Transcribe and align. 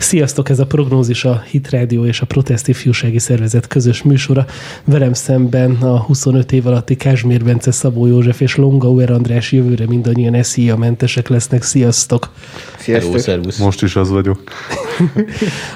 Sziasztok, 0.00 0.48
ez 0.48 0.58
a 0.58 0.66
prognózis 0.66 1.24
a 1.24 1.42
Hit 1.50 1.70
Radio 1.70 2.06
és 2.06 2.20
a 2.20 2.26
Protest 2.26 2.68
Ifjúsági 2.68 3.18
Szervezet 3.18 3.66
közös 3.66 4.02
műsora. 4.02 4.46
Velem 4.84 5.12
szemben 5.12 5.70
a 5.70 5.98
25 5.98 6.52
év 6.52 6.66
alatti 6.66 6.96
Kázsmér 6.96 7.44
Bence, 7.44 7.70
Szabó 7.70 8.06
József 8.06 8.40
és 8.40 8.56
Longauer 8.56 9.10
András 9.10 9.52
jövőre 9.52 9.86
mindannyian 9.86 10.42
SZIA 10.42 10.76
mentesek 10.76 11.28
lesznek. 11.28 11.62
Sziasztok! 11.62 12.30
Sziasztok! 12.78 13.20
Hello, 13.20 13.42
Most 13.58 13.82
is 13.82 13.96
az 13.96 14.10
vagyok. 14.10 14.42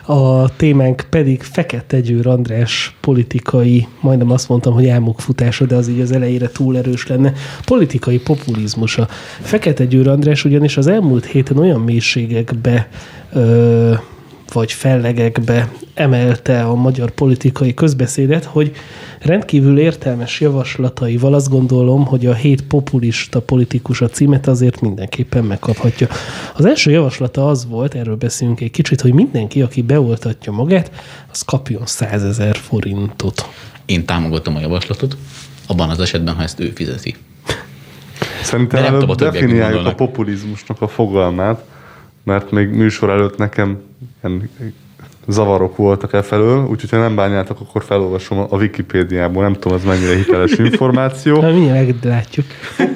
A 0.07 0.57
témánk 0.57 1.07
pedig 1.11 1.43
Fekete 1.43 2.01
Győr 2.01 2.27
András 2.27 2.97
politikai, 3.01 3.87
majdnem 4.01 4.31
azt 4.31 4.49
mondtam, 4.49 4.73
hogy 4.73 4.89
álmokfutása, 4.89 5.65
de 5.65 5.75
az 5.75 5.89
így 5.89 6.01
az 6.01 6.13
elejére 6.13 6.49
túl 6.49 6.77
erős 6.77 7.07
lenne, 7.07 7.33
politikai 7.65 8.19
populizmusa. 8.19 9.09
Fekete 9.41 9.85
Győr 9.85 10.09
András 10.09 10.45
ugyanis 10.45 10.77
az 10.77 10.87
elmúlt 10.87 11.25
héten 11.25 11.59
olyan 11.59 11.81
mélységekbe 11.81 12.89
ö, 13.33 13.95
vagy 14.55 14.73
fellegekbe 14.73 15.73
emelte 15.95 16.63
a 16.63 16.75
magyar 16.75 17.11
politikai 17.11 17.75
közbeszédet, 17.75 18.45
hogy 18.45 18.73
rendkívül 19.21 19.79
értelmes 19.79 20.41
javaslataival 20.41 21.35
azt 21.35 21.49
gondolom, 21.49 22.07
hogy 22.07 22.27
a 22.27 22.35
hét 22.35 22.63
populista 22.63 23.41
politikus 23.41 24.01
a 24.01 24.09
címet 24.09 24.47
azért 24.47 24.81
mindenképpen 24.81 25.45
megkaphatja. 25.45 26.07
Az 26.55 26.65
első 26.65 26.91
javaslata 26.91 27.49
az 27.49 27.67
volt, 27.67 27.95
erről 27.95 28.17
beszélünk 28.17 28.61
egy 28.61 28.71
kicsit, 28.71 29.01
hogy 29.01 29.13
mindenki, 29.13 29.63
aki 29.63 29.83
beoltatja 29.83 30.53
magát, 30.53 30.91
az 31.31 31.43
kapjon 31.43 31.87
100 31.87 32.25
ezer 32.25 32.57
forintot. 32.57 33.49
Én 33.85 34.05
támogatom 34.05 34.57
a 34.57 34.61
javaslatot, 34.61 35.17
abban 35.67 35.91
az 35.91 36.01
esetben, 36.01 36.35
ha 36.35 36.43
ezt 36.43 36.61
ő 36.61 36.73
fizeti. 36.75 37.15
Szerintem 38.43 38.85
előbb 38.85 39.15
definiáljuk 39.15 39.87
a 39.87 39.95
populizmusnak 39.95 40.83
a 40.83 40.89
fogalmát, 40.89 41.65
mert 42.25 42.51
még 42.51 42.69
műsor 42.69 43.11
előtt 43.11 43.39
nekem 43.39 43.79
ilyen 44.25 44.51
zavarok 45.27 45.77
voltak 45.77 46.13
e 46.13 46.23
felől, 46.23 46.67
úgyhogy 46.67 46.91
ha 46.91 46.97
nem 46.97 47.15
bánjátok, 47.15 47.61
akkor 47.61 47.85
felolvasom 47.85 48.39
a 48.39 48.57
Wikipédiából, 48.57 49.43
nem 49.43 49.53
tudom, 49.53 49.77
az 49.79 49.85
mennyire 49.85 50.17
hiteles 50.17 50.53
információ. 50.71 51.41
Na, 51.41 51.51
mindjárt 51.51 52.05
látjuk. 52.05 52.47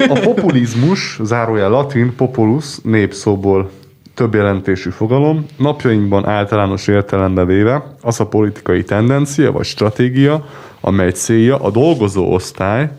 A 0.08 0.18
populizmus, 0.22 1.18
zárójel 1.22 1.70
latin, 1.70 2.14
populus, 2.16 2.78
népszóból 2.82 3.70
több 4.14 4.34
jelentésű 4.34 4.90
fogalom, 4.90 5.46
napjainkban 5.56 6.26
általános 6.26 6.86
értelembe 6.86 7.44
véve 7.44 7.94
az 8.02 8.20
a 8.20 8.26
politikai 8.26 8.84
tendencia 8.84 9.52
vagy 9.52 9.64
stratégia, 9.64 10.46
amely 10.80 11.10
célja 11.10 11.56
a 11.56 11.70
dolgozó 11.70 12.32
osztály, 12.32 12.90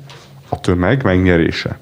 a 0.49 0.59
tömeg 0.59 1.03
megnyerése. 1.03 1.79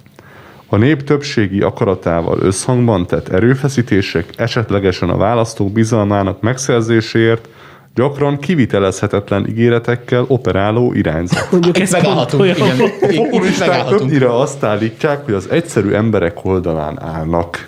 A 0.69 0.75
nép 0.75 1.03
többségi 1.03 1.61
akaratával 1.61 2.37
összhangban 2.41 3.07
tett 3.07 3.27
erőfeszítések 3.27 4.25
esetlegesen 4.37 5.09
a 5.09 5.17
választók 5.17 5.71
bizalmának 5.71 6.41
megszerzéséért 6.41 7.49
gyakran 7.95 8.39
kivitelezhetetlen 8.39 9.47
ígéretekkel 9.47 10.25
operáló 10.27 10.93
irányzat. 10.93 11.47
Mondjuk 11.51 11.79
ezt 11.79 11.91
megállhatunk. 11.91 12.43
Igen, 12.45 12.77
populisták 13.23 13.85
többnyire 13.85 14.39
azt 14.39 14.63
állítják, 14.63 15.25
hogy 15.25 15.33
az 15.33 15.49
egyszerű 15.49 15.91
emberek 15.91 16.45
oldalán 16.45 17.01
állnak. 17.01 17.67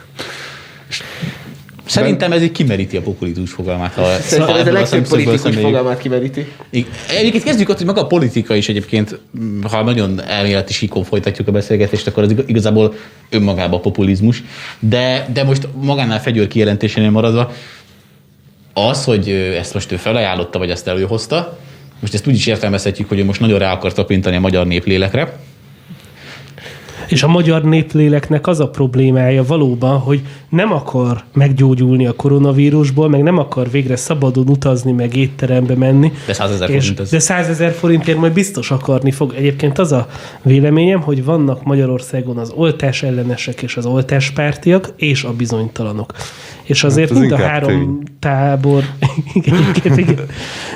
Szerintem 1.89 2.31
ez 2.31 2.41
így 2.41 2.51
kimeríti 2.51 2.97
a 2.97 3.01
populizmus 3.01 3.51
fogalmát. 3.51 3.93
Ha 3.93 4.05
Szerintem 4.19 4.55
ez 4.55 4.67
a 4.67 4.71
legtöbb 4.71 5.07
politikus 5.07 5.55
fogalmát 5.55 5.99
kimeríti. 5.99 6.51
Egyébként 7.17 7.43
kezdjük 7.43 7.69
ott, 7.69 7.77
hogy 7.77 7.85
maga 7.85 8.01
a 8.01 8.07
politika 8.07 8.55
is 8.55 8.69
egyébként, 8.69 9.19
ha 9.71 9.83
nagyon 9.83 10.21
elméleti 10.27 10.73
síkon 10.73 11.03
folytatjuk 11.03 11.47
a 11.47 11.51
beszélgetést, 11.51 12.07
akkor 12.07 12.23
az 12.23 12.35
igazából 12.45 12.93
önmagában 13.29 13.79
a 13.79 13.81
populizmus. 13.81 14.43
De, 14.79 15.27
de 15.33 15.43
most 15.43 15.67
magánál 15.81 16.21
fegyőr 16.21 16.47
kijelentésénél 16.47 17.09
maradva, 17.09 17.51
az, 18.73 19.03
hogy 19.03 19.29
ezt 19.29 19.73
most 19.73 19.91
ő 19.91 19.95
felajánlotta, 19.95 20.59
vagy 20.59 20.69
ezt 20.69 20.87
előhozta, 20.87 21.59
most 21.99 22.13
ezt 22.13 22.27
úgy 22.27 22.35
is 22.35 22.47
értelmezhetjük, 22.47 23.09
hogy 23.09 23.19
ő 23.19 23.25
most 23.25 23.39
nagyon 23.39 23.59
rá 23.59 23.73
akar 23.73 23.93
tapintani 23.93 24.35
a 24.35 24.39
magyar 24.39 24.67
néplélekre, 24.67 25.39
és 27.09 27.23
a 27.23 27.27
magyar 27.27 27.63
népléleknek 27.63 28.47
az 28.47 28.59
a 28.59 28.69
problémája 28.69 29.43
valóban, 29.43 29.99
hogy 29.99 30.21
nem 30.49 30.71
akar 30.73 31.23
meggyógyulni 31.33 32.05
a 32.05 32.13
koronavírusból, 32.13 33.09
meg 33.09 33.23
nem 33.23 33.37
akar 33.37 33.69
végre 33.71 33.95
szabadon 33.95 34.49
utazni, 34.49 34.91
meg 34.91 35.15
étterembe 35.15 35.75
menni. 35.75 36.11
De 36.27 36.33
100 36.33 36.51
ezer 36.51 36.67
forint 36.69 36.99
ez. 36.99 37.09
De 37.09 37.19
100 37.19 37.47
ezer 37.47 37.71
forintért 37.71 38.17
majd 38.17 38.33
biztos 38.33 38.71
akarni 38.71 39.11
fog. 39.11 39.33
Egyébként 39.37 39.79
az 39.79 39.91
a 39.91 40.07
véleményem, 40.41 41.01
hogy 41.01 41.23
vannak 41.23 41.63
Magyarországon 41.63 42.37
az 42.37 42.51
oltás 42.55 43.03
ellenesek 43.03 43.61
és 43.61 43.77
az 43.77 43.85
oltáspártiak, 43.85 44.93
és 44.95 45.23
a 45.23 45.33
bizonytalanok. 45.33 46.13
És 46.69 46.83
azért 46.83 47.09
hát 47.09 47.19
mind 47.19 47.31
a 47.31 47.37
három 47.37 47.69
tény. 47.69 47.97
tábor, 48.19 48.83
igen, 49.33 49.55
igen, 49.75 49.97
igen. 49.97 50.19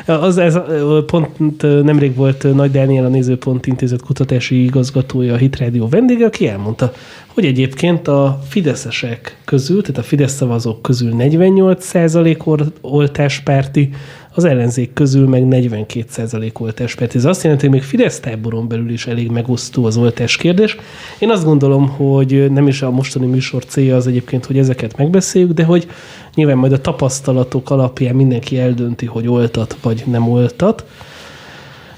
Az, 0.05 0.37
ez, 0.37 0.59
pont 1.05 1.61
nemrég 1.83 2.15
volt 2.15 2.53
Nagy 2.53 2.71
Dániel 2.71 3.05
a 3.05 3.07
Nézőpont 3.07 3.65
Intézet 3.67 4.01
kutatási 4.01 4.63
igazgatója, 4.63 5.33
a 5.33 5.37
Hit 5.37 5.63
vendége, 5.89 6.25
aki 6.25 6.47
elmondta, 6.47 6.93
hogy 7.27 7.45
egyébként 7.45 8.07
a 8.07 8.39
fideszesek 8.49 9.37
közül, 9.45 9.81
tehát 9.81 9.97
a 9.97 10.03
Fidesz 10.03 10.33
szavazók 10.33 10.81
közül 10.81 11.13
48% 11.17 12.71
oltáspárti, 12.81 13.89
az 14.35 14.43
ellenzék 14.43 14.93
közül 14.93 15.27
meg 15.27 15.43
42% 15.49 16.61
oltáspárti. 16.61 17.17
Ez 17.17 17.25
azt 17.25 17.43
jelenti, 17.43 17.65
hogy 17.65 17.75
még 17.75 17.83
Fidesz 17.83 18.19
táboron 18.19 18.67
belül 18.67 18.89
is 18.89 19.07
elég 19.07 19.31
megosztó 19.31 19.85
az 19.85 19.97
oltás 19.97 20.37
kérdés. 20.37 20.77
Én 21.19 21.29
azt 21.29 21.43
gondolom, 21.43 21.87
hogy 21.89 22.51
nem 22.51 22.67
is 22.67 22.81
a 22.81 22.91
mostani 22.91 23.25
műsor 23.25 23.65
célja 23.65 23.95
az 23.95 24.07
egyébként, 24.07 24.45
hogy 24.45 24.57
ezeket 24.57 24.97
megbeszéljük, 24.97 25.51
de 25.51 25.63
hogy 25.63 25.87
nyilván 26.35 26.57
majd 26.57 26.71
a 26.71 26.81
tapasztalatok 26.81 27.69
alapján 27.69 28.15
mindenki 28.15 28.59
eldönti, 28.59 29.05
hogy 29.05 29.27
oltat 29.27 29.77
vagy 29.81 30.03
nem 30.05 30.29
oltat 30.29 30.85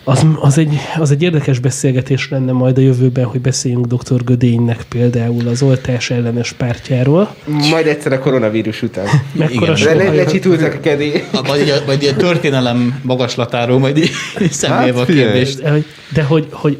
az, 0.08 0.26
az, 0.40 0.58
egy, 0.58 0.78
az 0.98 1.12
egy 1.12 1.22
érdekes 1.22 1.60
beszélgetés 1.60 2.30
lenne 2.30 2.52
majd 2.52 2.78
a 2.78 2.82
jövőben, 2.82 3.26
hogy 3.26 3.42
beszéljünk 3.42 3.86
dr. 3.86 4.24
Gödénynek 4.24 4.84
például 4.90 5.48
az 5.48 5.62
oltás 5.62 6.10
ellenes 6.10 6.52
pártjáról. 6.52 7.36
Majd 7.70 7.88
egyszer 7.88 8.14
a 8.14 8.20
koronavírus 8.20 8.82
után. 8.82 9.08
Mekkora 9.32 9.74
Igen. 9.78 9.98
Le, 9.98 10.12
lecsitultak 10.12 10.74
a 10.74 10.80
kedély. 10.80 11.24
Majd, 11.32 11.70
a, 11.70 11.86
majd 11.86 12.02
ilyen 12.02 12.16
történelem 12.18 13.00
magaslatáról 13.04 13.80
majd 13.80 14.10
szemlélve 14.52 15.00
hát, 15.00 15.10
a 15.10 15.14
kérdést. 15.14 15.62
De, 15.62 15.84
de 16.14 16.24
hogy, 16.24 16.48
hogy 16.52 16.80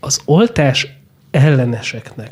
az 0.00 0.20
oltás 0.24 0.88
elleneseknek 1.30 2.30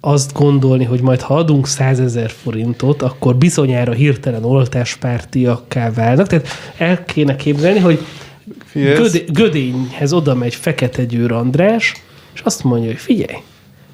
azt 0.00 0.32
gondolni, 0.32 0.84
hogy 0.84 1.00
majd 1.00 1.20
ha 1.20 1.34
adunk 1.34 1.66
100 1.66 2.00
ezer 2.00 2.30
forintot, 2.30 3.02
akkor 3.02 3.36
bizonyára 3.36 3.92
hirtelen 3.92 4.44
oltáspártiakká 4.44 5.90
válnak. 5.90 6.26
Tehát 6.26 6.48
el 6.76 7.04
kéne 7.04 7.36
képzelni, 7.36 7.78
hogy 7.78 8.04
Gödé, 8.72 9.24
Gödényhez 9.28 10.12
oda 10.12 10.34
megy 10.34 10.54
Fekete 10.54 11.04
Győr 11.04 11.32
András, 11.32 11.92
és 12.34 12.40
azt 12.40 12.64
mondja, 12.64 12.88
hogy 12.88 12.98
figyelj, 12.98 13.36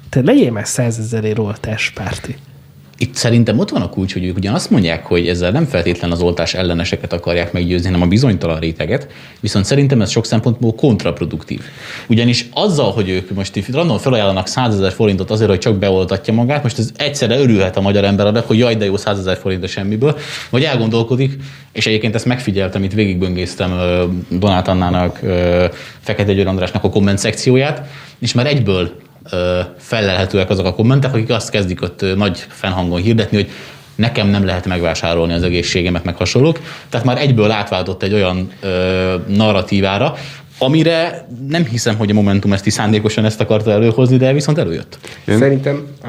te 0.09 0.21
legyél 0.21 0.51
már 0.51 0.67
százezerért 0.67 1.39
oltáspárti 1.39 2.35
itt 3.03 3.15
szerintem 3.15 3.59
ott 3.59 3.69
van 3.69 3.81
a 3.81 3.89
kulcs, 3.89 4.13
hogy 4.13 4.25
ők 4.25 4.37
ugyan 4.37 4.53
azt 4.53 4.69
mondják, 4.69 5.05
hogy 5.05 5.27
ezzel 5.27 5.51
nem 5.51 5.65
feltétlen 5.65 6.11
az 6.11 6.21
oltás 6.21 6.53
elleneseket 6.53 7.13
akarják 7.13 7.51
meggyőzni, 7.53 7.85
hanem 7.85 8.01
a 8.01 8.07
bizonytalan 8.07 8.59
réteget, 8.59 9.07
viszont 9.39 9.65
szerintem 9.65 10.01
ez 10.01 10.09
sok 10.09 10.25
szempontból 10.25 10.75
kontraproduktív. 10.75 11.61
Ugyanis 12.07 12.45
azzal, 12.53 12.91
hogy 12.91 13.09
ők 13.09 13.33
most 13.33 13.67
random 13.71 13.97
felajánlanak 13.97 14.47
100 14.47 14.75
ezer 14.75 14.91
forintot 14.91 15.31
azért, 15.31 15.49
hogy 15.49 15.59
csak 15.59 15.75
beoltatja 15.75 16.33
magát, 16.33 16.63
most 16.63 16.79
ez 16.79 16.91
egyszerre 16.95 17.39
örülhet 17.39 17.77
a 17.77 17.81
magyar 17.81 18.03
ember 18.03 18.25
adat, 18.25 18.45
hogy 18.45 18.57
jaj, 18.57 18.75
de 18.75 18.85
jó 18.85 18.97
100 18.97 19.19
ezer 19.19 19.37
forint 19.37 19.63
a 19.63 19.67
semmiből, 19.67 20.17
vagy 20.49 20.63
elgondolkodik, 20.63 21.37
és 21.71 21.87
egyébként 21.87 22.15
ezt 22.15 22.25
megfigyeltem, 22.25 22.83
itt 22.83 22.93
végigböngésztem 22.93 23.71
Donát 24.29 24.67
Annának, 24.67 25.19
Fekete 25.99 26.33
Győr 26.33 26.47
Andrásnak 26.47 26.83
a 26.83 26.89
komment 26.89 27.17
szekcióját, 27.17 27.87
és 28.19 28.33
már 28.33 28.47
egyből 28.47 28.91
felelhetőek 29.77 30.49
azok 30.49 30.65
a 30.65 30.73
kommentek, 30.73 31.13
akik 31.13 31.29
azt 31.29 31.49
kezdik 31.49 31.81
ott 31.81 32.05
nagy 32.15 32.45
fennhangon 32.47 33.01
hirdetni, 33.01 33.37
hogy 33.37 33.49
nekem 33.95 34.27
nem 34.27 34.45
lehet 34.45 34.65
megvásárolni 34.65 35.33
az 35.33 35.43
egészségemet, 35.43 36.03
meg 36.03 36.15
hasonlók. 36.15 36.59
Tehát 36.89 37.05
már 37.05 37.17
egyből 37.17 37.51
átváltott 37.51 38.03
egy 38.03 38.13
olyan 38.13 38.51
ö, 38.61 39.15
narratívára, 39.27 40.15
amire 40.57 41.27
nem 41.49 41.65
hiszem, 41.65 41.97
hogy 41.97 42.09
a 42.09 42.13
Momentum 42.13 42.53
ezt 42.53 42.65
is 42.65 42.73
szándékosan 42.73 43.25
ezt 43.25 43.41
akarta 43.41 43.71
előhozni, 43.71 44.17
de 44.17 44.33
viszont 44.33 44.57
előjött. 44.57 44.97
Én? 45.25 45.37
Szerintem 45.37 45.87
a, 46.03 46.07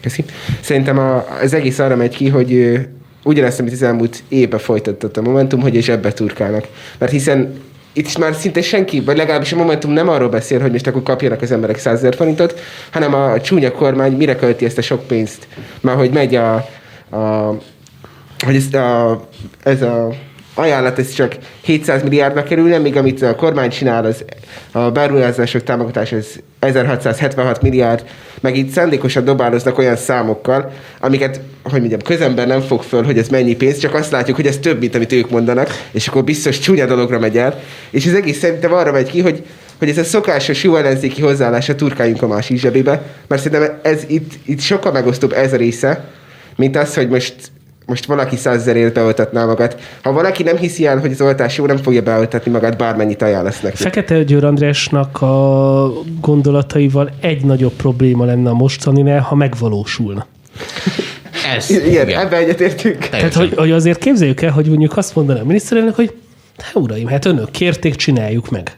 köszi. 0.00 0.24
Szerintem 0.60 0.98
a, 0.98 1.24
az 1.42 1.54
egész 1.54 1.78
arra 1.78 1.96
megy 1.96 2.16
ki, 2.16 2.28
hogy 2.28 2.78
ugyanezt, 3.24 3.60
amit 3.60 3.72
az 3.72 3.82
elmúlt 3.82 4.22
évben 4.28 4.58
folytatott 4.58 5.16
a 5.16 5.22
Momentum, 5.22 5.60
hogy 5.60 5.74
és 5.74 5.88
ebbe 5.88 6.12
turkálnak. 6.12 6.66
Mert 6.98 7.12
hiszen 7.12 7.54
itt 7.96 8.06
is 8.06 8.16
már 8.16 8.34
szinte 8.34 8.62
senki, 8.62 9.00
vagy 9.00 9.16
legalábbis 9.16 9.52
a 9.52 9.56
Momentum 9.56 9.90
nem 9.90 10.08
arról 10.08 10.28
beszél, 10.28 10.60
hogy 10.60 10.72
most 10.72 10.86
akkor 10.86 11.02
kapjanak 11.02 11.42
az 11.42 11.50
emberek 11.50 11.78
100 11.78 11.98
ezer 11.98 12.14
forintot, 12.14 12.60
hanem 12.90 13.14
a 13.14 13.40
csúnya 13.40 13.72
kormány 13.72 14.12
mire 14.12 14.36
költi 14.36 14.64
ezt 14.64 14.78
a 14.78 14.82
sok 14.82 15.06
pénzt. 15.06 15.46
Már 15.80 15.96
hogy 15.96 16.10
megy 16.10 16.34
a, 16.34 16.54
a 17.10 17.54
hogy 18.44 18.54
ezt 18.54 18.74
a, 18.74 19.20
ez 19.62 19.82
a 19.82 20.08
ajánlat 20.54 20.98
ez 20.98 21.12
csak 21.12 21.36
700 21.60 22.02
milliárdnak 22.02 22.44
kerülne, 22.44 22.78
míg 22.78 22.96
amit 22.96 23.22
a 23.22 23.34
kormány 23.34 23.70
csinál, 23.70 24.04
az 24.04 24.24
a 24.72 24.90
beruházások 24.90 25.62
támogatás 25.62 26.12
az 26.12 26.40
1676 26.58 27.62
milliárd, 27.62 28.04
meg 28.46 28.56
itt 28.56 28.72
szándékosan 28.72 29.24
dobáloznak 29.24 29.78
olyan 29.78 29.96
számokkal, 29.96 30.72
amiket, 31.00 31.40
hogy 31.62 31.78
mondjam, 31.78 32.00
közember 32.00 32.46
nem 32.46 32.60
fog 32.60 32.82
föl, 32.82 33.02
hogy 33.02 33.18
ez 33.18 33.28
mennyi 33.28 33.56
pénz, 33.56 33.78
csak 33.78 33.94
azt 33.94 34.10
látjuk, 34.10 34.36
hogy 34.36 34.46
ez 34.46 34.58
több, 34.58 34.80
mint 34.80 34.94
amit 34.94 35.12
ők 35.12 35.30
mondanak, 35.30 35.68
és 35.90 36.08
akkor 36.08 36.24
biztos 36.24 36.58
csúnya 36.58 36.86
dologra 36.86 37.18
megy 37.18 37.38
el. 37.38 37.60
És 37.90 38.06
az 38.06 38.14
egész 38.14 38.38
szerintem 38.38 38.72
arra 38.72 38.92
megy 38.92 39.10
ki, 39.10 39.20
hogy 39.20 39.44
hogy 39.78 39.88
ez 39.88 39.98
a 39.98 40.04
szokásos 40.04 40.62
jó 40.62 40.76
ellenzéki 40.76 41.22
hozzáállása 41.22 41.74
turkáljunk 41.74 42.22
a 42.22 42.26
másik 42.26 42.58
zsebébe, 42.58 43.02
mert 43.28 43.42
szerintem 43.42 43.78
ez 43.82 44.02
itt, 44.06 44.32
itt 44.44 44.60
sokkal 44.60 44.92
megosztóbb 44.92 45.32
ez 45.32 45.52
a 45.52 45.56
része, 45.56 46.04
mint 46.56 46.76
az, 46.76 46.94
hogy 46.94 47.08
most 47.08 47.34
most 47.86 48.06
valaki 48.06 48.36
százezerért 48.36 48.94
beoltatná 48.94 49.44
magát. 49.44 49.80
Ha 50.02 50.12
valaki 50.12 50.42
nem 50.42 50.56
hiszi 50.56 50.86
el, 50.86 50.98
hogy 50.98 51.12
az 51.12 51.20
oltás 51.20 51.56
jó, 51.56 51.66
nem 51.66 51.76
fogja 51.76 52.02
beoltatni 52.02 52.50
magát, 52.50 52.76
bármennyit 52.76 53.22
ajánlasz 53.22 53.60
neki. 53.60 53.76
Fekete 53.76 54.22
Győr 54.22 54.44
Andrásnak 54.44 55.22
a 55.22 55.92
gondolataival 56.20 57.10
egy 57.20 57.44
nagyobb 57.44 57.72
probléma 57.72 58.24
lenne 58.24 58.50
a 58.50 58.54
mostaninál, 58.54 59.20
ha 59.20 59.34
megvalósulna. 59.34 60.26
Ez, 61.56 61.70
igen, 61.70 61.86
igen. 61.86 62.20
ebben 62.20 62.40
egyetértünk. 62.40 63.08
Tehát, 63.08 63.34
hogy, 63.34 63.54
hogy 63.56 63.70
azért 63.70 63.98
képzeljük 63.98 64.42
el, 64.42 64.50
hogy 64.50 64.66
mondjuk 64.66 64.96
azt 64.96 65.14
mondaná 65.14 65.40
a 65.40 65.44
miniszterelnök, 65.44 65.94
hogy 65.94 66.14
hát 66.58 66.74
uraim, 66.74 67.06
hát 67.06 67.24
önök 67.24 67.50
kérték, 67.50 67.94
csináljuk 67.94 68.50
meg. 68.50 68.76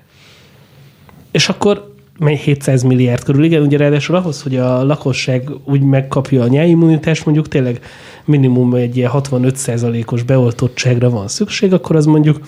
És 1.31 1.49
akkor 1.49 1.95
700 2.27 2.83
milliárd 2.83 3.23
körül. 3.23 3.45
Igen, 3.45 3.63
ugye 3.63 3.77
ráadásul 3.77 4.17
ahhoz, 4.17 4.43
hogy 4.43 4.57
a 4.57 4.85
lakosság 4.85 5.51
úgy 5.65 5.81
megkapja 5.81 6.43
a 6.43 6.49
nyáimmunitást, 6.49 7.25
mondjuk 7.25 7.49
tényleg 7.49 7.81
minimum 8.25 8.75
egy 8.75 8.97
ilyen 8.97 9.11
65%-os 9.15 10.23
beoltottságra 10.23 11.11
van 11.11 11.29
szükség, 11.29 11.73
akkor 11.73 11.97
az 11.97 12.07
mondjuk 12.07 12.41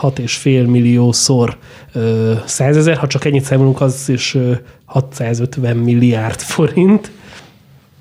6,5 0.00 0.66
millió 0.66 1.12
szor 1.12 1.56
100 2.44 2.76
ezer, 2.76 2.96
ha 2.96 3.06
csak 3.06 3.24
ennyit 3.24 3.44
számolunk, 3.44 3.80
az 3.80 4.08
is 4.08 4.36
650 4.84 5.76
milliárd 5.76 6.40
forint. 6.40 7.10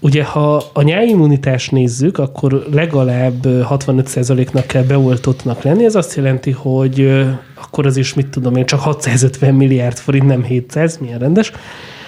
Ugye, 0.06 0.24
ha 0.24 0.64
a 0.74 0.82
nyáimmunitást 0.82 1.72
nézzük, 1.72 2.18
akkor 2.18 2.66
legalább 2.72 3.46
65%-nak 3.46 4.66
kell 4.66 4.84
beoltottnak 4.84 5.62
lenni. 5.62 5.86
Ez 5.86 5.96
azt 5.96 6.16
jelenti, 6.16 6.52
hogy 6.52 7.26
akkor 7.54 7.86
az 7.86 7.98
is, 7.98 8.14
mit 8.14 8.28
tudom 8.28 8.56
én, 8.56 8.66
csak 8.66 8.80
650 8.80 9.54
milliárd 9.54 9.98
forint, 9.98 10.26
nem 10.26 10.44
700, 10.44 10.98
milyen 10.98 11.20
rendes. 11.20 11.52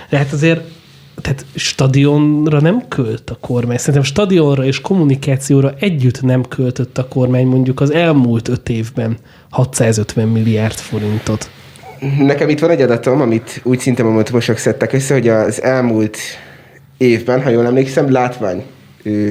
De 0.10 0.18
hát 0.18 0.32
azért 0.32 0.62
tehát 1.22 1.46
stadionra 1.56 2.62
nem 2.62 2.88
költ 2.88 3.30
a 3.30 3.38
kormány. 3.42 3.78
Szerintem 3.78 4.04
stadionra 4.04 4.64
és 4.64 4.82
kommunikációra 4.82 5.74
együtt 5.80 6.22
nem 6.22 6.44
költött 6.44 6.98
a 6.98 7.08
kormány 7.08 7.46
mondjuk 7.46 7.82
az 7.82 7.92
elmúlt 7.92 8.48
öt 8.48 8.70
évben 8.70 9.18
650 9.50 10.28
milliárd 10.28 10.78
forintot. 10.78 11.50
Nekem 12.20 12.50
itt 12.50 12.60
van 12.60 12.70
egy 12.70 12.82
adatom, 12.82 13.22
amit 13.22 13.62
úgy 13.64 13.80
szinte 13.80 14.04
momentumosok 14.04 14.58
szedtek 14.58 14.94
össze, 14.94 15.14
hogy 15.14 15.28
az 15.28 15.62
elmúlt 15.62 16.18
évben, 16.98 17.44
ha 17.44 17.50
jól 17.50 17.66
emlékszem, 17.66 18.12
látvány 18.12 18.64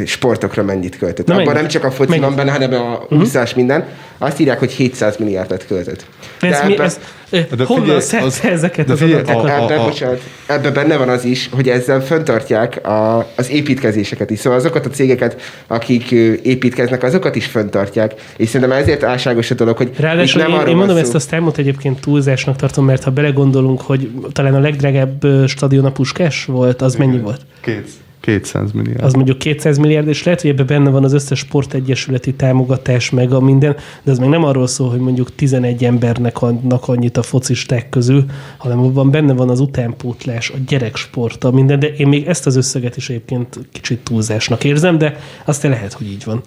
sportokra 0.06 0.62
mennyit 0.62 0.98
költött. 0.98 1.30
Abban 1.30 1.54
nem 1.54 1.68
csak 1.68 1.84
a 1.84 1.90
foci 1.90 2.18
van 2.18 2.36
benne, 2.36 2.50
hanem 2.50 2.72
a 2.72 3.06
úszás 3.10 3.42
uh-huh. 3.42 3.56
minden. 3.56 3.84
Azt 4.18 4.40
írják, 4.40 4.58
hogy 4.58 4.72
700 4.72 5.16
milliárdot 5.16 5.66
költött. 5.66 6.06
De 6.40 6.48
ez, 6.48 6.66
mi, 6.66 6.78
ez, 6.78 6.98
de 7.30 7.64
honnan 7.64 8.00
szedte 8.00 8.50
ezeket 8.50 8.90
az 8.90 9.02
adatokat? 9.02 9.50
Ebben, 9.50 9.84
bocsánat, 9.84 10.20
ebben 10.46 10.72
benne 10.72 10.96
van 10.96 11.08
az 11.08 11.24
is, 11.24 11.48
hogy 11.52 11.68
ezzel 11.68 12.00
föntartják 12.00 12.86
a, 12.86 13.18
az 13.36 13.50
építkezéseket 13.50 14.30
is. 14.30 14.38
Szóval 14.38 14.58
azokat 14.58 14.86
a 14.86 14.88
cégeket, 14.88 15.40
akik 15.66 16.10
építkeznek, 16.42 17.02
azokat 17.02 17.36
is 17.36 17.46
föntartják. 17.46 18.14
És 18.36 18.48
szerintem 18.48 18.78
ezért 18.78 19.02
álságos 19.02 19.50
a 19.50 19.54
dolog, 19.54 19.76
hogy 19.76 19.90
Ráadásul 19.98 20.42
nem 20.42 20.50
én, 20.50 20.66
én 20.66 20.76
mondom, 20.76 20.96
szó. 20.96 21.02
ezt 21.02 21.14
a 21.14 21.18
számot 21.18 21.58
egyébként 21.58 22.00
túlzásnak 22.00 22.56
tartom, 22.56 22.84
mert 22.84 23.02
ha 23.02 23.10
belegondolunk, 23.10 23.80
hogy 23.80 24.10
talán 24.32 24.54
a 24.54 24.60
legdrágább 24.60 25.26
stadion 25.46 25.84
a 25.84 25.90
Puskás 25.90 26.44
volt, 26.44 26.82
az 26.82 26.94
Igen. 26.94 27.08
mennyi 27.08 27.20
volt? 27.20 27.40
Két. 27.60 27.88
200 28.26 28.72
milliárd. 28.72 29.02
Az 29.02 29.12
mondjuk 29.12 29.38
200 29.38 29.78
milliárd, 29.78 30.08
és 30.08 30.22
lehet, 30.22 30.40
hogy 30.40 30.50
ebben 30.50 30.66
benne 30.66 30.90
van 30.90 31.04
az 31.04 31.12
összes 31.12 31.38
sportegyesületi 31.38 32.34
támogatás, 32.34 33.10
meg 33.10 33.32
a 33.32 33.40
minden, 33.40 33.76
de 34.02 34.10
ez 34.10 34.18
még 34.18 34.28
nem 34.28 34.44
arról 34.44 34.66
szól, 34.66 34.90
hogy 34.90 34.98
mondjuk 34.98 35.34
11 35.34 35.84
embernek 35.84 36.42
adnak 36.42 36.88
annyit 36.88 37.16
a 37.16 37.22
focisták 37.22 37.88
közül, 37.88 38.24
hanem 38.56 38.78
abban 38.78 39.10
benne 39.10 39.32
van 39.32 39.50
az 39.50 39.60
utánpótlás, 39.60 40.50
a 40.50 40.56
gyereksport, 40.66 41.44
a 41.44 41.50
minden, 41.50 41.78
de 41.78 41.86
én 41.86 42.08
még 42.08 42.26
ezt 42.26 42.46
az 42.46 42.56
összeget 42.56 42.96
is 42.96 43.08
egyébként 43.08 43.58
kicsit 43.72 43.98
túlzásnak 43.98 44.64
érzem, 44.64 44.98
de 44.98 45.20
aztán 45.44 45.70
lehet, 45.70 45.92
hogy 45.92 46.06
így 46.06 46.24
van. 46.24 46.42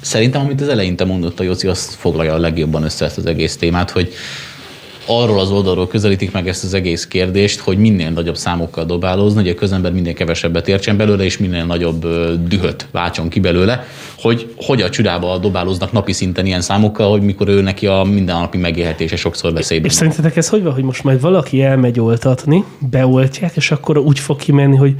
Szerintem, 0.00 0.40
amit 0.40 0.60
az 0.60 0.68
elején 0.68 0.96
te 0.96 1.04
mondott 1.04 1.40
a 1.40 1.42
Jóci, 1.42 1.66
azt 1.66 1.94
foglalja 1.94 2.34
a 2.34 2.38
legjobban 2.38 2.82
össze 2.82 3.04
ezt 3.04 3.18
az 3.18 3.26
egész 3.26 3.56
témát, 3.56 3.90
hogy 3.90 4.12
arról 5.06 5.38
az 5.38 5.50
oldalról 5.50 5.88
közelítik 5.88 6.32
meg 6.32 6.48
ezt 6.48 6.64
az 6.64 6.74
egész 6.74 7.06
kérdést, 7.06 7.60
hogy 7.60 7.78
minél 7.78 8.10
nagyobb 8.10 8.36
számokkal 8.36 8.84
dobálózni, 8.84 9.40
hogy 9.40 9.50
a 9.50 9.54
közember 9.54 9.92
minél 9.92 10.12
kevesebbet 10.12 10.68
értsen 10.68 10.96
belőle, 10.96 11.24
és 11.24 11.38
minél 11.38 11.64
nagyobb 11.64 12.06
dühöt 12.46 12.86
váltson 12.90 13.28
ki 13.28 13.40
belőle, 13.40 13.84
hogy 14.18 14.54
hogy 14.56 14.82
a 14.82 14.90
csodába 14.90 15.38
dobálóznak 15.38 15.92
napi 15.92 16.12
szinten 16.12 16.46
ilyen 16.46 16.60
számokkal, 16.60 17.10
hogy 17.10 17.22
mikor 17.22 17.48
ő 17.48 17.60
neki 17.60 17.86
a 17.86 18.02
mindennapi 18.02 18.58
megélhetése 18.58 19.16
sokszor 19.16 19.52
veszélyben. 19.52 19.90
És 19.90 19.92
szerintetek 19.96 20.36
ez 20.36 20.48
hogy 20.48 20.62
van, 20.62 20.72
hogy 20.72 20.84
most 20.84 21.04
majd 21.04 21.20
valaki 21.20 21.62
elmegy 21.62 22.00
oltatni, 22.00 22.64
beoltják, 22.78 23.56
és 23.56 23.70
akkor 23.70 23.98
úgy 23.98 24.18
fog 24.18 24.36
kimenni, 24.36 24.76
hogy 24.76 24.94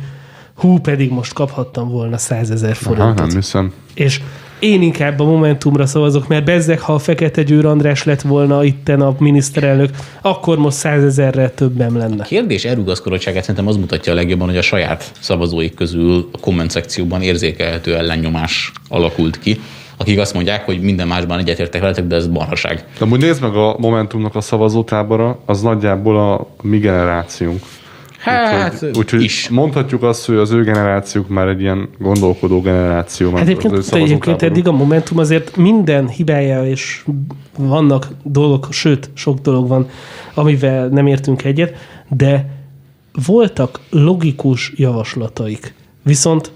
hú, 0.55 0.79
pedig 0.79 1.11
most 1.11 1.33
kaphattam 1.33 1.89
volna 1.89 2.19
százezer 2.19 2.75
forintot. 2.75 3.19
Aha, 3.19 3.27
nem 3.27 3.37
hiszem. 3.37 3.73
És 3.95 4.21
én 4.61 4.83
inkább 4.83 5.21
a 5.21 5.25
Momentumra 5.25 5.87
szavazok, 5.87 6.29
mert 6.29 6.45
bezzek, 6.45 6.81
ha 6.81 6.95
a 6.95 6.99
Fekete 6.99 7.43
Győr 7.43 7.67
András 7.67 8.05
lett 8.05 8.21
volna 8.21 8.65
itten 8.65 9.01
a 9.01 9.15
miniszterelnök, 9.19 9.91
akkor 10.23 10.59
most 10.59 10.77
százezerrel 10.77 11.55
többem 11.55 11.97
lenne. 11.97 12.23
A 12.23 12.27
kérdés 12.27 12.65
elrugaszkodottságát 12.65 13.41
szerintem 13.41 13.67
az 13.67 13.77
mutatja 13.77 14.13
a 14.13 14.15
legjobban, 14.15 14.49
hogy 14.49 14.57
a 14.57 14.63
saját 14.63 15.13
szavazóik 15.21 15.75
közül 15.75 16.29
a 16.33 16.39
komment 16.39 16.71
szekcióban 16.71 17.23
érzékelhető 17.23 17.97
ellennyomás 17.97 18.73
alakult 18.89 19.39
ki 19.39 19.61
akik 19.97 20.19
azt 20.19 20.35
mondják, 20.35 20.65
hogy 20.65 20.81
minden 20.81 21.07
másban 21.07 21.39
egyetértek 21.39 21.81
veletek, 21.81 22.07
de 22.07 22.17
ez 22.17 22.27
marhaság. 22.27 22.85
De 22.99 23.05
amúgy 23.05 23.21
nézd 23.21 23.43
meg 23.43 23.55
a 23.55 23.77
Momentumnak 23.79 24.35
a 24.35 24.41
szavazótábora, 24.41 25.39
az 25.47 25.63
nagyjából 25.63 26.19
a 26.19 26.47
mi 26.63 26.79
generációnk. 26.79 27.63
Hát, 28.21 28.73
úgyhogy, 28.73 28.97
úgyhogy 28.97 29.23
is. 29.23 29.49
mondhatjuk 29.49 30.03
azt, 30.03 30.27
hogy 30.27 30.37
az 30.37 30.51
ő 30.51 30.63
generációk 30.63 31.29
már 31.29 31.49
egy 31.49 31.61
ilyen 31.61 31.89
gondolkodó 31.99 32.61
generáció. 32.61 33.31
Hát 33.31 33.41
egyébként, 33.41 33.93
egyébként 33.93 34.43
eddig 34.43 34.69
a 34.69 34.73
Momentum 34.73 35.19
azért 35.19 35.57
minden 35.57 36.09
hibája, 36.09 36.67
és 36.67 37.05
vannak 37.59 38.09
dolgok, 38.23 38.69
sőt, 38.71 39.11
sok 39.15 39.39
dolog 39.39 39.69
van, 39.69 39.89
amivel 40.35 40.89
nem 40.89 41.07
értünk 41.07 41.45
egyet, 41.45 41.75
de 42.09 42.47
voltak 43.27 43.81
logikus 43.91 44.73
javaslataik. 44.77 45.75
Viszont 46.03 46.53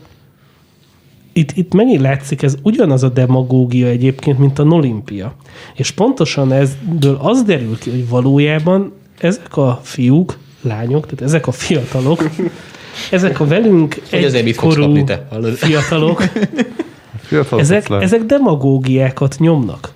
itt, 1.33 1.53
itt 1.55 1.75
megint 1.75 2.01
látszik, 2.01 2.43
ez 2.43 2.57
ugyanaz 2.63 3.03
a 3.03 3.09
demagógia 3.09 3.87
egyébként, 3.87 4.39
mint 4.39 4.59
a 4.59 4.63
Nolimpia. 4.63 5.35
És 5.75 5.91
pontosan 5.91 6.53
ezből 6.53 7.19
az 7.21 7.43
derül 7.43 7.79
ki, 7.79 7.91
hogy 7.91 8.09
valójában 8.09 8.93
ezek 9.19 9.57
a 9.57 9.81
fiúk 9.83 10.39
lányok, 10.65 11.05
tehát 11.05 11.23
ezek 11.23 11.47
a 11.47 11.53
fiatalok, 11.53 12.31
ezek 13.11 13.41
a 13.41 13.47
velünk 13.47 14.03
egykorú 14.11 15.05
fiatalok, 15.57 16.23
ezek, 17.57 17.87
ezek 18.01 18.23
demagógiákat 18.23 19.37
nyomnak. 19.39 19.93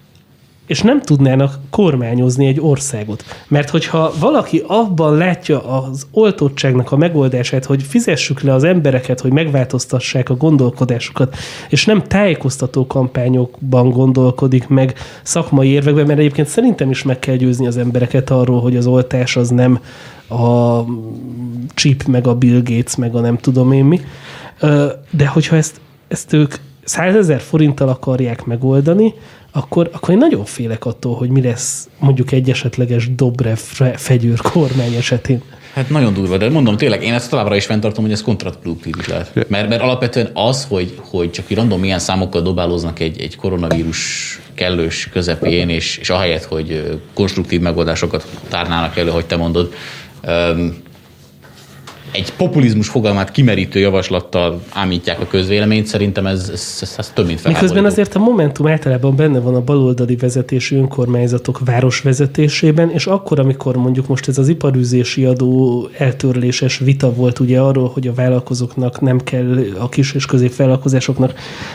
És 0.66 0.80
nem 0.80 1.00
tudnának 1.00 1.54
kormányozni 1.70 2.46
egy 2.46 2.60
országot. 2.60 3.24
Mert 3.48 3.70
hogyha 3.70 4.12
valaki 4.20 4.62
abban 4.66 5.16
látja 5.16 5.80
az 5.80 6.06
oltottságnak 6.10 6.92
a 6.92 6.96
megoldását, 6.96 7.64
hogy 7.64 7.82
fizessük 7.82 8.40
le 8.40 8.52
az 8.54 8.64
embereket, 8.64 9.20
hogy 9.20 9.32
megváltoztassák 9.32 10.30
a 10.30 10.34
gondolkodásukat, 10.34 11.36
és 11.68 11.84
nem 11.84 12.02
tájékoztató 12.02 12.86
kampányokban 12.86 13.90
gondolkodik 13.90 14.68
meg 14.68 14.94
szakmai 15.22 15.68
érvekben, 15.68 16.06
mert 16.06 16.18
egyébként 16.18 16.48
szerintem 16.48 16.90
is 16.90 17.02
meg 17.02 17.18
kell 17.18 17.36
győzni 17.36 17.66
az 17.66 17.76
embereket 17.76 18.30
arról, 18.30 18.60
hogy 18.60 18.76
az 18.76 18.86
oltás 18.86 19.36
az 19.36 19.48
nem 19.48 19.80
a 20.28 20.84
chip, 21.74 22.02
meg 22.02 22.26
a 22.26 22.34
Bill 22.34 22.62
Gates, 22.62 22.96
meg 22.96 23.14
a 23.14 23.20
nem 23.20 23.38
tudom 23.38 23.72
én 23.72 23.84
mi. 23.84 24.00
De 25.10 25.26
hogyha 25.26 25.56
ezt, 25.56 25.80
ezt 26.08 26.32
ők 26.32 26.54
százezer 26.84 27.40
forinttal 27.40 27.88
akarják 27.88 28.44
megoldani, 28.44 29.14
akkor, 29.52 29.90
akkor 29.92 30.10
én 30.10 30.18
nagyon 30.18 30.44
félek 30.44 30.84
attól, 30.84 31.14
hogy 31.14 31.28
mi 31.28 31.42
lesz 31.42 31.88
mondjuk 31.98 32.32
egy 32.32 32.50
esetleges 32.50 33.14
Dobrev 33.14 33.56
fegyőr 33.96 34.40
kormány 34.40 34.94
esetén. 34.94 35.42
Hát 35.74 35.90
nagyon 35.90 36.14
durva, 36.14 36.36
de 36.36 36.50
mondom 36.50 36.76
tényleg, 36.76 37.02
én 37.02 37.14
ezt 37.14 37.30
továbbra 37.30 37.56
is 37.56 37.64
fenntartom, 37.64 38.04
hogy 38.04 38.12
ez 38.12 38.22
kontraproduktív 38.22 38.94
is 38.98 39.06
lehet. 39.06 39.48
Mert, 39.48 39.68
mert 39.68 39.82
alapvetően 39.82 40.30
az, 40.34 40.66
hogy, 40.68 40.98
hogy 40.98 41.30
csak 41.30 41.50
random 41.50 41.80
milyen 41.80 41.98
számokkal 41.98 42.42
dobálóznak 42.42 43.00
egy, 43.00 43.20
egy 43.20 43.36
koronavírus 43.36 44.40
kellős 44.54 45.08
közepén, 45.12 45.68
és, 45.68 45.96
és 45.96 46.10
ahelyett, 46.10 46.44
hogy 46.44 46.98
konstruktív 47.14 47.60
megoldásokat 47.60 48.26
tárnának 48.48 48.96
elő, 48.96 49.10
hogy 49.10 49.26
te 49.26 49.36
mondod, 49.36 49.72
Um, 50.24 50.87
egy 52.10 52.32
populizmus 52.32 52.88
fogalmát 52.88 53.30
kimerítő 53.30 53.78
javaslattal 53.78 54.62
ámítják 54.72 55.20
a 55.20 55.26
közvéleményt, 55.26 55.86
szerintem 55.86 56.26
ez, 56.26 56.50
ez, 56.52 56.78
ez, 56.80 56.94
ez 56.98 57.10
több, 57.14 57.26
mint 57.26 57.40
felháborító. 57.40 57.74
Miközben 57.74 57.84
azért 57.84 58.14
a 58.14 58.18
Momentum 58.18 58.66
általában 58.66 59.16
benne 59.16 59.38
van 59.40 59.54
a 59.54 59.60
baloldali 59.60 60.16
vezetésű 60.16 60.76
önkormányzatok 60.76 61.60
városvezetésében, 61.64 62.90
és 62.90 63.06
akkor, 63.06 63.38
amikor 63.38 63.76
mondjuk 63.76 64.06
most 64.06 64.28
ez 64.28 64.38
az 64.38 64.48
iparűzési 64.48 65.24
adó 65.24 65.88
eltörléses 65.98 66.78
vita 66.78 67.12
volt 67.12 67.38
ugye 67.38 67.60
arról, 67.60 67.88
hogy 67.88 68.06
a 68.06 68.14
vállalkozóknak 68.14 69.00
nem 69.00 69.18
kell, 69.18 69.58
a 69.78 69.88
kis 69.88 70.12
és 70.12 70.26
középvállalkozásoknak 70.26 71.32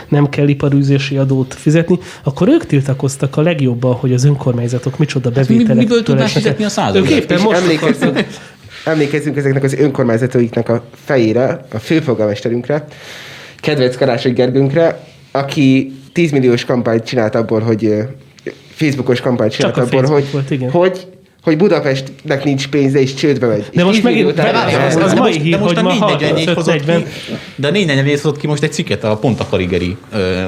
nem 0.08 0.28
kell 0.28 0.48
iparűzési 0.48 1.16
adót 1.16 1.54
fizetni, 1.54 1.98
akkor 2.22 2.48
ők 2.48 2.66
tiltakoztak 2.66 3.36
a 3.36 3.40
legjobban, 3.40 3.94
hogy 3.94 4.12
az 4.12 4.24
önkormányzatok 4.24 4.98
micsoda 4.98 5.30
bevételek. 5.30 5.76
Mi, 5.76 5.82
miből 5.82 6.02
tudnás 6.02 6.32
fizetni 6.32 6.64
a 6.64 6.68
százalékot? 6.68 7.10
Ők 7.10 7.16
éppen 7.16 7.40
most 7.40 7.66
emlékezzünk 8.84 9.36
ezeknek 9.36 9.62
az 9.62 9.74
önkormányzataiknak 9.74 10.68
a 10.68 10.84
fejére, 11.04 11.64
a 11.72 11.78
főpolgármesterünkre, 11.78 12.84
kedvenc 13.60 13.96
Karácsony 13.96 14.32
Gergőnkre, 14.32 15.00
aki 15.30 15.92
10 16.12 16.30
milliós 16.30 16.64
kampányt 16.64 17.04
csinált 17.04 17.34
abból, 17.34 17.60
hogy 17.60 17.94
Facebookos 18.70 19.20
kampányt 19.20 19.52
csinált 19.52 19.76
abból, 19.76 20.02
hogy, 20.02 20.30
volt, 20.32 20.50
igen. 20.50 20.70
hogy 20.70 21.06
hogy 21.44 21.56
Budapestnek 21.56 22.44
nincs 22.44 22.68
pénze, 22.68 23.00
és 23.00 23.14
csődbe 23.14 23.46
megy. 23.46 23.58
De 23.58 23.66
És 23.72 23.82
most 23.82 23.94
10 23.94 24.02
millió 24.04 24.26
megint- 24.26 24.38
után- 24.38 24.52
de 24.70 24.76
de, 24.76 24.84
az- 24.84 24.96
az, 24.96 25.02
az 25.02 25.12
de, 25.12 25.18
mai 25.18 25.30
most, 25.30 25.42
hír, 25.42 25.50
de 25.52 25.58
most 25.58 25.74
hogy 25.74 25.78
a 25.78 25.82
ma 25.82 25.94
444 25.94 26.54
hozott 26.54 26.74
35-40 26.74 26.84
ki, 26.86 27.04
de 27.56 27.68
a 27.68 27.70
444 27.70 28.20
hozott 28.20 28.38
ki 28.38 28.46
most 28.46 28.62
egy 28.62 28.72
cikket 28.72 29.04
a 29.04 29.16
Ponta 29.16 29.46
Karigeri 29.50 29.96
ö, 30.12 30.42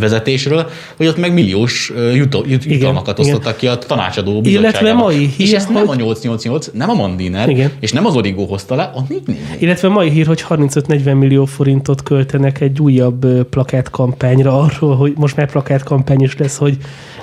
vezetésről, 0.00 0.70
hogy 0.96 1.06
ott 1.06 1.16
meg 1.18 1.32
milliós 1.32 1.92
jutó, 2.14 2.44
jut, 2.48 2.64
jutalmakat 2.64 3.18
igen. 3.18 3.30
osztottak 3.34 3.56
ki 3.56 3.66
a 3.66 3.78
tanácsadó 3.78 4.30
Illetve 4.30 4.50
bizottságának. 4.60 5.02
mai 5.02 5.22
És 5.24 5.34
hír, 5.36 5.54
ezt 5.54 5.68
nem 5.68 5.76
a 5.82 5.86
hogy- 5.86 5.96
888, 5.98 6.70
nem 6.72 6.90
a 6.90 6.94
Mandiner, 6.94 7.48
Igen. 7.48 7.70
és 7.80 7.92
nem 7.92 8.06
az 8.06 8.16
Origo 8.16 8.44
hozta 8.44 8.74
le, 8.74 8.82
a 8.94 9.00
444. 9.08 9.62
Illetve 9.62 9.88
mai 9.88 10.10
hír, 10.10 10.26
hogy 10.26 10.44
35-40 10.48 11.18
millió 11.18 11.44
forintot 11.44 12.02
költenek 12.02 12.60
egy 12.60 12.80
újabb 12.80 13.26
plakátkampányra 13.50 14.60
arról, 14.60 14.96
hogy 14.96 15.12
most 15.16 15.36
már 15.36 15.50
plakátkampány 15.50 16.20
is 16.22 16.36
lesz, 16.38 16.56
hogy 16.56 16.76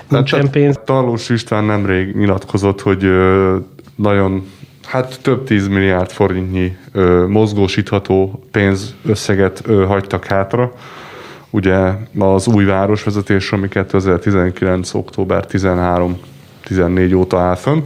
nincsen 0.09 0.50
pénz. 0.50 0.78
Tarlós 0.89 1.29
István 1.29 1.63
nemrég 1.63 2.15
nyilatkozott, 2.15 2.81
hogy 2.81 3.03
ö, 3.03 3.58
nagyon, 3.96 4.51
hát 4.86 5.19
több 5.22 5.43
tíz 5.43 5.67
milliárd 5.67 6.12
forintnyi 6.12 6.77
ö, 6.91 7.27
mozgósítható 7.27 8.43
pénzösszeget 8.51 9.62
ö, 9.65 9.86
hagytak 9.86 10.25
hátra. 10.25 10.74
Ugye 11.50 11.91
az 12.17 12.48
új 12.48 12.65
városvezetés, 12.65 13.51
ami 13.51 13.67
2019. 13.67 14.93
október 14.93 15.46
13-14 15.50 17.15
óta 17.15 17.39
áll 17.39 17.55
fönn. 17.55 17.79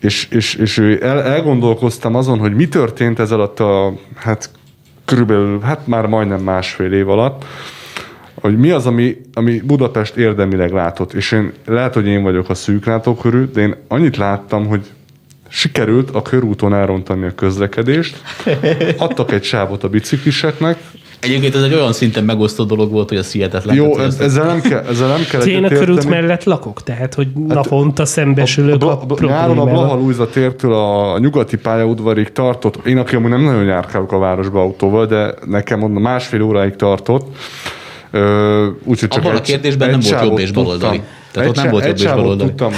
És, 0.00 0.28
és, 0.30 0.54
és 0.54 0.78
el, 0.78 1.22
elgondolkoztam 1.22 2.14
azon, 2.14 2.38
hogy 2.38 2.54
mi 2.54 2.68
történt 2.68 3.18
ez 3.18 3.30
alatt 3.30 3.60
a, 3.60 3.92
hát 4.14 4.50
körülbelül, 5.04 5.60
hát 5.60 5.86
már 5.86 6.06
majdnem 6.06 6.40
másfél 6.40 6.92
év 6.92 7.08
alatt, 7.08 7.44
hogy 8.40 8.58
mi 8.58 8.70
az, 8.70 8.86
ami, 8.86 9.16
ami 9.32 9.60
Budapest 9.60 10.16
érdemileg 10.16 10.72
látott. 10.72 11.12
És 11.12 11.32
én 11.32 11.52
lehet, 11.66 11.94
hogy 11.94 12.06
én 12.06 12.22
vagyok 12.22 12.48
a 12.48 12.54
szűklátókörű, 12.54 13.44
de 13.44 13.60
én 13.60 13.74
annyit 13.88 14.16
láttam, 14.16 14.66
hogy 14.66 14.90
sikerült 15.48 16.10
a 16.10 16.22
körúton 16.22 16.74
elrontani 16.74 17.26
a 17.26 17.34
közlekedést, 17.34 18.22
adtak 18.96 19.32
egy 19.32 19.44
sávot 19.44 19.84
a 19.84 19.88
bicikliseknek, 19.88 20.78
Egyébként 21.20 21.54
ez 21.54 21.62
egy 21.62 21.74
olyan 21.74 21.92
szinten 21.92 22.24
megosztó 22.24 22.64
dolog 22.64 22.90
volt, 22.90 23.08
hogy 23.08 23.18
az 23.18 23.32
hihetetlen. 23.32 23.76
jó, 23.76 23.98
ez, 23.98 24.20
ezzel 24.20 24.46
nem 24.46 24.60
kell, 24.60 24.84
ezzel 24.88 25.08
nem 25.08 25.24
kell 25.30 25.42
Én 25.42 25.64
a 25.64 25.68
körút 25.68 26.08
mellett 26.08 26.44
lakok, 26.44 26.82
tehát 26.82 27.14
hogy 27.14 27.28
naponta 27.48 28.04
szembesülök 28.04 28.82
a, 28.82 28.90
a, 28.90 29.04
a, 29.08 29.24
nyáron 29.24 29.58
a. 29.58 29.64
Blaha 29.64 29.94
Lujza 29.94 30.28
tértől 30.28 30.74
a 30.74 31.18
nyugati 31.18 31.56
pályaudvarig 31.56 32.32
tartott, 32.32 32.86
én 32.86 32.98
aki 32.98 33.16
amúgy 33.16 33.30
nem 33.30 33.42
nagyon 33.42 33.64
járkálok 33.64 34.12
a 34.12 34.18
városba 34.18 34.60
autóval, 34.60 35.06
de 35.06 35.34
nekem 35.46 35.82
onnan 35.82 36.02
másfél 36.02 36.42
óráig 36.42 36.76
tartott. 36.76 37.36
Úgyhogy 38.84 39.08
csak 39.08 39.22
Abban 39.22 39.34
a 39.34 39.38
egy- 39.38 39.42
kérdésben 39.42 39.88
egy 39.88 39.96
nem 39.98 40.10
volt 40.10 40.24
jobb 40.28 40.38
és 40.38 40.50
baloldali. 40.50 41.00
Tehát 41.32 41.48
ott 41.48 41.56
nem 41.56 41.70
volt 41.70 41.86
jobb 41.86 41.96
és 41.96 42.04
baloldali. 42.04 42.48
Tudtam, 42.48 42.72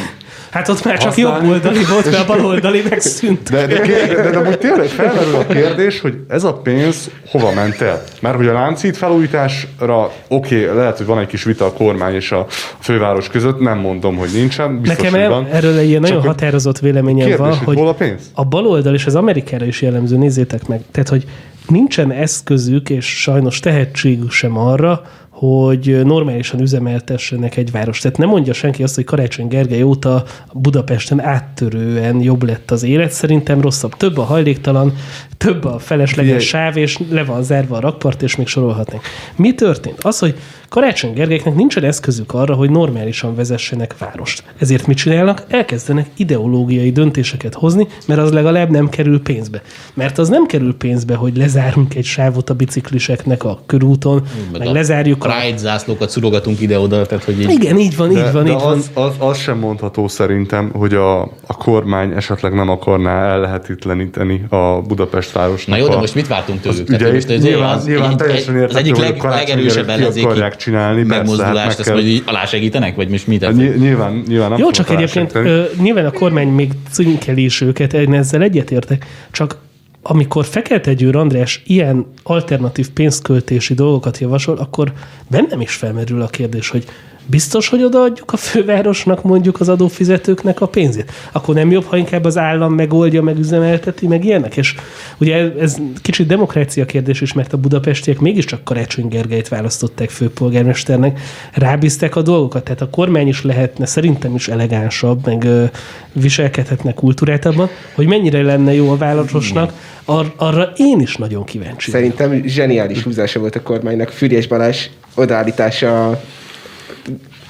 Hát 0.50 0.68
ott 0.68 0.84
már 0.84 0.98
csak 0.98 1.08
használni. 1.14 1.46
jobb 1.46 1.54
oldali 1.54 1.84
volt, 1.84 2.04
mert 2.10 2.28
a 2.28 2.36
bal 2.36 2.46
oldali 2.46 2.82
megszűnt. 2.88 3.50
de, 3.50 3.66
de, 3.66 3.80
de, 4.14 4.30
de 4.30 4.38
amúgy 4.38 4.58
tényleg 4.58 4.86
felmerül 4.86 5.34
a 5.34 5.46
kérdés, 5.46 6.00
hogy 6.00 6.14
ez 6.28 6.44
a 6.44 6.52
pénz 6.52 7.10
hova 7.30 7.52
ment 7.52 7.80
el? 7.80 8.02
Mert 8.20 8.36
hogy 8.36 8.46
a 8.46 8.52
láncít 8.52 8.96
felújításra, 8.96 10.12
oké, 10.28 10.64
okay, 10.64 10.76
lehet, 10.76 10.96
hogy 10.96 11.06
van 11.06 11.18
egy 11.18 11.26
kis 11.26 11.44
vita 11.44 11.64
a 11.64 11.72
kormány 11.72 12.14
és 12.14 12.32
a 12.32 12.46
főváros 12.80 13.28
között, 13.28 13.60
nem 13.60 13.78
mondom, 13.78 14.16
hogy 14.16 14.28
nincsen, 14.34 14.80
biztos, 14.80 14.96
Nekem 14.96 15.12
hogy 15.12 15.20
el, 15.22 15.28
van. 15.30 15.46
erről 15.52 15.78
egy 15.78 15.88
ilyen 15.88 16.00
nagyon 16.00 16.22
határozott 16.22 16.78
véleményem 16.78 17.26
Kérdés, 17.28 17.46
van, 17.46 17.56
hogy 17.56 17.76
hol 17.76 17.88
a 17.88 17.94
pénz? 17.94 18.30
a 18.34 18.44
baloldal 18.44 18.94
és 18.94 19.06
az 19.06 19.14
Amerikára 19.14 19.64
is 19.64 19.82
jellemző, 19.82 20.16
nézzétek 20.16 20.66
meg. 20.66 20.80
Tehát, 20.90 21.08
hogy 21.08 21.24
nincsen 21.66 22.10
eszközük, 22.12 22.90
és 22.90 23.20
sajnos 23.20 23.60
tehetségük 23.60 24.30
sem 24.30 24.58
arra, 24.58 25.02
hogy 25.38 26.00
normálisan 26.04 26.60
üzemeltessenek 26.60 27.56
egy 27.56 27.70
város. 27.70 27.98
Tehát 28.00 28.18
nem 28.18 28.28
mondja 28.28 28.52
senki 28.52 28.82
azt, 28.82 28.94
hogy 28.94 29.04
Karácsony 29.04 29.48
Gergely 29.48 29.82
óta 29.82 30.24
Budapesten 30.52 31.20
áttörően 31.20 32.20
jobb 32.20 32.42
lett 32.42 32.70
az 32.70 32.82
élet. 32.82 33.10
Szerintem 33.10 33.60
rosszabb. 33.60 33.96
Több 33.96 34.18
a 34.18 34.22
hajléktalan, 34.22 34.94
több 35.36 35.64
a 35.64 35.78
felesleges 35.78 36.46
sáv, 36.46 36.76
és 36.76 36.98
le 37.10 37.24
van 37.24 37.42
zárva 37.42 37.76
a 37.76 37.80
rakpart, 37.80 38.22
és 38.22 38.36
még 38.36 38.46
sorolhatnék. 38.46 39.00
Mi 39.36 39.54
történt? 39.54 40.04
Az, 40.04 40.18
hogy 40.18 40.34
Karácsony 40.68 41.12
Gergelyeknek 41.12 41.54
nincsen 41.54 41.84
eszközük 41.84 42.34
arra, 42.34 42.54
hogy 42.54 42.70
normálisan 42.70 43.34
vezessenek 43.34 43.98
várost. 43.98 44.42
Ezért 44.58 44.86
mit 44.86 44.96
csinálnak? 44.96 45.42
Elkezdenek 45.48 46.06
ideológiai 46.16 46.90
döntéseket 46.92 47.54
hozni, 47.54 47.86
mert 48.06 48.20
az 48.20 48.32
legalább 48.32 48.70
nem 48.70 48.88
kerül 48.88 49.22
pénzbe. 49.22 49.62
Mert 49.94 50.18
az 50.18 50.28
nem 50.28 50.46
kerül 50.46 50.76
pénzbe, 50.76 51.14
hogy 51.14 51.36
lezárunk 51.36 51.94
egy 51.94 52.04
sávot 52.04 52.50
a 52.50 52.54
bicikliseknek 52.54 53.44
a 53.44 53.60
körúton, 53.66 54.22
meg, 54.52 54.66
a 54.66 54.72
lezárjuk 54.72 55.24
a... 55.24 55.28
Pride 55.38 55.56
zászlókat 55.56 56.10
szurogatunk 56.10 56.60
ide-oda, 56.60 57.06
tehát 57.06 57.24
hogy 57.24 57.40
így... 57.40 57.50
Igen, 57.50 57.78
így 57.78 57.96
van, 57.96 58.10
így 58.10 58.16
De, 58.16 58.30
van, 58.30 58.44
de 58.44 58.50
így 58.50 58.56
van. 58.60 58.72
az, 58.78 58.90
az, 58.94 59.12
az 59.18 59.38
sem 59.38 59.58
mondható 59.58 60.08
szerintem, 60.08 60.70
hogy 60.74 60.94
a, 60.94 61.20
a 61.22 61.56
kormány 61.58 62.12
esetleg 62.12 62.54
nem 62.54 62.68
akarná 62.68 63.32
ellehetetleníteni 63.32 64.44
a 64.48 64.80
Budapest 64.86 65.32
városnak 65.32 65.76
Na 65.78 65.82
jó, 65.84 65.88
de 65.90 65.96
most 65.96 66.14
mit 66.14 66.26
vártunk 66.26 66.60
tőlük? 66.60 66.78
az 66.78 66.84
Tehát 66.86 67.00
ügyeit. 67.02 67.28
most 67.28 67.42
nyilván, 67.42 67.76
az, 67.76 67.84
nyilván 67.84 68.10
egy- 68.10 68.16
teljesen 68.16 68.56
egy- 68.56 68.62
az 68.70 68.76
egyik 68.76 68.96
leg, 68.96 69.22
legerősebb 69.22 69.88
ellenzéki 69.88 70.38
akarják 70.58 71.02
csinálni, 71.02 71.02
persze, 71.02 71.14
hát 71.14 71.26
megmozdulást, 71.26 71.78
meg 71.78 72.00
ezt 72.00 72.22
kell- 72.24 72.34
alásegítenek, 72.34 72.96
vagy 72.96 73.08
most 73.08 73.26
mit? 73.26 73.44
Hát 73.44 73.54
ny- 73.54 73.78
Nyilván, 73.78 74.22
nyilván 74.26 74.48
nem 74.48 74.58
Jó, 74.58 74.70
csak 74.70 74.90
egyébként 74.90 75.34
ö, 75.34 75.64
nyilván 75.80 76.06
a 76.06 76.10
kormány 76.10 76.48
még 76.48 76.72
cinkeli 76.90 77.44
is 77.44 77.60
őket, 77.60 77.92
én 77.92 78.14
ezzel 78.14 78.42
egyetértek, 78.42 79.06
csak 79.30 79.56
amikor 80.02 80.44
Fekete 80.44 80.94
Győr 80.94 81.16
András 81.16 81.62
ilyen 81.66 82.06
alternatív 82.22 82.90
pénzköltési 82.90 83.74
dolgokat 83.74 84.18
javasol, 84.18 84.56
akkor 84.56 84.92
bennem 85.28 85.60
is 85.60 85.72
felmerül 85.74 86.22
a 86.22 86.26
kérdés, 86.26 86.68
hogy 86.68 86.84
biztos, 87.30 87.68
hogy 87.68 87.82
odaadjuk 87.84 88.32
a 88.32 88.36
fővárosnak 88.36 89.22
mondjuk 89.22 89.60
az 89.60 89.68
adófizetőknek 89.68 90.60
a 90.60 90.66
pénzét? 90.66 91.12
Akkor 91.32 91.54
nem 91.54 91.70
jobb, 91.70 91.84
ha 91.84 91.96
inkább 91.96 92.24
az 92.24 92.38
állam 92.38 92.74
megoldja, 92.74 93.22
megüzemelteti, 93.22 94.06
meg 94.06 94.24
ilyenek? 94.24 94.56
És 94.56 94.74
ugye 95.18 95.52
ez 95.58 95.76
kicsit 96.02 96.26
demokrácia 96.26 96.84
kérdés 96.84 97.20
is, 97.20 97.32
mert 97.32 97.52
a 97.52 97.56
budapestiek 97.56 98.18
mégiscsak 98.18 98.64
Karácsony 98.64 99.08
Gergelyt 99.08 99.48
választották 99.48 100.10
főpolgármesternek, 100.10 101.20
rábízták 101.52 102.16
a 102.16 102.22
dolgokat, 102.22 102.64
tehát 102.64 102.80
a 102.80 102.90
kormány 102.90 103.28
is 103.28 103.42
lehetne 103.42 103.86
szerintem 103.86 104.34
is 104.34 104.48
elegánsabb, 104.48 105.26
meg 105.26 105.44
ö, 105.44 105.64
viselkedhetne 106.12 106.94
kultúráltabban, 106.94 107.68
hogy 107.94 108.06
mennyire 108.06 108.42
lenne 108.42 108.74
jó 108.74 108.90
a 108.90 108.96
várososnak, 108.96 109.72
ar- 110.04 110.32
arra 110.36 110.72
én 110.76 111.00
is 111.00 111.16
nagyon 111.16 111.44
kíváncsi. 111.44 111.90
Szerintem 111.90 112.42
zseniális 112.46 113.02
húzása 113.02 113.40
volt 113.40 113.56
a 113.56 113.62
kormánynak. 113.62 114.08
Füriyes 114.08 114.46
Balázs 114.46 114.86
odaállítása 115.14 116.20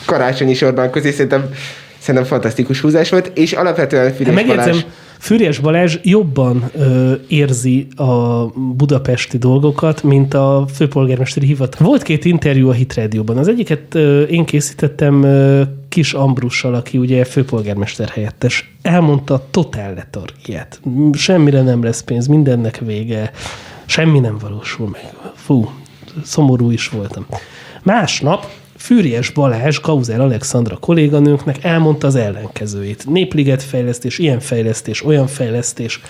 karácsonyi 0.07 0.55
sorban 0.55 0.91
közé 0.91 1.11
szerintem, 1.11 1.51
szerintem 1.99 2.29
fantasztikus 2.29 2.81
húzás 2.81 3.11
volt, 3.11 3.31
és 3.35 3.53
alapvetően 3.53 4.05
Hát 4.05 4.15
Füriyes 4.15 4.35
megjegyzem, 4.35 4.71
Balázs 4.71 4.85
Füriyes 5.19 5.59
Balázs 5.59 5.97
jobban 6.03 6.71
ö, 6.75 7.13
érzi 7.29 7.87
a 7.97 8.45
budapesti 8.77 9.39
dolgokat, 9.39 10.03
mint 10.03 10.35
a 10.35 10.67
főpolgármesteri 10.75 11.47
hivatal. 11.47 11.87
Volt 11.87 12.03
két 12.03 12.25
interjú 12.25 12.69
a 12.69 12.73
Hit 12.73 12.95
Rádióban. 12.95 13.39
Az 13.39 13.49
egyiket 13.49 13.95
ö, 13.95 14.23
én 14.23 14.45
készítettem 14.45 15.23
ö, 15.23 15.63
Kis 15.89 16.13
Ambrussal, 16.13 16.75
aki 16.75 16.99
ugye 16.99 17.25
főpolgármester 17.25 18.09
helyettes. 18.09 18.75
Elmondta 18.83 19.35
a 19.35 19.47
totál 19.51 19.95
letargiát. 19.95 20.81
Semmire 21.13 21.63
nem 21.63 21.83
lesz 21.83 22.03
pénz, 22.03 22.27
mindennek 22.27 22.79
vége, 22.79 23.31
semmi 23.87 24.19
nem 24.19 24.39
valósul 24.39 24.89
meg. 24.89 25.13
Fú, 25.35 25.71
szomorú 26.25 26.71
is 26.71 26.89
voltam. 26.89 27.27
Másnap 27.83 28.47
Fűries 28.79 29.31
Balázs, 29.31 29.79
Kauzer 29.79 30.21
Alexandra 30.21 30.77
kolléganőnknek 30.77 31.65
elmondta 31.65 32.07
az 32.07 32.15
ellenkezőjét. 32.15 33.07
Népliget 33.07 33.63
fejlesztés, 33.63 34.19
ilyen 34.19 34.41
fejlesztés, 34.41 35.05
olyan 35.05 35.27
fejlesztés, 35.27 36.01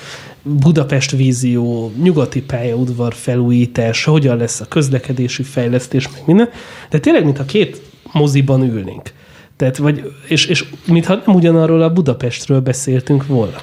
Budapest 0.43 1.11
vízió, 1.11 1.93
nyugati 2.03 2.43
pályaudvar 2.43 3.15
felújítás, 3.15 4.05
hogyan 4.05 4.37
lesz 4.37 4.61
a 4.61 4.65
közlekedési 4.65 5.43
fejlesztés, 5.43 6.09
meg 6.13 6.23
minden. 6.27 6.49
De 6.91 6.99
tényleg, 6.99 7.25
mintha 7.25 7.45
két 7.45 7.81
moziban 8.13 8.63
ülnénk. 8.63 9.13
Tehát, 9.57 9.77
vagy, 9.77 10.13
és, 10.27 10.47
és 10.47 10.65
mintha 10.87 11.23
nem 11.27 11.35
ugyanarról 11.35 11.83
a 11.83 11.93
Budapestről 11.93 12.61
beszéltünk 12.61 13.27
volna. 13.27 13.57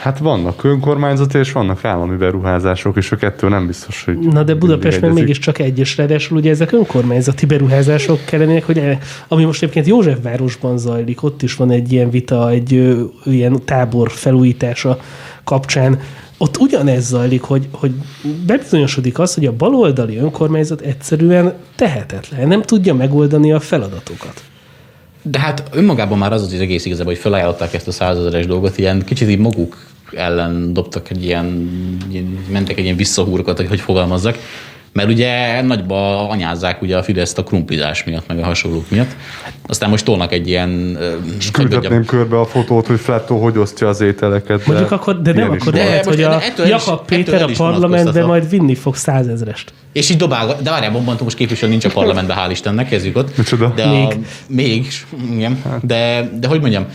Hát 0.00 0.18
vannak 0.18 0.64
önkormányzati 0.64 1.38
és 1.38 1.52
vannak 1.52 1.84
állami 1.84 2.16
beruházások, 2.16 2.96
és 2.96 3.12
a 3.12 3.16
kettő 3.16 3.48
nem 3.48 3.66
biztos, 3.66 4.04
hogy... 4.04 4.18
Na 4.18 4.42
de 4.42 4.54
Budapest 4.54 5.00
meg 5.00 5.12
mégiscsak 5.12 5.58
egyes, 5.58 5.96
ráadásul 5.96 6.38
ugye 6.38 6.50
ezek 6.50 6.72
önkormányzati 6.72 7.46
beruházások 7.46 8.24
kellenének, 8.24 8.64
hogy 8.64 8.78
e- 8.78 8.98
ami 9.28 9.44
most 9.44 9.62
egyébként 9.62 9.86
Józsefvárosban 9.86 10.78
zajlik, 10.78 11.22
ott 11.22 11.42
is 11.42 11.54
van 11.54 11.70
egy 11.70 11.92
ilyen 11.92 12.10
vita, 12.10 12.50
egy 12.50 12.74
ö, 12.74 13.02
ilyen 13.24 13.64
tábor 13.64 14.10
felújítása 14.10 14.98
kapcsán, 15.44 16.00
ott 16.38 16.58
ugyanez 16.58 17.06
zajlik, 17.06 17.42
hogy, 17.42 17.68
hogy 17.70 17.92
bebizonyosodik 18.46 19.18
az, 19.18 19.34
hogy 19.34 19.46
a 19.46 19.52
baloldali 19.52 20.16
önkormányzat 20.16 20.80
egyszerűen 20.80 21.54
tehetetlen, 21.76 22.48
nem 22.48 22.62
tudja 22.62 22.94
megoldani 22.94 23.52
a 23.52 23.60
feladatokat. 23.60 24.42
De 25.22 25.38
hát 25.38 25.68
önmagában 25.72 26.18
már 26.18 26.32
az 26.32 26.42
az 26.42 26.52
egész 26.52 26.84
igazából, 26.84 27.12
hogy 27.12 27.22
felajánlották 27.22 27.74
ezt 27.74 27.88
a 27.88 27.92
százezeres 27.92 28.46
dolgot, 28.46 28.78
ilyen 28.78 29.04
kicsit 29.04 29.28
így 29.28 29.38
maguk 29.38 29.88
ellen 30.14 30.72
dobtak 30.72 31.10
egy 31.10 31.24
ilyen, 31.24 31.70
mentek 32.48 32.78
egy 32.78 32.84
ilyen 32.84 32.96
visszahúrokat, 32.96 33.56
hogy 33.56 33.68
hogy 33.68 33.80
fogalmazzak. 33.80 34.38
Mert 34.92 35.08
ugye 35.08 35.62
nagyba 35.62 36.28
anyázzák 36.28 36.82
ugye 36.82 36.96
a 36.96 37.02
Fideszt 37.02 37.38
a 37.38 37.42
krumplizás 37.42 38.04
miatt, 38.04 38.26
meg 38.26 38.38
a 38.38 38.44
hasonlók 38.44 38.90
miatt. 38.90 39.16
Aztán 39.66 39.90
most 39.90 40.04
tolnak 40.04 40.32
egy 40.32 40.48
ilyen... 40.48 40.98
És 41.38 41.50
küldhetném 41.50 42.04
körbe 42.04 42.40
a 42.40 42.44
fotót, 42.44 42.86
hogy 42.86 43.00
Flettó 43.00 43.42
hogy 43.42 43.58
osztja 43.58 43.88
az 43.88 44.00
ételeket. 44.00 44.66
Mondjuk 44.66 44.90
akkor, 44.90 45.22
de 45.22 45.32
nem 45.32 45.50
akkor 45.50 45.72
lehet, 45.72 46.04
hogy 46.04 46.22
a 46.22 46.40
Jakab 46.66 47.04
Péter 47.04 47.42
a 47.42 47.48
parlamentben 47.56 48.26
majd 48.26 48.48
vinni 48.48 48.74
fog 48.74 48.96
százezrest. 48.96 49.72
És 49.92 50.10
így 50.10 50.16
dobál, 50.16 50.56
de 50.62 50.70
várjál, 50.70 50.92
Bombantom 50.92 51.24
most 51.24 51.36
képviselő 51.36 51.70
nincs 51.70 51.84
a 51.84 51.90
parlamentben, 51.90 52.36
hál' 52.40 52.50
Istennek, 52.50 52.88
kezdjük 52.88 53.16
ott. 53.16 53.36
Micsoda? 53.36 53.72
De 53.76 53.86
még. 53.86 54.06
A, 54.06 54.16
még, 54.46 54.86
igen. 55.32 55.62
De, 55.82 56.30
de 56.40 56.48
hogy 56.48 56.60
mondjam, 56.60 56.86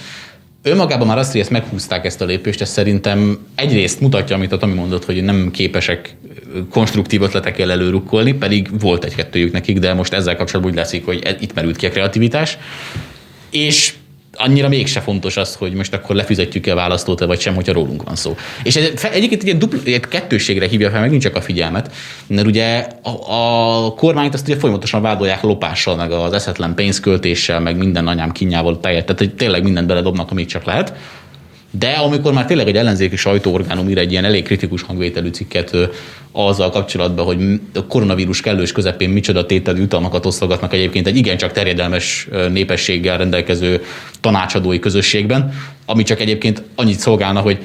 önmagában 0.66 1.08
már 1.08 1.18
azt, 1.18 1.32
hogy 1.32 1.42
ezt 1.42 1.50
meghúzták 1.50 2.06
ezt 2.06 2.22
a 2.22 2.26
lépést, 2.26 2.62
ez 2.62 2.70
szerintem 2.70 3.38
egyrészt 3.56 4.00
mutatja, 4.00 4.36
amit 4.36 4.52
a 4.52 4.58
Tomi 4.58 4.74
mondott, 4.74 5.06
hogy 5.06 5.24
nem 5.24 5.52
képesek 5.52 6.16
konstruktív 6.70 7.22
ötletekkel 7.22 7.72
előrukkolni, 7.72 8.34
pedig 8.34 8.80
volt 8.80 9.04
egy-kettőjük 9.04 9.52
nekik, 9.52 9.80
de 9.80 9.94
most 9.94 10.14
ezzel 10.14 10.36
kapcsolatban 10.36 10.72
úgy 10.72 10.78
leszik, 10.78 11.06
hogy 11.06 11.22
e- 11.24 11.38
itt 11.40 11.54
merült 11.54 11.76
ki 11.76 11.86
a 11.86 11.90
kreativitás. 11.90 12.58
És 13.50 13.94
annyira 14.38 14.68
mégse 14.68 15.00
fontos 15.00 15.38
az, 15.38 15.56
hogy 15.56 15.74
most 15.74 15.94
akkor 15.94 16.16
lefizetjük-e 16.16 16.72
a 16.72 16.76
választót, 16.76 17.20
vagy 17.20 17.40
sem, 17.40 17.56
hogyha 17.56 17.74
rólunk 17.74 18.04
van 18.04 18.16
szó. 18.16 18.36
És 18.64 18.76
ez 18.76 19.04
egyébként 19.04 19.44
egy 19.44 19.58
dupl, 19.58 19.78
egy 19.86 20.00
kettőségre 20.00 20.68
hívja 20.68 20.90
fel 20.90 21.02
megint 21.02 21.22
csak 21.22 21.36
a 21.36 21.42
figyelmet, 21.42 21.92
mert 22.28 22.48
ugye 22.48 22.88
a, 23.04 23.10
a 23.10 23.94
kormányt 23.94 24.34
azt 24.34 24.48
ugye 24.48 24.58
folyamatosan 24.58 25.02
vádolják 25.02 25.42
lopással, 25.42 25.96
meg 25.96 26.12
az 26.12 26.34
eszetlen 26.34 26.76
pénzköltéssel, 26.76 27.60
meg 27.60 27.78
minden 27.78 28.08
anyám 28.08 28.32
kinyával 28.32 28.80
tejet, 28.80 29.06
tehát 29.06 29.34
tényleg 29.34 29.64
mindent 29.64 29.88
beledobnak, 29.88 30.32
amit 30.32 30.50
csak 30.50 30.64
lehet. 30.64 30.94
De 31.80 31.90
amikor 31.90 32.34
már 32.34 32.46
tényleg 32.46 32.68
egy 32.68 32.78
ellenzéki 32.78 33.16
sajtóorgánum 33.16 33.90
ír 33.90 33.98
egy 33.98 34.12
ilyen 34.12 34.26
elég 34.26 34.44
kritikus 34.44 34.82
hangvételű 34.82 35.30
cikket 35.30 35.72
azzal 36.32 36.70
kapcsolatban, 36.70 37.26
hogy 37.26 37.60
a 37.74 37.86
koronavírus 37.86 38.42
kellős 38.42 38.72
közepén 38.72 39.10
micsoda 39.10 39.46
tételű 39.46 39.80
jutalmakat 39.80 40.26
osztogatnak 40.26 40.74
egyébként 40.74 41.08
egy 41.08 41.18
igencsak 41.18 41.52
terjedelmes 41.52 42.28
népességgel 42.52 43.18
rendelkező 43.18 43.82
tanácsadói 44.22 44.80
közösségben, 44.80 45.54
ami 45.86 46.04
csak 46.04 46.20
egyébként 46.20 46.64
annyit 46.76 47.00
szolgálna, 47.00 47.40
hogy 47.40 47.58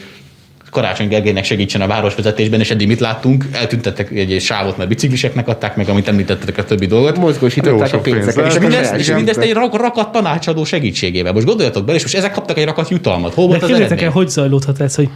Karácsony 0.71 1.09
Gergelynek 1.09 1.45
segítsen 1.45 1.81
a 1.81 1.87
városvezetésben, 1.87 2.61
és 2.61 2.71
eddig 2.71 2.87
mit 2.87 3.01
láttunk? 3.01 3.45
Eltüntettek 3.53 4.11
egy, 4.11 4.33
egy 4.33 4.41
sávot, 4.41 4.77
mert 4.77 4.89
bicikliseknek 4.89 5.49
adták 5.49 5.77
meg, 5.77 5.89
amit 5.89 6.09
említettek 6.09 6.59
a 6.59 6.65
többi 6.65 6.87
dolgot. 6.87 7.19
Mozgósították 7.19 7.93
a 7.93 7.99
pénzeket. 7.99 8.47
És 8.47 8.59
mindezt, 8.59 8.95
és 8.95 9.13
mindezt 9.13 9.39
egy 9.39 9.53
rak, 9.53 9.77
rakat 9.77 10.13
tanácsadó 10.13 10.65
segítségével. 10.65 11.33
Most 11.33 11.47
gondoljatok 11.47 11.85
bele, 11.85 11.97
és 11.97 12.03
most 12.03 12.17
ezek 12.17 12.33
kaptak 12.33 12.59
egy 12.59 12.65
rakat 12.65 12.89
jutalmat. 12.89 13.35
Hol 13.35 13.47
volt 13.47 13.61
De 13.67 13.85
az 13.85 14.01
el, 14.03 14.11
hogy 14.11 14.29
zajlódhat 14.29 14.81
ez, 14.81 14.95
hogy 14.95 15.09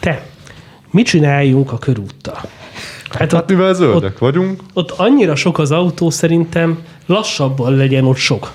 te, 0.00 0.22
mit 0.90 1.06
csináljunk 1.06 1.72
a 1.72 1.78
körúttal? 1.78 2.40
Hát, 3.10 3.32
hát 3.32 3.48
mivel 3.48 3.74
zöldek 3.74 4.12
ott, 4.12 4.18
vagyunk. 4.18 4.60
Ott 4.72 4.90
annyira 4.90 5.34
sok 5.34 5.58
az 5.58 5.70
autó, 5.70 6.10
szerintem 6.10 6.78
lassabban 7.06 7.76
legyen 7.76 8.04
ott 8.04 8.16
sok. 8.16 8.52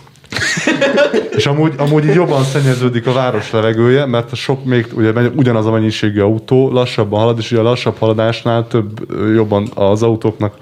És 1.35 1.45
amúgy, 1.45 1.73
amúgy 1.77 2.05
így 2.05 2.13
jobban 2.13 2.43
szennyeződik 2.43 3.07
a 3.07 3.11
város 3.11 3.51
levegője, 3.51 4.05
mert 4.05 4.31
a 4.31 4.35
sok 4.35 4.65
még 4.65 4.87
ugye 4.93 5.11
ugyanaz 5.35 5.65
a 5.65 5.71
mennyiségű 5.71 6.19
autó 6.19 6.71
lassabban 6.71 7.19
halad, 7.19 7.37
és 7.37 7.51
ugye 7.51 7.59
a 7.59 7.63
lassabb 7.63 7.97
haladásnál 7.97 8.67
több 8.67 8.99
jobban 9.33 9.71
az 9.73 10.03
autóknak. 10.03 10.51
Hogy 10.51 10.59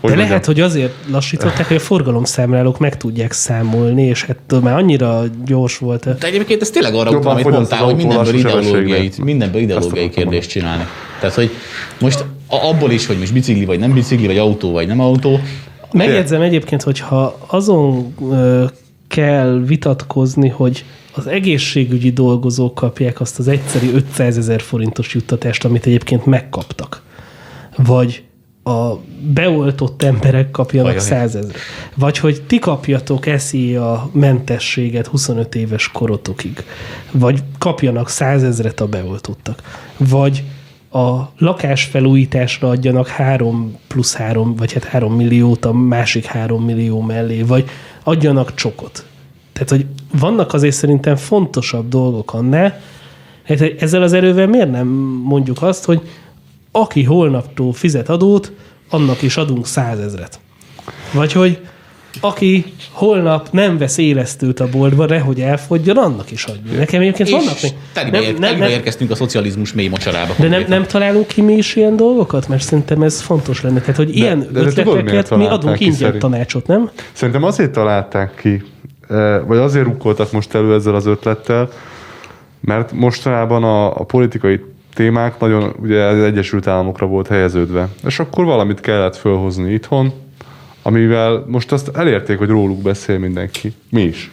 De 0.00 0.06
mondjam, 0.08 0.28
lehet, 0.28 0.44
hogy 0.44 0.60
azért 0.60 0.92
lassították, 1.10 1.66
hogy 1.66 1.76
a 1.76 1.80
forgalomszámlálók 1.80 2.78
meg 2.78 2.96
tudják 2.96 3.32
számolni, 3.32 4.02
és 4.02 4.24
hát 4.24 4.62
már 4.62 4.76
annyira 4.76 5.22
gyors 5.44 5.78
volt. 5.78 6.18
De 6.18 6.26
egyébként 6.26 6.62
ez 6.62 6.70
tényleg 6.70 6.94
arra 6.94 7.10
utal, 7.10 7.32
amit 7.32 7.48
mondtál, 7.48 7.84
hogy 7.84 7.96
mindenből 7.96 8.34
ideológiai, 8.34 9.10
mindenből 9.22 9.60
ideológiai 9.60 10.08
kérdést 10.08 10.50
csinálni. 10.50 10.84
Tehát, 11.20 11.34
hogy 11.34 11.50
most 12.00 12.24
abból 12.46 12.90
is, 12.90 13.06
hogy 13.06 13.18
most 13.18 13.32
bicikli 13.32 13.64
vagy 13.64 13.78
nem 13.78 13.92
bicikli, 13.92 14.26
vagy 14.26 14.38
autó 14.38 14.72
vagy 14.72 14.86
nem 14.86 15.00
autó, 15.00 15.40
Megjegyzem 15.92 16.40
egyébként, 16.40 16.82
hogyha 16.82 17.38
azon 17.46 18.14
kell 19.08 19.62
vitatkozni, 19.66 20.48
hogy 20.48 20.84
az 21.14 21.26
egészségügyi 21.26 22.10
dolgozók 22.10 22.74
kapják 22.74 23.20
azt 23.20 23.38
az 23.38 23.48
egyszerű 23.48 23.92
500 23.92 24.38
ezer 24.38 24.60
forintos 24.60 25.14
juttatást, 25.14 25.64
amit 25.64 25.86
egyébként 25.86 26.26
megkaptak. 26.26 27.02
Vagy 27.76 28.22
a 28.64 28.94
beoltott 29.34 30.02
emberek 30.02 30.50
kapjanak 30.50 30.98
százezer. 30.98 31.54
Vagy 31.94 32.18
hogy 32.18 32.42
ti 32.42 32.58
kapjatok 32.58 33.26
eszi 33.26 33.76
a 33.76 34.10
mentességet 34.12 35.06
25 35.06 35.54
éves 35.54 35.90
korotokig. 35.92 36.64
Vagy 37.10 37.42
kapjanak 37.58 38.08
százezret 38.08 38.80
a 38.80 38.86
beoltottak. 38.86 39.62
Vagy 39.96 40.44
a 40.90 41.32
lakásfelújításra 41.38 42.68
adjanak 42.68 43.08
3 43.08 43.78
plusz 43.86 44.14
3, 44.14 44.56
vagy 44.56 44.72
hát 44.72 44.84
3 44.84 45.14
milliót 45.14 45.64
a 45.64 45.72
másik 45.72 46.24
3 46.24 46.64
millió 46.64 47.00
mellé, 47.00 47.42
vagy 47.42 47.68
adjanak 48.06 48.54
csokot. 48.54 49.06
Tehát, 49.52 49.70
hogy 49.70 49.86
vannak 50.18 50.52
azért 50.52 50.74
szerintem 50.74 51.16
fontosabb 51.16 51.88
dolgok 51.88 52.34
annál, 52.34 52.80
hát 53.44 53.60
ezzel 53.60 54.02
az 54.02 54.12
erővel 54.12 54.46
miért 54.46 54.70
nem 54.70 54.86
mondjuk 55.24 55.62
azt, 55.62 55.84
hogy 55.84 56.00
aki 56.70 57.02
holnaptól 57.02 57.72
fizet 57.72 58.08
adót, 58.08 58.52
annak 58.90 59.22
is 59.22 59.36
adunk 59.36 59.66
százezret. 59.66 60.40
Vagy 61.12 61.32
hogy 61.32 61.66
aki 62.20 62.64
holnap 62.90 63.48
nem 63.50 63.78
vesz 63.78 63.98
élesztőt 63.98 64.60
a 64.60 64.68
boltba, 64.68 65.06
nehogy 65.06 65.40
elfogjon, 65.40 65.96
annak 65.96 66.30
is 66.30 66.44
adjuk. 66.44 66.76
Nekem 66.76 67.00
egyébként 67.00 67.28
vannak 67.28 67.56
még... 67.62 67.72
Nem, 68.10 68.22
ér, 68.22 68.38
nem, 68.38 68.58
nem, 68.58 68.68
érkeztünk 68.68 69.10
a 69.10 69.14
szocializmus 69.14 69.72
mély 69.72 69.88
mocsarába. 69.88 70.32
De 70.38 70.48
nem, 70.48 70.64
nem 70.68 70.86
találunk 70.86 71.26
ki 71.26 71.42
mi 71.42 71.52
is 71.52 71.76
ilyen 71.76 71.96
dolgokat? 71.96 72.48
Mert 72.48 72.62
szerintem 72.62 73.02
ez 73.02 73.20
fontos 73.20 73.62
lenne. 73.62 73.80
Tehát, 73.80 73.96
hogy 73.96 74.10
de, 74.10 74.12
ilyen 74.12 74.38
de, 74.38 74.46
de 74.46 74.60
ötleteket 74.60 75.28
tudod, 75.28 75.44
mi 75.44 75.46
adunk 75.46 75.80
ingyen 75.80 76.18
tanácsot, 76.18 76.66
nem? 76.66 76.90
Szerintem 77.12 77.42
azért 77.42 77.70
találták 77.70 78.34
ki, 78.40 78.62
eh, 79.08 79.40
vagy 79.46 79.58
azért 79.58 79.84
rukkoltak 79.84 80.32
most 80.32 80.54
elő 80.54 80.74
ezzel 80.74 80.94
az 80.94 81.06
ötlettel, 81.06 81.68
mert 82.60 82.92
mostanában 82.92 83.64
a, 83.64 83.86
a 83.86 84.04
politikai 84.04 84.60
témák 84.94 85.38
nagyon 85.38 85.74
ugye 85.82 86.04
az 86.04 86.22
Egyesült 86.22 86.66
Államokra 86.66 87.06
volt 87.06 87.28
helyeződve. 87.28 87.88
És 88.06 88.18
akkor 88.18 88.44
valamit 88.44 88.80
kellett 88.80 89.16
fölhozni 89.16 89.72
itthon, 89.72 90.12
amivel 90.86 91.44
most 91.46 91.72
azt 91.72 91.96
elérték, 91.96 92.38
hogy 92.38 92.48
róluk 92.48 92.82
beszél 92.82 93.18
mindenki. 93.18 93.72
Mi 93.90 94.02
is. 94.02 94.30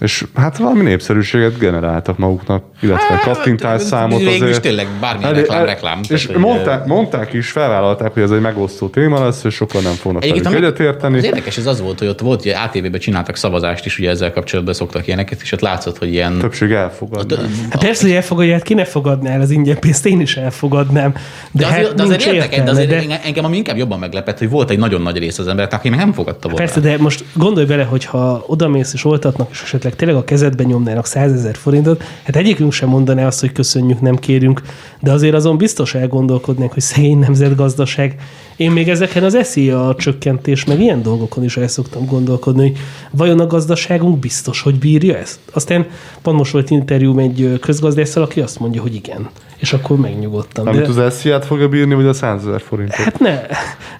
És 0.00 0.26
hát 0.34 0.56
valami 0.56 0.82
népszerűséget 0.82 1.58
generáltak 1.58 2.18
maguknak, 2.18 2.64
illetve 2.84 3.14
hát, 3.14 3.22
kattintás 3.22 3.82
számot 3.82 4.14
azért. 4.14 4.30
Végül 4.30 4.48
is 4.48 4.60
tényleg 4.60 4.86
bármilyen 5.00 5.34
reklám, 5.34 5.58
el, 5.58 5.66
reklám. 5.66 6.00
És 6.08 6.26
tehát, 6.26 6.42
mondták, 6.42 6.86
mondták 6.86 7.32
is, 7.32 7.50
felvállalták, 7.50 8.12
hogy 8.12 8.22
ez 8.22 8.30
egy 8.30 8.40
megosztó 8.40 8.88
téma 8.88 9.24
lesz, 9.24 9.44
és 9.44 9.54
sokan 9.54 9.82
nem 9.82 9.92
fognak 9.92 10.22
velük 10.22 10.54
egyetérteni. 10.54 11.18
Az 11.18 11.24
érdekes 11.24 11.56
ez 11.56 11.66
az 11.66 11.80
volt, 11.80 11.98
hogy 11.98 12.08
ott 12.08 12.20
volt, 12.20 12.42
hogy 12.42 12.52
ATV-ben 12.52 13.00
csináltak 13.00 13.36
szavazást 13.36 13.86
is, 13.86 13.98
ugye 13.98 14.10
ezzel 14.10 14.32
kapcsolatban 14.32 14.74
szoktak 14.74 15.06
ilyeneket, 15.06 15.40
és 15.42 15.52
ott 15.52 15.60
látszott, 15.60 15.98
hogy 15.98 16.12
ilyen... 16.12 16.38
Többség 16.38 16.70
elfogadná. 16.70 17.36
Hát 17.70 17.82
persze, 17.82 18.06
hogy 18.06 18.14
elfogadja, 18.14 18.52
hát 18.52 18.62
ki 18.62 18.74
ne 18.74 18.84
fogadná 18.84 19.30
el 19.30 19.40
az 19.40 19.50
ingyen 19.50 19.78
pénzt, 19.78 20.06
én 20.06 20.20
is 20.20 20.36
elfogadnám. 20.36 21.12
De, 21.12 21.20
de 21.50 21.66
azért, 21.66 21.86
hát 21.86 21.94
de 21.94 22.02
azért 22.02 22.24
értek, 22.24 22.62
de 22.64 22.70
azért 22.70 22.88
de... 22.88 23.20
engem 23.24 23.44
ami 23.44 23.56
inkább 23.56 23.76
jobban 23.76 23.98
meglepett, 23.98 24.38
hogy 24.38 24.50
volt 24.50 24.70
egy 24.70 24.78
nagyon 24.78 25.02
nagy 25.02 25.18
rész 25.18 25.38
az 25.38 25.46
emberek, 25.46 25.72
aki 25.72 25.88
meg 25.88 25.98
nem 25.98 26.12
fogadta 26.12 26.48
volna. 26.48 26.64
Persze, 26.64 26.80
de 26.80 26.96
most 26.98 27.24
gondolj 27.32 27.66
bele, 27.66 27.82
hogy 27.84 28.04
ha 28.04 28.44
odamész 28.46 28.92
és 28.92 29.04
oltatnak, 29.04 29.48
és 29.50 29.62
esetleg 29.62 29.96
tényleg 29.96 30.16
a 30.16 30.24
kezedben 30.24 30.66
nyomnának 30.66 31.06
100 31.06 31.32
ezer 31.32 31.56
forintot, 31.56 32.04
hát 32.22 32.36
egyikünk 32.36 32.72
sem 32.74 32.88
mondaná 32.88 33.26
azt, 33.26 33.40
hogy 33.40 33.52
köszönjük, 33.52 34.00
nem 34.00 34.16
kérünk, 34.16 34.62
de 35.00 35.12
azért 35.12 35.34
azon 35.34 35.56
biztos 35.56 35.94
elgondolkodnék, 35.94 36.72
hogy 36.72 36.82
szegény 36.82 37.18
nemzetgazdaság 37.18 38.16
Én 38.56 38.70
még 38.70 38.88
ezeken 38.88 39.24
az 39.24 39.38
SZIA 39.42 39.94
csökkentés, 39.98 40.64
meg 40.64 40.80
ilyen 40.80 41.02
dolgokon 41.02 41.44
is 41.44 41.56
el 41.56 41.68
szoktam 41.68 42.06
gondolkodni, 42.06 42.62
hogy 42.62 42.78
vajon 43.10 43.40
a 43.40 43.46
gazdaságunk 43.46 44.18
biztos, 44.18 44.60
hogy 44.60 44.78
bírja 44.78 45.16
ezt? 45.16 45.38
Aztán 45.52 45.86
pont 46.22 46.38
most 46.38 46.52
volt 46.52 46.70
interjú 46.70 47.18
egy 47.18 47.58
közgazdásszal, 47.60 48.22
aki 48.22 48.40
azt 48.40 48.58
mondja, 48.58 48.82
hogy 48.82 48.94
igen. 48.94 49.28
És 49.56 49.72
akkor 49.72 49.96
megnyugodtam. 49.96 50.66
Amit 50.66 50.94
De... 50.94 51.02
az 51.02 51.14
SZIA-t 51.14 51.44
fogja 51.44 51.68
bírni, 51.68 51.94
vagy 51.94 52.06
a 52.06 52.12
100 52.12 52.46
ezer 52.46 52.60
forintot? 52.60 52.96
Hát 52.96 53.18
ne, 53.18 53.40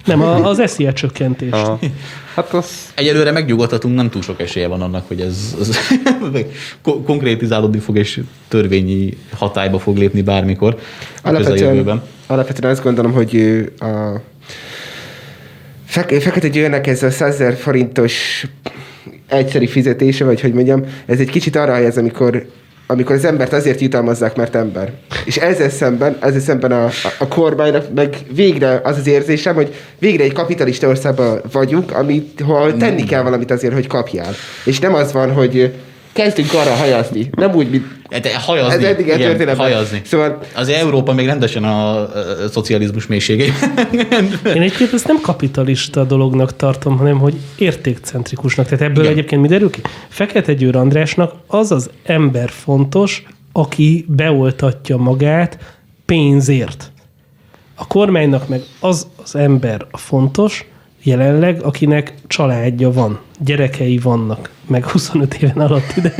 nem, 0.05 0.21
az 0.21 0.61
SZIA 0.65 0.93
csökkentés. 0.93 1.51
Aha. 1.51 1.79
Hát 2.35 2.53
az... 2.53 2.91
Egyelőre 2.95 3.31
megnyugodhatunk, 3.31 3.95
nem 3.95 4.09
túl 4.09 4.21
sok 4.21 4.41
esélye 4.41 4.67
van 4.67 4.81
annak, 4.81 5.07
hogy 5.07 5.21
ez, 5.21 5.55
ez 5.59 5.77
konkrétizálódni 7.05 7.79
fog, 7.79 7.97
és 7.97 8.21
törvényi 8.47 9.17
hatályba 9.33 9.79
fog 9.79 9.97
lépni 9.97 10.21
bármikor 10.21 10.79
a 11.23 11.27
alapvetően, 11.27 12.01
alapvetően 12.27 12.71
azt 12.71 12.83
gondolom, 12.83 13.11
hogy 13.11 13.63
a 13.79 14.21
Fekete 15.85 16.47
Győrnek 16.47 16.87
ez 16.87 17.03
a 17.03 17.11
100 17.11 17.43
forintos 17.57 18.45
egyszeri 19.27 19.67
fizetése, 19.67 20.25
vagy 20.25 20.41
hogy 20.41 20.53
mondjam, 20.53 20.83
ez 21.05 21.19
egy 21.19 21.29
kicsit 21.29 21.55
arra 21.55 21.73
helyez, 21.73 21.97
amikor 21.97 22.45
amikor 22.87 23.15
az 23.15 23.25
embert 23.25 23.53
azért 23.53 23.79
jutalmazzák, 23.79 24.35
mert 24.35 24.55
ember. 24.55 24.91
És 25.25 25.37
ezzel 25.37 25.69
szemben, 25.69 26.17
ezzel 26.19 26.39
szemben 26.39 26.71
a, 26.71 26.89
a, 27.19 27.27
kormánynak 27.27 27.93
meg 27.93 28.17
végre 28.31 28.81
az 28.83 28.97
az 28.97 29.07
érzésem, 29.07 29.55
hogy 29.55 29.73
végre 29.99 30.23
egy 30.23 30.33
kapitalista 30.33 30.87
országban 30.87 31.41
vagyunk, 31.51 31.91
amit, 31.91 32.41
hol 32.45 32.77
tenni 32.77 33.03
kell 33.03 33.21
valamit 33.21 33.51
azért, 33.51 33.73
hogy 33.73 33.87
kapjál. 33.87 34.33
És 34.63 34.79
nem 34.79 34.93
az 34.93 35.11
van, 35.11 35.31
hogy 35.31 35.73
kezdünk 36.15 36.53
arra 36.53 36.73
hajazni. 36.73 37.29
Nem 37.31 37.55
úgy, 37.55 37.69
mint... 37.69 37.85
Hát, 38.09 38.27
hajazni. 38.27 38.73
Ez 38.73 38.89
eddig 38.91 39.07
igen, 39.07 39.57
hajazni. 39.57 40.01
Szóval... 40.05 40.39
Az 40.55 40.69
Európa 40.69 41.13
még 41.13 41.25
rendesen 41.25 41.63
a, 41.63 41.95
a, 41.95 42.01
a 42.43 42.49
szocializmus 42.51 43.07
mélységei. 43.07 43.51
Én 44.45 44.61
egyébként 44.61 44.93
ezt 44.93 45.07
nem 45.07 45.21
kapitalista 45.21 46.03
dolognak 46.03 46.55
tartom, 46.55 46.97
hanem 46.97 47.17
hogy 47.17 47.35
értékcentrikusnak. 47.57 48.65
Tehát 48.65 48.81
ebből 48.81 49.03
igen. 49.03 49.15
egyébként 49.15 49.41
mi 49.41 49.47
derül 49.47 49.69
ki? 49.69 49.81
Fekete 50.07 50.53
Győr 50.53 50.75
Andrásnak 50.75 51.33
az 51.47 51.71
az 51.71 51.89
ember 52.03 52.49
fontos, 52.49 53.23
aki 53.51 54.05
beoltatja 54.07 54.97
magát 54.97 55.57
pénzért. 56.05 56.91
A 57.75 57.87
kormánynak 57.87 58.47
meg 58.47 58.61
az 58.79 59.07
az 59.23 59.35
ember 59.35 59.85
a 59.91 59.97
fontos, 59.97 60.65
jelenleg, 61.05 61.61
akinek 61.61 62.13
családja 62.27 62.91
van, 62.91 63.19
gyerekei 63.39 63.97
vannak, 63.97 64.49
meg 64.67 64.85
25 64.85 65.33
éven 65.33 65.57
alatt 65.57 65.93
ide. 65.97 66.13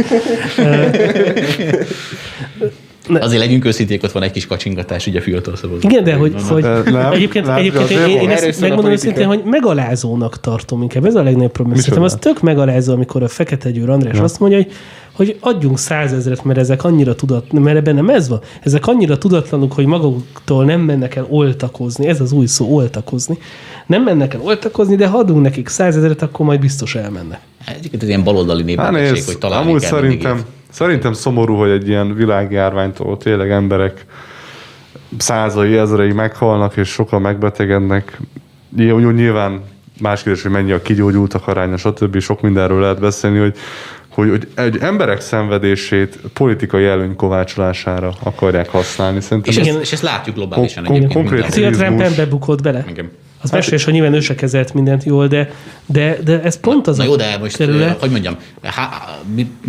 Ne. 3.07 3.19
Azért 3.25 3.41
legyünk 3.41 3.65
őszinték, 3.65 4.03
ott 4.03 4.11
van 4.11 4.23
egy 4.23 4.31
kis 4.31 4.47
kacsingatás 4.47 5.07
ugye 5.07 5.19
a 5.19 5.21
fiatal 5.21 5.55
szavazók. 5.55 5.83
Igen, 5.83 6.03
de 6.03 6.13
hogy, 6.13 6.33
hogy 6.47 6.63
nem, 6.63 7.11
egyébként, 7.11 7.45
nem, 7.45 7.55
egyébként 7.55 7.89
én, 7.89 8.19
én 8.19 8.29
ezt 8.29 8.61
megmondom 8.61 8.91
őszintén, 8.91 9.27
hogy 9.27 9.41
megalázónak 9.45 10.39
tartom 10.39 10.81
inkább. 10.81 11.05
Ez 11.05 11.15
a 11.15 11.23
legnagyobb 11.23 11.51
probléma. 11.51 11.79
Szerintem 11.79 12.03
az 12.03 12.17
tök 12.19 12.41
megalázó, 12.41 12.93
amikor 12.93 13.23
a 13.23 13.27
Fekete 13.27 13.71
Győr 13.71 13.89
András 13.89 14.19
azt 14.19 14.39
mondja, 14.39 14.57
hogy 14.57 14.71
hogy 15.15 15.37
adjunk 15.39 15.77
százezret, 15.77 16.43
mert 16.43 16.59
ezek 16.59 16.83
annyira 16.83 17.15
tudat, 17.15 17.51
mert 17.51 17.77
ebben 17.77 17.95
nem 17.95 18.09
ez 18.09 18.29
van. 18.29 18.39
Ezek 18.63 18.87
annyira 18.87 19.17
tudatlanuk, 19.17 19.73
hogy 19.73 19.85
maguktól 19.85 20.65
nem 20.65 20.81
mennek 20.81 21.15
el 21.15 21.25
oltakozni. 21.29 22.07
Ez 22.07 22.21
az 22.21 22.31
új 22.31 22.45
szó, 22.45 22.75
oltakozni. 22.75 23.37
Nem 23.85 24.03
mennek 24.03 24.33
el 24.33 24.41
oltakozni, 24.41 24.95
de 24.95 25.07
ha 25.07 25.17
adunk 25.17 25.41
nekik 25.41 25.67
százezret, 25.67 26.21
akkor 26.21 26.45
majd 26.45 26.59
biztos 26.59 26.95
elmennek. 26.95 27.39
Egyébként 27.65 28.01
ez 28.01 28.07
ilyen 28.07 28.23
baloldali 28.23 28.63
népbetegség, 28.63 29.15
hát 29.15 29.25
hogy 29.25 29.37
találni 29.37 29.69
amúgy 29.69 29.81
kell 29.81 29.89
szerintem, 29.89 30.45
Szerintem 30.75 31.13
szomorú, 31.13 31.55
hogy 31.55 31.69
egy 31.69 31.87
ilyen 31.87 32.15
világjárványtól 32.15 33.17
tényleg 33.17 33.51
emberek 33.51 34.05
százai, 35.17 35.77
ezrei 35.77 36.11
meghalnak, 36.11 36.77
és 36.77 36.89
sokan 36.89 37.21
megbetegednek. 37.21 38.19
Nyilván 38.75 39.61
más 40.01 40.23
kérdés, 40.23 40.41
hogy 40.41 40.51
mennyi 40.51 40.71
a 40.71 40.81
kigyógyultak 40.81 41.47
aránya, 41.47 41.77
stb. 41.77 42.19
Sok 42.19 42.41
mindenről 42.41 42.79
lehet 42.79 42.99
beszélni, 42.99 43.39
hogy 43.39 43.55
hogy, 44.15 44.29
hogy 44.29 44.47
egy 44.55 44.77
emberek 44.77 45.21
szenvedését 45.21 46.19
politikai 46.33 46.85
előny 46.85 47.15
kovácsolására 47.15 48.13
akarják 48.23 48.69
használni. 48.69 49.21
Szerintem 49.21 49.53
és, 49.63 49.69
ez, 49.69 49.75
és 49.81 49.91
ezt 49.91 50.01
látjuk 50.01 50.35
globálisan 50.35 50.83
kon- 50.83 50.95
egyébként. 50.95 51.27
Konkrét 51.27 51.63
hát, 51.63 51.73
Trump 51.73 52.29
bukott 52.29 52.61
bele. 52.61 52.85
Igen. 52.89 53.11
Az 53.41 53.51
hát, 53.51 53.59
mesélés, 53.59 53.83
hogy 53.83 53.93
nyilván 53.93 54.13
ő 54.13 54.19
se 54.19 54.35
kezelt 54.35 54.73
mindent 54.73 55.03
jól, 55.03 55.27
de, 55.27 55.51
de, 55.85 56.17
de 56.23 56.41
ez 56.41 56.59
pont 56.59 56.87
az 56.87 56.97
na, 56.97 57.03
a 57.03 57.05
jó, 57.05 57.15
de 57.15 57.37
most, 57.39 57.57
terület. 57.57 57.99
hogy 57.99 58.11
mondjam, 58.11 58.35
há, 58.63 58.89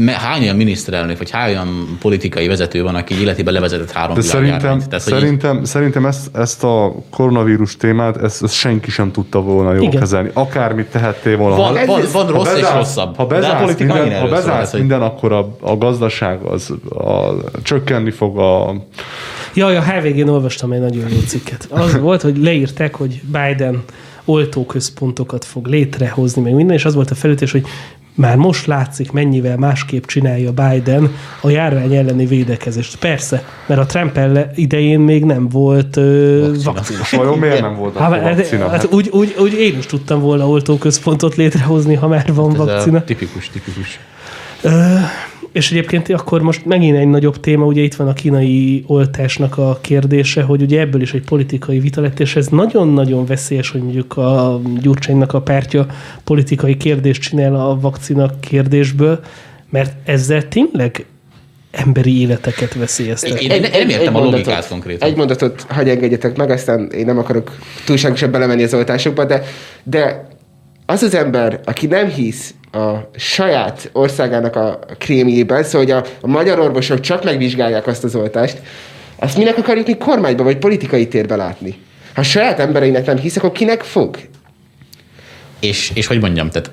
hány 0.06 0.42
olyan 0.42 0.56
miniszterelnök, 0.56 1.18
vagy 1.18 1.30
hány 1.30 1.50
olyan 1.50 1.96
politikai 2.00 2.46
vezető 2.46 2.82
van, 2.82 2.94
aki 2.94 3.20
életében 3.20 3.52
levezetett 3.52 3.90
három 3.90 4.14
de 4.14 4.20
szerintem, 4.20 4.78
Tehát, 4.78 5.00
szerintem, 5.00 5.58
így... 5.58 5.66
szerintem 5.66 6.06
ezt, 6.06 6.36
ezt 6.36 6.64
a 6.64 6.94
koronavírus 7.10 7.76
témát, 7.76 8.22
ezt, 8.22 8.42
ezt 8.42 8.54
senki 8.54 8.90
sem 8.90 9.12
tudta 9.12 9.40
volna 9.40 9.72
jól 9.72 9.82
Igen. 9.82 10.00
kezelni. 10.00 10.30
Akármit 10.32 10.86
tehettél 10.86 11.36
volna. 11.36 11.56
Van, 11.56 11.78
ha, 11.78 11.86
van, 11.86 12.02
van 12.12 12.26
rossz 12.26 12.44
bezársz, 12.44 12.68
és 12.68 12.74
rosszabb. 12.74 13.16
Ha 13.16 13.26
bezársz 13.26 13.78
minden, 13.78 14.20
ha 14.20 14.28
bezársz 14.28 14.68
szól, 14.68 14.80
minden, 14.80 15.02
akkor 15.02 15.32
a, 15.32 15.56
a 15.60 15.76
gazdaság 15.76 16.42
az 16.42 16.72
a, 16.88 17.34
csökkenni 17.62 18.10
fog 18.10 18.38
a 18.38 18.74
Jaj, 19.56 19.76
a 19.76 19.82
HVG-n 19.82 20.28
olvastam 20.28 20.72
egy 20.72 20.80
nagyon 20.80 21.08
jó 21.08 21.18
cikket. 21.26 21.66
Az 21.70 21.98
volt, 21.98 22.22
hogy 22.22 22.36
leírták, 22.36 22.94
hogy 22.94 23.20
Biden 23.24 23.82
oltóközpontokat 24.24 25.44
fog 25.44 25.66
létrehozni, 25.66 26.42
meg 26.42 26.54
minden, 26.54 26.76
és 26.76 26.84
az 26.84 26.94
volt 26.94 27.10
a 27.10 27.14
felütés, 27.14 27.52
hogy 27.52 27.66
már 28.14 28.36
most 28.36 28.66
látszik, 28.66 29.12
mennyivel 29.12 29.56
másképp 29.56 30.04
csinálja 30.04 30.52
Biden 30.52 31.14
a 31.40 31.50
járvány 31.50 31.94
elleni 31.94 32.26
védekezést. 32.26 32.98
Persze, 32.98 33.44
mert 33.66 33.80
a 33.80 33.86
Trump 33.86 34.20
idején 34.54 35.00
még 35.00 35.24
nem 35.24 35.48
volt 35.48 35.96
ö, 35.96 36.52
vakcina. 36.64 37.00
Vajon 37.10 37.38
miért 37.38 37.60
nem 37.60 37.76
volt 37.76 37.96
hát, 37.96 38.36
vakcina? 38.36 38.68
Hát, 38.68 38.92
úgy, 38.92 39.08
úgy, 39.08 39.34
úgy 39.38 39.52
én 39.52 39.78
is 39.78 39.86
tudtam 39.86 40.20
volna 40.20 40.48
oltóközpontot 40.48 41.34
létrehozni, 41.34 41.94
ha 41.94 42.08
már 42.08 42.34
van 42.34 42.56
hát 42.56 42.56
vakcina. 42.56 43.04
tipikus, 43.04 43.48
tipikus. 43.50 44.00
És 45.52 45.70
egyébként 45.70 46.08
akkor 46.08 46.42
most 46.42 46.64
megint 46.64 46.96
egy 46.96 47.08
nagyobb 47.08 47.40
téma, 47.40 47.64
ugye 47.64 47.82
itt 47.82 47.94
van 47.94 48.08
a 48.08 48.12
kínai 48.12 48.84
oltásnak 48.86 49.58
a 49.58 49.78
kérdése, 49.80 50.42
hogy 50.42 50.62
ugye 50.62 50.80
ebből 50.80 51.00
is 51.00 51.12
egy 51.14 51.24
politikai 51.24 51.78
vita 51.78 52.00
lett, 52.00 52.20
és 52.20 52.36
ez 52.36 52.46
nagyon-nagyon 52.46 53.26
veszélyes, 53.26 53.70
hogy 53.70 53.82
mondjuk 53.82 54.16
a 54.16 54.60
Gyurcsánynak 54.80 55.32
a 55.32 55.40
pártja 55.40 55.86
politikai 56.24 56.76
kérdést 56.76 57.22
csinál 57.22 57.54
a 57.54 57.80
vakcina 57.80 58.30
kérdésből, 58.40 59.20
mert 59.70 59.92
ezzel 60.04 60.48
tényleg 60.48 61.06
emberi 61.70 62.20
életeket 62.20 62.74
veszélyeztet. 62.74 63.40
Én, 63.40 63.50
én, 63.50 63.62
én 63.62 63.70
nem 63.70 63.88
értem 63.88 64.16
a 64.16 64.18
logikát 64.18 64.44
mondatot, 64.44 64.68
konkrétan. 64.68 65.08
Egy 65.08 65.16
mondatot 65.16 65.66
hagyj 65.68 65.90
engedjetek 65.90 66.36
meg, 66.36 66.50
aztán 66.50 66.90
én 66.90 67.04
nem 67.04 67.18
akarok 67.18 67.56
túlságosan 67.84 68.30
belemenni 68.30 68.62
az 68.62 68.74
oltásokba, 68.74 69.24
de, 69.24 69.42
de 69.82 70.28
az 70.86 71.02
az 71.02 71.14
ember, 71.14 71.60
aki 71.64 71.86
nem 71.86 72.08
hisz 72.08 72.54
a 72.76 73.10
saját 73.16 73.90
országának 73.92 74.56
a 74.56 74.78
krémjében, 74.98 75.62
szóval 75.62 75.80
hogy 75.80 75.90
a, 75.90 76.04
a 76.20 76.26
magyar 76.26 76.58
orvosok 76.58 77.00
csak 77.00 77.24
megvizsgálják 77.24 77.86
azt 77.86 78.04
az 78.04 78.14
oltást, 78.14 78.58
azt 79.16 79.38
minek 79.38 79.58
akarjuk 79.58 79.86
mi 79.86 79.96
kormányba 79.96 80.42
vagy 80.42 80.56
politikai 80.56 81.08
térbe 81.08 81.36
látni? 81.36 81.74
Ha 82.14 82.22
saját 82.22 82.58
embereinek 82.58 83.06
nem 83.06 83.16
hisz, 83.16 83.36
akkor 83.36 83.52
kinek 83.52 83.82
fog? 83.82 84.16
És, 85.60 85.90
és 85.94 86.06
hogy 86.06 86.20
mondjam, 86.20 86.50
tehát 86.50 86.70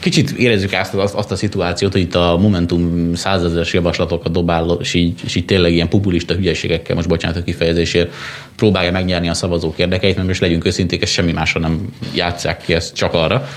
kicsit 0.00 0.30
érezzük 0.30 0.72
azt, 0.72 0.94
azt, 0.94 1.14
azt 1.14 1.30
a 1.30 1.36
szituációt, 1.36 1.92
hogy 1.92 2.00
itt 2.00 2.14
a 2.14 2.36
Momentum 2.40 3.14
százezeres 3.14 3.72
javaslatokat 3.72 4.32
dobál, 4.32 4.76
és 4.80 4.94
így, 4.94 5.20
és 5.24 5.34
így 5.34 5.44
tényleg 5.44 5.72
ilyen 5.72 5.88
populista 5.88 6.34
hülyeségekkel, 6.34 6.94
most 6.94 7.08
bocsánat 7.08 7.36
a 7.36 7.42
kifejezésért, 7.42 8.12
próbálja 8.56 8.90
megnyerni 8.90 9.28
a 9.28 9.34
szavazók 9.34 9.78
érdekeit, 9.78 10.16
mert 10.16 10.28
most 10.28 10.40
legyünk 10.40 10.64
őszinték, 10.64 11.02
ezt 11.02 11.12
semmi 11.12 11.32
másra 11.32 11.60
nem 11.60 11.88
játszák 12.14 12.62
ki, 12.62 12.74
ezt 12.74 12.94
csak 12.94 13.14
arra 13.14 13.48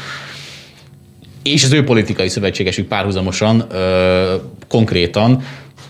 és 1.44 1.64
az 1.64 1.74
ő 1.74 1.84
politikai 1.84 2.30
szövetségesük 2.30 2.88
párhuzamosan 2.88 3.66
ö, 3.72 4.36
konkrétan 4.68 5.44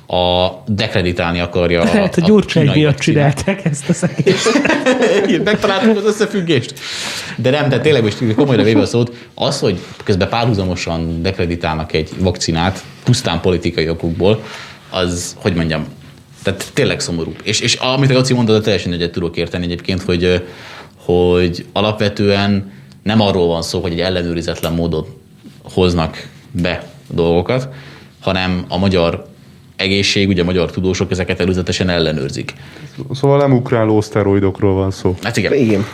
a 0.08 0.50
dekreditálni 0.68 1.40
akarja 1.40 1.84
Lehet, 1.94 2.18
a, 2.18 2.22
a 2.22 2.26
Gyurcsány 2.26 2.72
miatt 2.74 2.98
csinálták 2.98 3.66
ezt 3.66 3.90
a 3.90 3.94
szegést. 3.94 4.52
Megtaláltuk 5.44 5.98
az 5.98 6.06
összefüggést. 6.06 6.74
De 7.36 7.50
nem, 7.50 7.70
de 7.70 7.80
tényleg 7.80 8.04
most 8.04 8.36
komolyra 8.36 8.64
véve 8.64 8.82
a 8.82 8.86
szót, 8.86 9.12
az, 9.34 9.60
hogy 9.60 9.80
közben 10.04 10.30
párhuzamosan 10.30 11.22
dekreditálnak 11.22 11.94
egy 11.94 12.10
vakcinát, 12.20 12.84
pusztán 13.04 13.42
politikai 13.42 13.90
okokból, 13.90 14.44
az, 14.90 15.36
hogy 15.40 15.54
mondjam, 15.54 15.86
tehát 16.44 16.72
tényleg 16.74 17.00
szomorú. 17.00 17.34
És, 17.44 17.60
és 17.60 17.76
amit 17.76 18.10
a 18.10 18.14
Laci 18.14 18.34
mondta, 18.34 18.62
teljesen 18.62 18.94
egyet 18.94 19.12
tudok 19.12 19.38
érteni 19.38 19.64
egyébként, 19.64 20.02
hogy, 20.02 20.44
hogy 20.96 21.66
alapvetően 21.74 22.72
nem 23.04 23.22
arról 23.22 23.48
van 23.48 23.62
szó, 23.62 23.82
hogy 23.82 23.92
egy 23.92 24.00
ellenőrizetlen 24.00 24.74
módon 24.74 25.06
hoznak 25.74 26.28
be 26.52 26.92
dolgokat, 27.08 27.70
hanem 28.20 28.66
a 28.68 28.78
magyar 28.78 29.30
egészség, 29.76 30.28
ugye 30.28 30.42
a 30.42 30.46
magyar 30.46 30.72
tudósok 30.72 31.12
ezeket 31.12 31.40
előzetesen 31.40 31.90
ellenőrzik. 31.90 32.54
Szóval 33.14 33.38
nem 33.38 33.54
ukráló 33.54 34.02
szteroidokról 34.02 34.74
van 34.74 34.92
szó. 34.92 35.16
Hát 35.22 35.38
igen. 35.38 35.54
igen. 35.54 35.86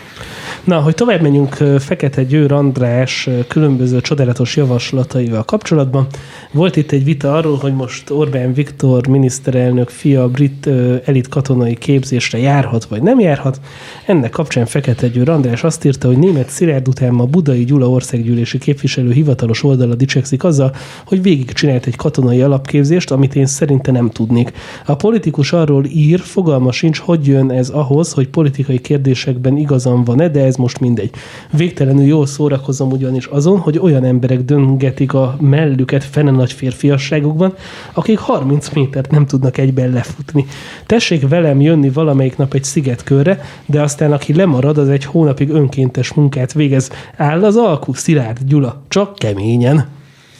Na, 0.68 0.80
hogy 0.80 0.96
tovább 0.96 1.22
menjünk 1.22 1.54
Fekete 1.80 2.24
Győr 2.24 2.52
András 2.52 3.30
különböző 3.48 4.02
csodálatos 4.02 4.56
javaslataival 4.56 5.44
kapcsolatban, 5.44 6.08
Volt 6.52 6.76
itt 6.76 6.92
egy 6.92 7.04
vita 7.04 7.36
arról, 7.36 7.58
hogy 7.58 7.74
most 7.74 8.10
Orbán 8.10 8.54
Viktor 8.54 9.08
miniszterelnök 9.08 9.90
fia 9.90 10.28
brit 10.28 10.70
elit 11.06 11.28
katonai 11.28 11.76
képzésre 11.76 12.38
járhat, 12.38 12.86
vagy 12.86 13.02
nem 13.02 13.20
járhat. 13.20 13.60
Ennek 14.06 14.30
kapcsán 14.30 14.66
Fekete 14.66 15.08
Győr 15.08 15.30
András 15.30 15.64
azt 15.64 15.86
írta, 15.86 16.08
hogy 16.08 16.18
német 16.18 16.50
Szilárd 16.50 16.88
után 16.88 17.14
ma 17.14 17.26
Budai 17.26 17.64
Gyula 17.64 17.90
országgyűlési 17.90 18.58
képviselő 18.58 19.12
hivatalos 19.12 19.64
oldala 19.64 19.96
dicsekszik 19.96 20.44
azzal, 20.44 20.76
hogy 21.06 21.22
végig 21.22 21.52
csinált 21.52 21.86
egy 21.86 21.96
katonai 21.96 22.42
alapképzést, 22.42 23.12
amit 23.12 23.36
én 23.36 23.46
szerinte 23.46 23.92
nem 23.92 24.10
tudnék. 24.10 24.52
A 24.86 24.96
politikus 24.96 25.54
arról 25.54 25.86
ír, 25.86 26.20
fogalma 26.20 26.72
sincs, 26.72 27.00
hogy 27.00 27.28
jön 27.28 27.52
ez 27.52 27.70
ahhoz, 27.70 28.14
hogy 28.14 28.28
politikai 28.28 28.80
kérdésekben 28.80 29.58
igazam 29.58 30.04
van-e, 30.04 30.30
de 30.30 30.44
ez 30.44 30.56
most 30.58 30.80
mindegy. 30.80 31.10
Végtelenül 31.52 32.06
jól 32.06 32.26
szórakozom 32.26 32.91
ugyanis 32.91 33.26
azon, 33.26 33.60
hogy 33.60 33.80
olyan 33.80 34.04
emberek 34.04 34.41
döngetik 34.41 35.13
a 35.13 35.38
mellüket 35.39 36.04
fene 36.04 36.32
nagy 36.32 36.52
férfiasságukban, 36.52 37.54
akik 37.93 38.17
30 38.17 38.70
métert 38.70 39.12
nem 39.12 39.26
tudnak 39.26 39.58
egyben 39.58 39.91
lefutni. 39.91 40.46
Tessék 40.86 41.28
velem 41.28 41.62
jönni 41.62 41.89
valamelyik 41.89 42.38
nap 42.38 42.54
egy 42.54 42.63
szigetkörre, 42.63 43.41
de 43.65 43.82
aztán 43.82 44.12
aki 44.12 44.34
lemarad, 44.34 44.78
az 44.78 44.89
egy 44.89 45.06
hónapig 45.06 45.50
önkéntes 45.50 46.13
munkát 46.13 46.54
végez. 46.54 46.91
Áll 47.17 47.43
az 47.43 47.56
alkú, 47.56 47.93
Szilárd 47.93 48.38
Gyula, 48.46 48.82
csak 48.88 49.15
keményen. 49.15 49.88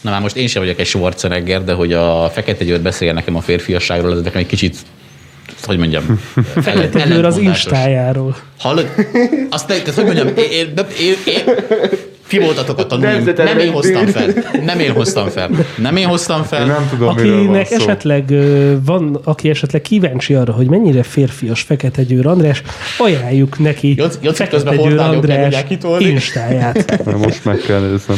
Na 0.02 0.12
már 0.12 0.22
most 0.22 0.36
én 0.36 0.48
sem 0.48 0.62
vagyok 0.62 0.80
egy 0.80 0.86
Schwarzenegger, 0.86 1.64
de 1.64 1.74
hogy 1.74 1.94
a 1.94 2.30
Fekete 2.30 2.64
Győr 2.64 2.82
beszél 2.82 3.14
nekem 3.14 3.36
a 3.36 3.42
férfiasságról, 3.42 4.12
ez 4.12 4.22
nekem 4.22 4.40
egy 4.40 4.48
kicsit 4.48 4.78
hogy 5.66 5.78
mondjam, 5.78 6.22
Győr 7.08 7.26
az 7.26 7.38
instájáról. 7.38 8.36
Hallod? 8.60 8.90
Azt 9.50 9.68
te, 9.68 9.82
te, 9.82 9.92
hogy 9.94 10.06
mondjam, 10.06 10.28
én, 10.28 10.52
én, 10.52 10.74
én, 11.00 11.16
én 11.26 11.44
ti 12.28 12.40
voltatok 12.40 12.80
a 12.80 12.86
tanulóim. 12.86 13.24
Nem 13.36 13.60
én 13.60 13.72
hoztam 13.72 14.06
fel. 14.06 14.34
Nem 14.66 14.80
én 14.80 14.92
hoztam 14.92 15.28
fel. 15.28 15.50
Nem 15.78 15.96
én 15.96 16.08
hoztam 16.08 16.44
fel. 16.44 16.62
Én 16.62 16.68
nem 16.68 16.88
tudom, 16.90 17.08
Akinek 17.08 17.72
esetleg 17.72 18.34
van, 18.86 19.20
aki 19.24 19.50
esetleg 19.50 19.82
kíváncsi 19.82 20.34
arra, 20.34 20.54
hogy 20.54 20.68
mennyire 20.68 21.04
férfias 21.04 21.62
Fekete 21.62 22.04
Győr 22.04 22.28
András, 22.28 22.62
ajánljuk 22.98 23.60
neki 23.60 23.96
Joci 23.98 24.18
Fekete 24.34 24.76
Győr 24.76 25.00
András 25.00 25.66
instáját. 26.00 27.06
Most 27.18 27.46
meg 27.46 27.58
kell 27.58 27.80
néznem. 27.80 28.18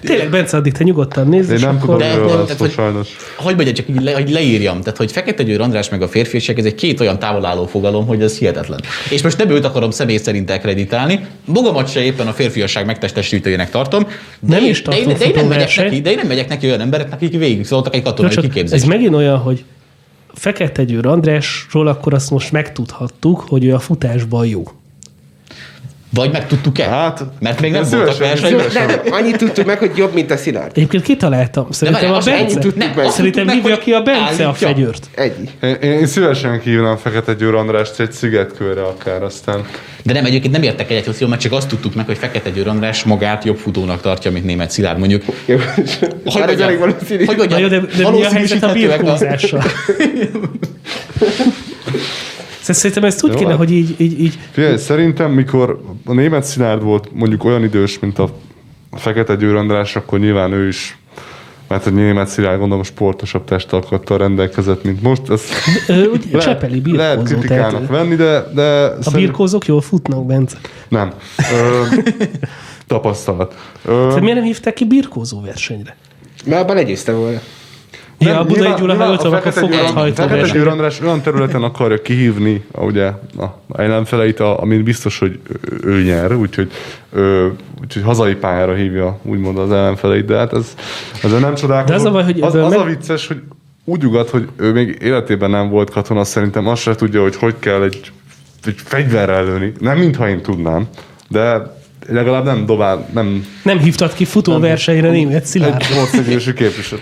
Tényleg, 0.00 0.30
Bence, 0.30 0.56
addig 0.56 0.72
te 0.72 0.84
nyugodtan 0.84 1.28
nézd. 1.28 1.50
Én 1.50 1.58
nem 1.60 1.76
akkor... 1.76 1.96
tudom, 1.96 2.08
miről 2.08 2.36
van 2.36 2.46
szó, 2.46 2.68
sajnos. 2.68 3.08
Hogy 3.36 3.54
mondja, 3.54 3.74
csak 3.74 3.88
így 3.88 4.02
le, 4.02 4.12
hogy 4.12 4.30
leírjam. 4.30 4.80
Tehát, 4.80 4.98
hogy 4.98 5.12
Fekete 5.12 5.42
Győr 5.42 5.60
András 5.60 5.88
meg 5.88 6.02
a 6.02 6.08
férfiasság, 6.08 6.58
ez 6.58 6.64
egy 6.64 6.74
két 6.74 7.00
olyan 7.00 7.18
távolálló 7.18 7.66
fogalom, 7.66 8.06
hogy 8.06 8.22
ez 8.22 8.38
hihetetlen. 8.38 8.80
És 9.10 9.22
most 9.22 9.38
nem 9.38 9.50
őt 9.50 9.64
akarom 9.64 9.90
személy 9.90 10.16
szerint 10.16 10.50
elkreditálni, 10.50 11.26
magamat 11.44 11.90
se 11.90 12.00
éppen 12.00 12.26
a 12.26 12.32
férfiasság 12.32 12.86
megtestesítőjének 13.56 13.70
tartom, 13.70 14.02
de, 14.40 14.54
Nem 14.54 14.64
én, 14.64 14.70
is 14.70 14.82
de, 14.82 14.96
én, 14.96 15.06
de, 15.06 15.24
én 15.24 15.32
nem 15.34 15.46
megyek 15.46 15.76
neki, 15.76 16.00
de 16.00 16.10
én 16.10 16.16
nem 16.16 16.26
megyek 16.26 16.48
neki 16.48 16.66
olyan 16.66 16.80
embereknek, 16.80 17.14
akik 17.14 17.38
végig 17.38 17.66
szóltak 17.66 17.94
egy 17.94 18.02
katonai 18.02 18.32
csak 18.32 18.44
kiképzést. 18.44 18.82
ez 18.82 18.88
megint 18.88 19.14
olyan, 19.14 19.38
hogy 19.38 19.64
Fekete 20.34 20.84
Győr 20.84 21.06
Andrásról 21.06 21.86
akkor 21.86 22.14
azt 22.14 22.30
most 22.30 22.52
megtudhattuk, 22.52 23.40
hogy 23.40 23.64
ő 23.64 23.74
a 23.74 23.78
futásban 23.78 24.46
jó. 24.46 24.62
Vagy 26.14 26.32
megtudtuk-e? 26.32 26.84
Hát, 26.84 27.24
Mert 27.40 27.60
még 27.60 27.72
nem 27.72 27.84
voltak. 27.90 28.18
Nem, 28.18 28.56
nem, 28.74 29.00
annyit 29.10 29.36
tudtuk 29.36 29.66
meg, 29.66 29.78
hogy 29.78 29.90
jobb, 29.96 30.14
mint 30.14 30.30
a 30.30 30.36
Szilárd. 30.36 30.70
Egyébként 30.74 31.02
kitaláltam. 31.02 31.70
Szerintem 31.70 32.10
várj, 32.10 32.30
a 32.30 32.32
Bence. 32.32 32.58
tudtuk 32.58 32.94
meg. 32.94 33.10
Szerintem 33.10 33.44
meg, 33.44 33.54
hívja 33.54 33.78
ki 33.78 33.92
a 33.92 34.02
Bence 34.02 34.48
a 34.48 34.52
fegyőrt. 34.52 35.08
Ennyi. 35.14 35.48
Én, 35.82 35.90
én 35.90 36.06
szívesen 36.06 36.60
kívánám 36.60 36.96
Fekete 36.96 37.34
Győr 37.34 37.54
Andrást 37.54 38.00
egy 38.00 38.12
szigetkörre 38.12 38.82
akár, 38.82 39.22
aztán 39.22 39.64
De 40.02 40.12
nem, 40.12 40.24
egyébként 40.24 40.52
nem 40.52 40.62
értek 40.62 40.90
egyet, 40.90 41.04
hogy 41.04 41.28
mert 41.28 41.40
csak 41.40 41.52
azt 41.52 41.68
tudtuk 41.68 41.94
meg, 41.94 42.06
hogy 42.06 42.18
Fekete 42.18 42.50
Győr 42.50 42.68
András 42.68 43.04
magát 43.04 43.44
jobb 43.44 43.56
futónak 43.56 44.00
tartja, 44.00 44.30
mint 44.30 44.44
német 44.44 44.70
Szilárd 44.70 44.98
mondjuk. 44.98 45.22
Hogy 46.24 46.44
mondjam, 46.46 46.68
hogy 47.26 47.36
mondjam, 47.36 47.68
de, 47.68 47.80
de 48.02 48.10
mi 48.10 48.24
a 48.24 48.30
helyzet 48.30 48.62
a 48.62 48.72
birkózással? 48.72 49.62
Szerintem 52.60 53.04
ezt 53.04 53.24
úgy 53.24 53.32
Jó, 53.32 53.38
kéne, 53.38 53.52
hogy 53.54 53.70
így, 53.72 53.94
így, 53.96 54.20
így 54.20 54.38
Figyelj, 54.50 54.76
szerintem, 54.76 55.30
mikor 55.32 55.80
a 56.04 56.12
német 56.12 56.44
Szilárd 56.44 56.82
volt 56.82 57.08
mondjuk 57.12 57.44
olyan 57.44 57.64
idős, 57.64 57.98
mint 57.98 58.18
a 58.18 58.28
Fekete 58.92 59.34
Győr 59.34 59.54
András, 59.54 59.96
akkor 59.96 60.18
nyilván 60.18 60.52
ő 60.52 60.68
is 60.68 60.98
mert 61.68 61.86
a 61.86 61.90
német 61.90 62.28
Szilárd 62.28 62.58
gondolom 62.58 62.82
sportosabb 62.84 63.44
testalkattal 63.44 64.18
rendelkezett, 64.18 64.84
mint 64.84 65.02
most. 65.02 65.30
Ez 65.30 65.42
Ö, 65.88 66.06
ugye, 66.06 66.38
Csepeli 66.44 66.80
birkózó. 66.80 66.96
lehet 66.96 67.22
kritikának 67.22 67.70
tehát, 67.70 67.88
venni, 67.88 68.14
de, 68.14 68.44
de 68.54 68.62
a 68.62 69.02
szerint- 69.02 69.12
birkózók 69.22 69.66
jól 69.66 69.80
futnak, 69.80 70.26
Bence. 70.26 70.56
nem. 70.88 71.12
Ö, 71.52 71.84
tapasztalat. 72.86 73.54
Ö, 73.84 73.90
Tehát 74.06 74.20
miért 74.20 74.34
nem 74.36 74.44
hívták 74.44 74.74
ki 74.74 74.84
birkózó 74.84 75.40
versenyre? 75.40 75.96
Mert 76.44 76.62
abban 76.62 76.74
legyőzte 76.76 77.12
volna. 77.12 77.38
Ja, 78.22 78.38
a 78.38 78.44
Budai 78.44 78.72
Gyula, 78.78 78.94
ha 78.94 79.04
jól 79.04 79.14
akkor 79.14 79.30
Fekete 79.30 79.60
Győr- 79.60 79.74
fogathajtó 79.74 80.22
Fekete. 80.22 80.52
Győr 80.52 80.68
András 80.68 81.00
olyan 81.00 81.20
területen 81.20 81.62
akarja 81.62 82.02
kihívni 82.02 82.64
a, 82.72 82.84
ugye, 82.84 83.06
a 83.38 83.58
ellenfeleit, 83.76 84.40
amin 84.40 84.82
biztos, 84.82 85.18
hogy 85.18 85.38
ő, 85.84 86.02
nyer, 86.02 86.34
úgyhogy, 86.34 86.70
ő, 87.12 87.52
úgyhogy 87.80 88.02
hazai 88.02 88.34
pályára 88.34 88.74
hívja 88.74 89.18
úgymond 89.22 89.58
az 89.58 89.72
ellenfeleit, 89.72 90.24
de 90.24 90.36
hát 90.36 90.52
ez, 90.52 90.74
ezzel 91.22 91.38
nem 91.38 91.54
csodálkozom. 91.54 92.02
De 92.02 92.02
az 92.02 92.04
a 92.04 92.10
baj, 92.10 92.24
hogy 92.24 92.40
az, 92.40 92.54
az 92.54 92.72
a 92.72 92.84
vicces, 92.84 93.26
hogy 93.26 93.40
úgy 93.84 94.04
ugat, 94.04 94.30
hogy 94.30 94.48
ő 94.56 94.72
még 94.72 94.98
életében 95.02 95.50
nem 95.50 95.68
volt 95.68 95.90
katona, 95.90 96.24
szerintem 96.24 96.66
azt 96.66 96.82
se 96.82 96.94
tudja, 96.94 97.22
hogy 97.22 97.36
hogy 97.36 97.54
kell 97.58 97.82
egy, 97.82 98.12
egy 98.64 98.80
fegyverrel 98.84 99.44
lőni. 99.44 99.72
Nem 99.78 99.98
mintha 99.98 100.28
én 100.28 100.42
tudnám, 100.42 100.88
de 101.28 101.78
legalább 102.08 102.44
nem 102.44 102.66
dobál, 102.66 103.08
nem 103.12 103.46
Nem 103.62 103.78
hívtad 103.78 104.14
ki 104.14 104.24
futóversenyre 104.24 105.10
német 105.10 105.44
Szilárd. 105.44 105.82
egy 106.28 106.40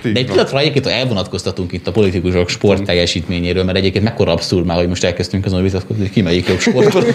így 0.05 0.13
De 0.13 0.19
egy 0.19 0.27
pillanatra 0.27 0.59
egyébként 0.59 0.87
elvonatkoztatunk 0.87 1.73
itt 1.73 1.87
a 1.87 1.93
politikusok 1.93 2.49
sport 2.49 2.83
teljesítményéről, 2.83 3.65
mert 3.65 3.77
egyébként 3.77 4.05
mekkora 4.05 4.33
abszurd 4.33 4.67
már, 4.67 4.77
hogy 4.77 4.89
most 4.89 5.05
elkezdtünk 5.05 5.45
azon 5.45 5.63
vitatkozni, 5.63 6.03
hogy 6.03 6.13
ki 6.13 6.23
melyik 6.23 6.49
jobb 6.49 6.59
sportol. 6.61 7.05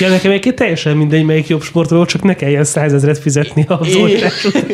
Ja, 0.00 0.08
nekem 0.08 0.30
egyébként 0.30 0.54
teljesen 0.54 0.96
mindegy, 0.96 1.24
melyik 1.24 1.46
jobb 1.46 1.62
sportról, 1.62 2.06
csak 2.06 2.22
ne 2.22 2.34
kelljen 2.34 2.64
százezret 2.64 3.18
fizetni 3.18 3.64
az 3.68 3.94
oltásra. 3.94 4.50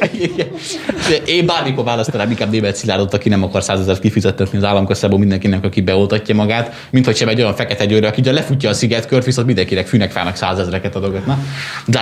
Én 1.24 1.46
bármikor 1.46 1.84
választanám 1.84 2.30
inkább 2.30 2.50
német 2.50 2.76
Szilárdot, 2.76 3.14
aki 3.14 3.28
nem 3.28 3.42
akar 3.42 3.62
százezeret 3.62 4.00
kifizettetni 4.00 4.58
az 4.58 4.64
államkasszából 4.64 5.18
mindenkinek, 5.18 5.64
aki 5.64 5.80
beoltatja 5.80 6.34
magát, 6.34 6.74
mint 6.90 7.04
hogy 7.04 7.16
sem 7.16 7.28
egy 7.28 7.40
olyan 7.40 7.54
fekete 7.54 7.84
győrre, 7.84 8.08
aki 8.08 8.20
ugye 8.20 8.32
lefutja 8.32 8.70
a 8.70 8.72
szigetkört, 8.72 9.24
viszont 9.24 9.46
mindenkinek 9.46 9.86
fűnek-fának 9.86 10.36
százezreket 10.36 10.96
adogatna. 10.96 11.38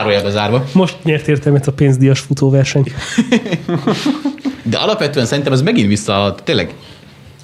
Zárójelbe 0.00 0.30
zárva. 0.30 0.64
Most 0.72 0.96
nyert 1.02 1.28
értelmet 1.28 1.66
a 1.66 1.72
pénzdíjas 1.72 2.20
futóverseny. 2.20 2.84
De 4.62 4.76
alapvetően 4.76 5.26
szerintem 5.26 5.52
ez 5.52 5.62
megint 5.62 5.88
vissza, 5.88 6.34
tényleg, 6.44 6.74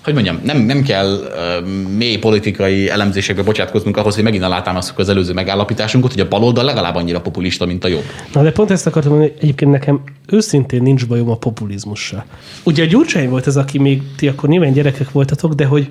hogy 0.04 0.14
mondjam, 0.14 0.40
nem, 0.44 0.58
nem 0.58 0.82
kell 0.82 1.12
uh, 1.12 1.68
mély 1.96 2.16
politikai 2.16 2.90
elemzésekbe 2.90 3.42
bocsátkoznunk 3.42 3.96
ahhoz, 3.96 4.14
hogy 4.14 4.24
megint 4.24 4.42
alátámasztjuk 4.42 4.98
az 4.98 5.08
előző 5.08 5.32
megállapításunkat, 5.32 6.10
hogy 6.10 6.20
a 6.20 6.28
baloldal 6.28 6.64
legalább 6.64 6.94
annyira 6.94 7.20
populista, 7.20 7.66
mint 7.66 7.84
a 7.84 7.88
jobb. 7.88 8.04
Na 8.32 8.42
de 8.42 8.52
pont 8.52 8.70
ezt 8.70 8.86
akartam 8.86 9.10
mondani, 9.10 9.32
hogy 9.32 9.42
egyébként 9.42 9.70
nekem 9.70 10.02
őszintén 10.26 10.82
nincs 10.82 11.06
bajom 11.06 11.30
a 11.30 11.36
populizmussal. 11.36 12.24
Ugye 12.62 12.82
a 12.82 12.86
Gyurcsány 12.86 13.28
volt 13.28 13.46
az, 13.46 13.56
aki 13.56 13.78
még 13.78 14.02
ti 14.16 14.28
akkor 14.28 14.48
nyilván 14.48 14.72
gyerekek 14.72 15.10
voltatok, 15.10 15.52
de 15.52 15.64
hogy 15.64 15.88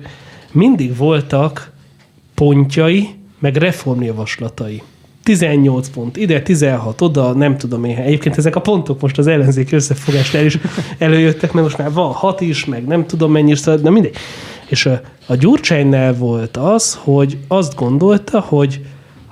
mindig 0.52 0.96
voltak 0.96 1.70
pontjai, 2.34 3.08
meg 3.38 3.56
reformjavaslatai. 3.56 4.82
18 5.26 5.88
pont, 5.88 6.16
ide 6.16 6.42
16, 6.42 7.00
oda, 7.00 7.32
nem 7.32 7.56
tudom 7.56 7.84
én. 7.84 7.96
Egyébként 7.96 8.38
ezek 8.38 8.56
a 8.56 8.60
pontok 8.60 9.00
most 9.00 9.18
az 9.18 9.26
ellenzék 9.26 9.72
összefogásnál 9.72 10.44
is 10.44 10.58
előjöttek, 10.98 11.52
mert 11.52 11.64
most 11.66 11.78
már 11.78 11.92
van 11.92 12.12
6 12.12 12.40
is, 12.40 12.64
meg 12.64 12.86
nem 12.86 13.06
tudom 13.06 13.32
mennyi 13.32 13.50
is, 13.50 13.60
de 13.60 13.90
mindegy. 13.90 14.14
És 14.68 14.86
a, 14.86 15.00
a 15.26 15.34
Gyurcsánynál 15.34 16.14
volt 16.14 16.56
az, 16.56 16.98
hogy 17.02 17.38
azt 17.48 17.74
gondolta, 17.74 18.40
hogy 18.40 18.80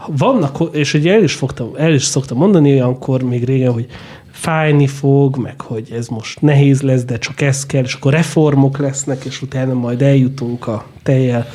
vannak, 0.06 0.58
és 0.72 0.94
ugye 0.94 1.12
el 1.12 1.22
is, 1.22 1.34
fogtam, 1.34 1.70
el 1.76 1.92
is 1.92 2.04
szoktam 2.04 2.38
mondani 2.38 2.70
olyankor 2.72 3.22
még 3.22 3.44
régen, 3.44 3.72
hogy 3.72 3.86
fájni 4.30 4.86
fog, 4.86 5.36
meg 5.36 5.60
hogy 5.60 5.88
ez 5.92 6.08
most 6.08 6.40
nehéz 6.40 6.82
lesz, 6.82 7.04
de 7.04 7.18
csak 7.18 7.40
ez 7.40 7.66
kell, 7.66 7.82
és 7.82 7.94
akkor 7.94 8.12
reformok 8.12 8.78
lesznek, 8.78 9.24
és 9.24 9.42
utána 9.42 9.74
majd 9.74 10.02
eljutunk 10.02 10.66
a 10.66 10.84
teljel 11.02 11.46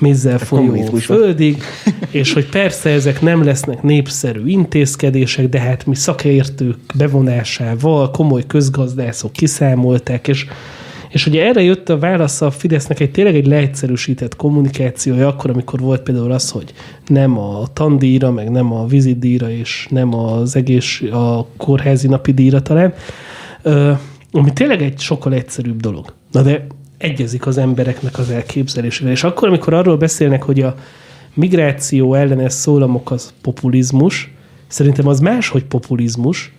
mézzel 0.00 0.38
folyó 0.38 0.84
földig, 0.84 1.62
és 2.10 2.32
hogy 2.32 2.48
persze 2.48 2.90
ezek 2.90 3.20
nem 3.20 3.44
lesznek 3.44 3.82
népszerű 3.82 4.46
intézkedések, 4.46 5.48
de 5.48 5.60
hát 5.60 5.86
mi 5.86 5.94
szakértők 5.94 6.78
bevonásával 6.94 8.10
komoly 8.10 8.42
közgazdászok 8.46 9.32
kiszámolták, 9.32 10.28
és 10.28 10.46
és 11.10 11.26
ugye 11.26 11.44
erre 11.44 11.62
jött 11.62 11.88
a 11.88 11.98
válasz 11.98 12.40
a 12.40 12.50
Fidesznek 12.50 13.00
egy 13.00 13.10
tényleg 13.10 13.34
egy 13.34 13.46
leegyszerűsített 13.46 14.36
kommunikációja, 14.36 15.28
akkor, 15.28 15.50
amikor 15.50 15.80
volt 15.80 16.02
például 16.02 16.32
az, 16.32 16.50
hogy 16.50 16.72
nem 17.06 17.38
a 17.38 17.66
tandíjra, 17.72 18.30
meg 18.30 18.50
nem 18.50 18.72
a 18.72 18.86
vizidíjra, 18.86 19.50
és 19.50 19.86
nem 19.90 20.14
az 20.14 20.56
egész, 20.56 21.02
a 21.12 21.46
kórházi 21.56 22.06
napi 22.06 22.32
díjra 22.32 22.62
talán, 22.62 22.94
ami 24.32 24.52
tényleg 24.52 24.82
egy 24.82 24.98
sokkal 24.98 25.34
egyszerűbb 25.34 25.80
dolog. 25.80 26.14
Na 26.32 26.42
de 26.42 26.66
egyezik 27.00 27.46
az 27.46 27.58
embereknek 27.58 28.18
az 28.18 28.30
elképzelésével. 28.30 29.12
És 29.12 29.24
akkor, 29.24 29.48
amikor 29.48 29.74
arról 29.74 29.96
beszélnek, 29.96 30.42
hogy 30.42 30.60
a 30.60 30.74
migráció 31.34 32.14
ellenes 32.14 32.52
szólamok 32.52 33.10
az 33.10 33.32
populizmus, 33.42 34.30
szerintem 34.66 35.06
az 35.06 35.20
máshogy 35.20 35.64
populizmus, 35.64 36.52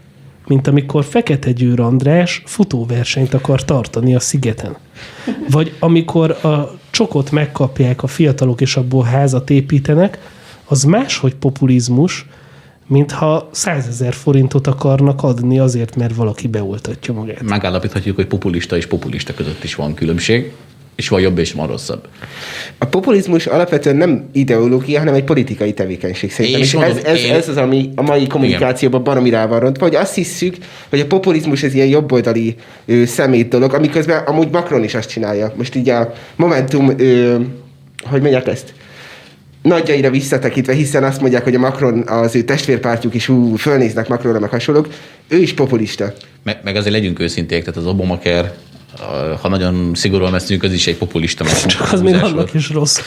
mint 0.47 0.67
amikor 0.67 1.04
Fekete 1.04 1.51
Győr 1.51 1.80
András 1.80 2.43
futóversenyt 2.45 3.34
akar 3.34 3.65
tartani 3.65 4.15
a 4.15 4.19
szigeten. 4.19 4.77
Vagy 5.49 5.75
amikor 5.80 6.32
a 6.32 6.80
csokot 6.89 7.32
megkapják 7.32 8.04
a 8.04 8.08
fiatalok, 8.08 8.62
és 8.62 8.75
abból 8.75 9.04
házat 9.04 9.49
építenek, 9.49 10.19
az 10.65 10.84
máshogy 10.84 11.36
populizmus, 11.36 12.25
mintha 12.91 13.49
százezer 13.51 14.13
forintot 14.13 14.67
akarnak 14.67 15.23
adni 15.23 15.60
azért, 15.60 15.95
mert 15.95 16.15
valaki 16.15 16.47
beoltatja 16.47 17.13
magát. 17.13 17.41
Megállapíthatjuk, 17.41 18.15
hogy 18.15 18.27
populista 18.27 18.77
és 18.77 18.86
populista 18.86 19.34
között 19.34 19.63
is 19.63 19.75
van 19.75 19.93
különbség 19.93 20.51
és 20.95 21.08
van 21.08 21.21
jobb 21.21 21.38
és 21.38 21.51
van 21.51 21.67
rosszabb. 21.67 22.08
A 22.77 22.86
populizmus 22.86 23.45
alapvetően 23.45 23.95
nem 23.95 24.30
ideológia, 24.32 24.99
hanem 24.99 25.13
egy 25.13 25.23
politikai 25.23 25.73
tevékenység 25.73 26.32
szerintem. 26.32 26.62
És, 26.62 26.67
és 26.67 26.73
mondom, 26.73 26.97
ez, 26.97 27.04
ez, 27.04 27.23
én... 27.23 27.34
ez 27.34 27.49
az, 27.49 27.58
ami 27.58 27.89
a 27.95 28.01
mai 28.01 28.27
kommunikációban 28.27 29.04
baromi 29.04 29.30
rá 29.30 29.45
van 29.45 29.60
rontva, 29.60 29.86
hogy 29.86 29.95
azt 29.95 30.15
hiszük, 30.15 30.56
hogy 30.89 30.99
a 30.99 31.06
populizmus 31.06 31.63
ez 31.63 31.73
ilyen 31.73 31.88
jobboldali 31.88 32.56
ö, 32.86 33.06
szemét 33.06 33.47
dolog, 33.47 33.73
amiközben 33.73 34.23
amúgy 34.25 34.49
Macron 34.51 34.84
is 34.84 34.93
azt 34.93 35.10
csinálja. 35.10 35.54
Most 35.58 35.75
így 35.75 35.89
a 35.89 36.13
Momentum, 36.36 36.99
ö, 36.99 37.36
hogy 38.04 38.21
mondják 38.21 38.47
ezt? 38.47 38.73
Nagyjaira 39.62 40.10
visszatekintve, 40.10 40.74
hiszen 40.74 41.04
azt 41.04 41.21
mondják, 41.21 41.43
hogy 41.43 41.56
a 41.56 41.60
Macron, 41.60 42.08
az 42.08 42.36
ő 42.36 42.43
testvérpártjuk 42.43 43.13
is 43.13 43.30
ú, 43.30 43.56
fölnéznek 43.56 44.08
Macronra, 44.08 44.39
meg 44.39 44.50
hasonlók, 44.50 44.88
ő 45.28 45.38
is 45.38 45.54
populista. 45.54 46.13
Meg, 46.43 46.60
meg 46.63 46.76
azért 46.76 46.93
legyünk 46.93 47.19
őszinték, 47.19 47.60
tehát 47.60 47.80
az 47.80 47.86
Obamacare 47.86 48.56
ha 49.41 49.47
nagyon 49.47 49.91
szigorúan 49.93 50.32
veszünk, 50.32 50.63
az 50.63 50.73
is 50.73 50.88
egy 50.88 50.97
populista 50.97 51.45
Csak 51.65 51.91
az 51.91 52.01
még 52.01 52.15
annak 52.15 52.54
is 52.54 52.69
rossz. 52.69 52.99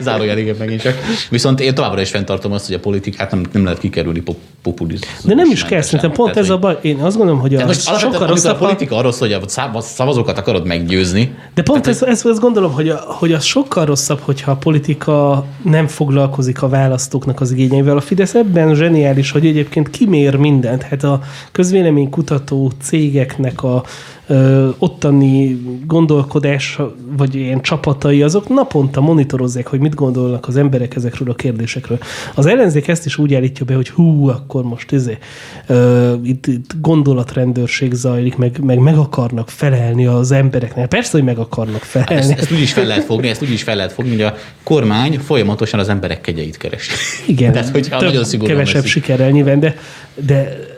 Zárójel, 0.00 0.38
igen, 0.44 0.56
megint 0.58 0.80
csak. 0.80 0.94
Viszont 1.30 1.60
én 1.60 1.74
továbbra 1.74 2.00
is 2.00 2.10
fenntartom 2.10 2.52
azt, 2.52 2.66
hogy 2.66 2.74
a 2.74 2.78
politikát 2.78 3.30
nem, 3.30 3.42
nem 3.52 3.64
lehet 3.64 3.78
kikerülni 3.78 4.20
pop- 4.20 4.40
populizmus. 4.62 5.10
De 5.24 5.34
nem 5.34 5.50
is 5.50 5.64
kell, 5.64 5.80
szerintem 5.80 6.12
pont 6.12 6.32
Tehát, 6.32 6.48
ez 6.48 6.54
a 6.54 6.58
baj. 6.58 6.78
Én 6.82 7.00
azt 7.00 7.16
gondolom, 7.16 7.40
hogy 7.40 7.54
a 7.54 7.66
most 7.66 7.98
sokkal 7.98 8.26
rosszabb. 8.26 8.54
A 8.54 8.58
politika 8.58 8.96
arról 8.96 9.12
szól, 9.12 9.28
hogy 9.28 9.46
a 9.74 9.80
szavazókat 9.80 10.38
akarod 10.38 10.66
meggyőzni. 10.66 11.34
De 11.54 11.62
pont 11.62 11.82
Tehát, 11.82 12.02
ez, 12.02 12.08
ez, 12.08 12.26
ezt 12.26 12.40
gondolom, 12.40 12.72
hogy, 12.72 12.88
a, 12.88 12.96
hogy 13.06 13.32
az 13.32 13.44
sokkal 13.44 13.84
rosszabb, 13.84 14.20
hogyha 14.20 14.50
a 14.50 14.56
politika 14.56 15.44
nem 15.62 15.86
foglalkozik 15.86 16.62
a 16.62 16.68
választóknak 16.68 17.40
az 17.40 17.52
igényeivel. 17.52 17.96
A 17.96 18.00
Fidesz 18.00 18.34
ebben 18.34 18.74
zseniális, 18.74 19.30
hogy 19.30 19.46
egyébként 19.46 19.90
kimér 19.90 20.36
mindent. 20.36 20.82
Hát 20.82 21.02
a 21.04 21.20
közvéleménykutató 21.52 22.72
cégeknek 22.82 23.62
a 23.62 23.84
ö, 24.26 24.68
ottani 24.78 25.60
gondolkodás, 25.86 26.78
vagy 27.16 27.34
ilyen 27.34 27.60
csapatai, 27.60 28.22
azok 28.22 28.48
naponta 28.48 29.00
monitorozzák, 29.00 29.66
hogy 29.66 29.80
mit 29.80 29.94
gondolnak 29.94 30.48
az 30.48 30.56
emberek 30.56 30.96
ezekről 30.96 31.30
a 31.30 31.34
kérdésekről. 31.34 31.98
Az 32.34 32.46
ellenzék 32.46 32.88
ezt 32.88 33.06
is 33.06 33.18
úgy 33.18 33.34
állítja 33.34 33.64
be, 33.64 33.74
hogy 33.74 33.90
hú, 33.90 34.28
akkor 34.28 34.64
most 34.64 34.92
izé, 34.92 35.18
ö, 35.66 36.12
itt, 36.24 36.46
itt 36.46 36.70
gondolatrendőrség 36.80 37.92
zajlik, 37.92 38.36
meg, 38.36 38.58
meg 38.62 38.78
meg 38.78 38.96
akarnak 38.96 39.50
felelni 39.50 40.06
az 40.06 40.30
embereknek. 40.30 40.88
Persze, 40.88 41.10
hogy 41.10 41.24
meg 41.24 41.38
akarnak 41.38 41.82
felelni. 41.82 42.14
Ezt, 42.14 42.38
ezt 42.38 42.52
úgy 42.52 42.60
is 42.60 42.72
fel 42.72 42.86
lehet 42.86 43.04
fogni, 43.04 43.28
ezt 43.28 43.42
úgy 43.42 43.52
is 43.52 43.62
fel 43.62 43.76
lehet 43.76 43.92
fogni, 43.92 44.10
hogy 44.10 44.22
a 44.22 44.34
kormány 44.62 45.18
folyamatosan 45.18 45.80
az 45.80 45.88
emberek 45.88 46.20
kegyeit 46.20 46.56
keresi. 46.56 46.90
Igen, 47.26 47.52
Tehát, 47.52 47.72
több, 47.72 47.90
nagyon 47.90 48.24
kevesebb 48.24 48.74
veszik. 48.74 48.90
sikerrel 48.90 49.30
nyilván, 49.30 49.60
de, 49.60 49.76
de 50.14 50.72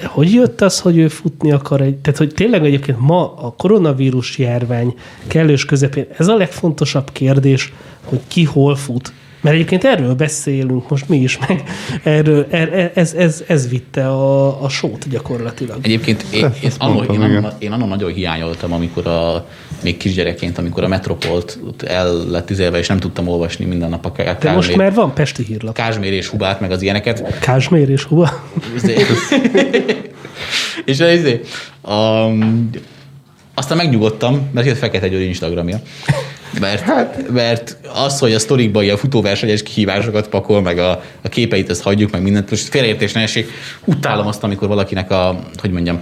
de 0.00 0.06
hogy 0.06 0.32
jött 0.32 0.60
az, 0.60 0.80
hogy 0.80 0.98
ő 0.98 1.08
futni 1.08 1.52
akar 1.52 1.80
egy... 1.80 1.96
Tehát, 1.96 2.18
hogy 2.18 2.34
tényleg 2.34 2.64
egyébként 2.64 3.00
ma 3.00 3.34
a 3.34 3.54
koronavírus 3.56 4.38
járvány 4.38 4.94
kellős 5.26 5.64
közepén 5.64 6.06
ez 6.18 6.28
a 6.28 6.36
legfontosabb 6.36 7.12
kérdés, 7.12 7.72
hogy 8.04 8.20
ki 8.28 8.44
hol 8.44 8.76
fut. 8.76 9.12
Mert 9.46 9.58
egyébként 9.58 9.84
erről 9.84 10.14
beszélünk 10.14 10.88
most 10.88 11.08
mi 11.08 11.16
is, 11.16 11.38
meg 11.48 11.62
erről, 12.02 12.46
er, 12.50 12.72
er, 12.72 12.90
ez, 12.94 13.14
ez, 13.14 13.44
ez 13.46 13.68
vitte 13.68 14.08
a, 14.08 14.62
a 14.62 14.68
sót 14.68 15.08
gyakorlatilag. 15.08 15.78
Egyébként 15.82 16.24
én, 16.32 16.52
én, 16.62 16.70
annó, 16.78 17.02
én, 17.02 17.20
annó, 17.20 17.48
én 17.58 17.72
annó 17.72 17.86
nagyon 17.86 18.12
hiányoltam, 18.12 18.72
amikor 18.72 19.06
a, 19.06 19.46
még 19.82 19.96
kisgyerekként, 19.96 20.58
amikor 20.58 20.84
a 20.84 20.88
Metropolt 20.88 21.58
el 21.86 22.26
lett 22.30 22.46
tizélve, 22.46 22.78
és 22.78 22.88
nem 22.88 22.98
tudtam 22.98 23.28
olvasni 23.28 23.64
minden 23.64 23.88
nap 23.88 24.04
a 24.04 24.12
Kázsmér. 24.12 24.38
De 24.38 24.52
most 24.52 24.76
már 24.76 24.94
van 24.94 25.14
Pesti 25.14 25.44
hírlap. 25.44 25.74
Kázsmér 25.74 26.12
és 26.12 26.28
Hubát, 26.28 26.60
meg 26.60 26.70
az 26.70 26.82
ilyeneket. 26.82 27.38
Kázsmér 27.38 27.88
és 27.88 28.04
Huba. 28.04 28.30
és 30.84 30.98
izé, 30.98 31.40
um, 31.88 32.70
aztán 33.54 33.76
megnyugodtam, 33.76 34.50
mert 34.52 34.66
jött 34.66 34.78
Fekete 34.78 35.08
Győr 35.08 35.20
Instagramja. 35.20 35.80
Mert, 36.60 36.80
hát. 36.80 37.30
mert 37.30 37.76
az, 37.94 38.18
hogy 38.18 38.32
a 38.32 38.38
sztorikban 38.38 38.82
ilyen 38.82 38.96
futóversenyes 38.96 39.62
kihívásokat 39.62 40.28
pakol, 40.28 40.62
meg 40.62 40.78
a, 40.78 41.02
a 41.22 41.28
képeit, 41.28 41.70
ezt 41.70 41.82
hagyjuk, 41.82 42.10
meg 42.10 42.22
mindent, 42.22 42.50
most 42.50 42.68
félreértés 42.68 43.12
ne 43.12 43.20
esik. 43.20 43.50
Utálom 43.84 44.26
azt, 44.26 44.42
amikor 44.42 44.68
valakinek 44.68 45.10
a, 45.10 45.38
hogy 45.56 45.70
mondjam, 45.70 46.00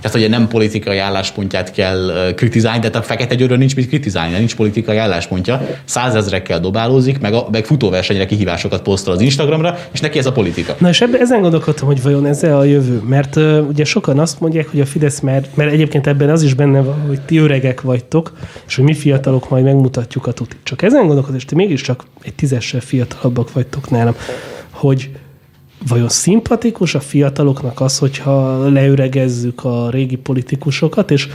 tehát, 0.00 0.18
hogy 0.18 0.28
nem 0.28 0.48
politikai 0.48 0.98
álláspontját 0.98 1.72
kell 1.72 2.32
kritizálni, 2.36 2.88
de 2.88 2.98
a 2.98 3.02
fekete 3.02 3.34
győrön 3.34 3.58
nincs 3.58 3.76
mit 3.76 3.88
kritizálni, 3.88 4.36
nincs 4.38 4.56
politikai 4.56 4.96
álláspontja. 4.96 5.66
Százezrekkel 5.84 6.60
dobálózik, 6.60 7.18
meg, 7.18 7.32
a, 7.32 7.48
meg 7.52 7.64
futóversenyre 7.64 8.26
kihívásokat 8.26 8.82
posztol 8.82 9.14
az 9.14 9.20
Instagramra, 9.20 9.78
és 9.92 10.00
neki 10.00 10.18
ez 10.18 10.26
a 10.26 10.32
politika. 10.32 10.74
Na 10.78 10.88
és 10.88 11.00
ebben 11.00 11.20
ezen 11.20 11.40
gondolkodtam, 11.40 11.86
hogy 11.86 12.02
vajon 12.02 12.26
ez 12.26 12.42
a 12.42 12.64
jövő. 12.64 13.02
Mert 13.08 13.36
uh, 13.36 13.66
ugye 13.68 13.84
sokan 13.84 14.18
azt 14.18 14.40
mondják, 14.40 14.68
hogy 14.70 14.80
a 14.80 14.86
Fidesz, 14.86 15.20
mert, 15.20 15.56
mert 15.56 15.72
egyébként 15.72 16.06
ebben 16.06 16.30
az 16.30 16.42
is 16.42 16.54
benne 16.54 16.80
van, 16.80 17.00
hogy 17.06 17.20
ti 17.20 17.38
öregek 17.38 17.80
vagytok, 17.80 18.32
és 18.66 18.74
hogy 18.74 18.84
mi 18.84 18.94
fiatalok 18.94 19.48
majd 19.48 19.64
megmutatjuk 19.64 20.26
a 20.26 20.32
tutit. 20.32 20.58
Csak 20.62 20.82
ezen 20.82 21.06
gondolkodom, 21.06 21.36
és 21.36 21.44
ti 21.44 21.54
mégiscsak 21.54 22.04
egy 22.22 22.34
tízessel 22.34 22.80
fiatalabbak 22.80 23.52
vagytok 23.52 23.90
nálam, 23.90 24.14
hogy 24.70 25.10
vajon 25.86 26.08
szimpatikus 26.08 26.94
a 26.94 27.00
fiataloknak 27.00 27.80
az, 27.80 27.98
hogyha 27.98 28.68
leüregezzük 28.68 29.64
a 29.64 29.90
régi 29.90 30.16
politikusokat, 30.16 31.10
és, 31.10 31.28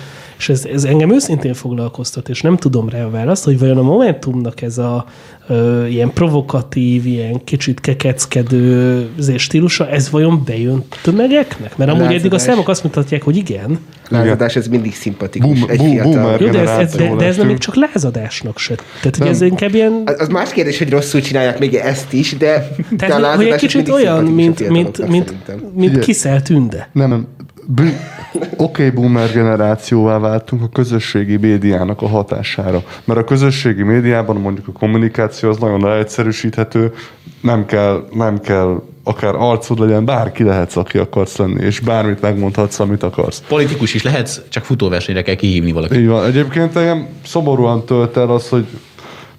és 0.43 0.49
ez, 0.49 0.65
ez 0.65 0.83
engem 0.83 1.11
őszintén 1.11 1.53
foglalkoztat, 1.53 2.29
és 2.29 2.41
nem 2.41 2.57
tudom 2.57 2.89
rá 2.89 3.03
a 3.03 3.09
választ, 3.09 3.43
hogy 3.43 3.59
vajon 3.59 3.77
a 3.77 3.81
Momentumnak 3.81 4.61
ez 4.61 4.77
a 4.77 5.05
ö, 5.47 5.85
ilyen 5.85 6.13
provokatív, 6.13 7.05
ilyen 7.05 7.43
kicsit 7.43 7.79
kekeckedő 7.79 9.09
stílusa, 9.37 9.89
ez 9.89 10.09
vajon 10.09 10.41
bejön 10.45 10.83
tömegeknek? 11.01 11.77
Mert 11.77 11.91
amúgy 11.91 12.13
eddig 12.13 12.33
a 12.33 12.39
számok 12.39 12.69
azt 12.69 12.83
mutatják, 12.83 13.23
hogy 13.23 13.35
igen. 13.35 13.79
Lázadás, 14.09 14.55
ez 14.55 14.67
mindig 14.67 14.93
szimpatikus. 14.93 15.59
Boom, 15.59 15.69
egy 15.69 15.77
boom, 15.77 15.91
fiatal. 15.91 16.37
Jó, 16.39 16.49
de 16.49 16.59
ez, 16.59 16.69
ez, 16.69 16.95
de, 16.95 17.15
de 17.15 17.25
ez 17.25 17.37
nem 17.37 17.47
még 17.47 17.57
csak 17.57 17.75
lázadásnak 17.75 18.57
se. 18.57 18.75
Tehát, 18.75 19.15
hogy 19.17 19.27
ez 19.27 19.41
inkább 19.41 19.73
ilyen... 19.73 20.01
Az, 20.05 20.15
az 20.19 20.27
más 20.27 20.51
kérdés, 20.51 20.77
hogy 20.77 20.89
rosszul 20.89 21.21
csinálják 21.21 21.59
még 21.59 21.75
ezt 21.75 22.13
is, 22.13 22.37
de, 22.37 22.75
Tehát, 22.97 23.21
de 23.21 23.27
a 23.27 23.35
hogy 23.35 23.45
egy 23.45 23.55
kicsit 23.55 23.89
olyan, 23.89 24.23
mint, 24.23 24.69
mint, 24.69 25.07
mint, 25.07 25.33
mint 25.75 25.99
kiszelt 25.99 26.43
tünde. 26.43 26.89
Nem, 26.93 27.09
nem. 27.09 27.27
Oké, 28.33 28.53
okay, 28.57 28.89
boomer 28.89 29.31
generációvá 29.31 30.17
váltunk 30.17 30.61
a 30.61 30.67
közösségi 30.67 31.37
médiának 31.37 32.01
a 32.01 32.07
hatására. 32.07 32.83
Mert 33.03 33.19
a 33.19 33.23
közösségi 33.23 33.83
médiában 33.83 34.35
mondjuk 34.35 34.67
a 34.67 34.71
kommunikáció 34.71 35.49
az 35.49 35.57
nagyon 35.57 35.81
leegyszerűsíthető, 35.81 36.93
nem 37.41 37.65
kell, 37.65 38.07
nem 38.13 38.39
kell 38.39 38.81
akár 39.03 39.35
arcod 39.35 39.79
legyen, 39.79 40.05
bárki 40.05 40.43
lehetsz, 40.43 40.75
aki 40.75 40.97
akarsz 40.97 41.37
lenni, 41.37 41.63
és 41.63 41.79
bármit 41.79 42.21
megmondhatsz, 42.21 42.79
amit 42.79 43.03
akarsz. 43.03 43.43
Politikus 43.47 43.93
is 43.93 44.03
lehetsz, 44.03 44.41
csak 44.49 44.63
futóversenyre 44.63 45.21
kell 45.21 45.35
kihívni 45.35 45.71
valakit. 45.71 45.97
Így 45.97 46.07
van. 46.07 46.25
Egyébként 46.25 46.75
engem 46.75 47.07
szomorúan 47.25 47.85
tölt 47.85 48.17
el 48.17 48.29
az, 48.29 48.49
hogy 48.49 48.65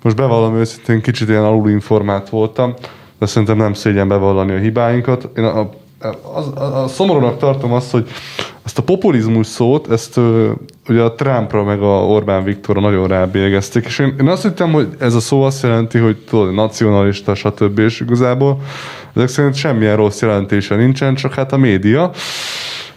most 0.02 0.16
bevallom 0.16 0.56
őszintén, 0.56 1.00
kicsit 1.00 1.28
ilyen 1.28 1.44
alulinformált 1.44 2.28
voltam, 2.28 2.74
de 3.18 3.26
szerintem 3.26 3.56
nem 3.56 3.72
szégyen 3.72 4.08
bevallani 4.08 4.52
a 4.52 4.58
hibáinkat. 4.58 5.28
Én 5.36 5.44
a, 5.44 5.70
a, 6.04 6.38
a, 6.54 6.82
a, 6.82 6.88
szomorúnak 6.88 7.38
tartom 7.38 7.72
azt, 7.72 7.90
hogy 7.90 8.08
ezt 8.64 8.78
a 8.78 8.82
populizmus 8.82 9.46
szót, 9.46 9.90
ezt 9.90 10.20
ugye 10.88 11.02
a 11.02 11.14
Trumpra 11.14 11.64
meg 11.64 11.82
a 11.82 12.06
Orbán 12.06 12.44
Viktorra 12.44 12.80
nagyon 12.80 13.08
rábélyegezték, 13.08 13.84
és 13.84 13.98
én, 13.98 14.14
én 14.20 14.28
azt 14.28 14.42
hittem, 14.42 14.72
hogy 14.72 14.88
ez 14.98 15.14
a 15.14 15.20
szó 15.20 15.42
azt 15.42 15.62
jelenti, 15.62 15.98
hogy 15.98 16.16
tudod, 16.16 16.54
nacionalista, 16.54 17.34
stb. 17.34 17.78
és 17.78 18.00
igazából 18.00 18.60
ezek 19.14 19.28
szerint 19.28 19.54
semmilyen 19.54 19.96
rossz 19.96 20.20
jelentése 20.20 20.76
nincsen, 20.76 21.14
csak 21.14 21.34
hát 21.34 21.52
a 21.52 21.56
média 21.56 22.10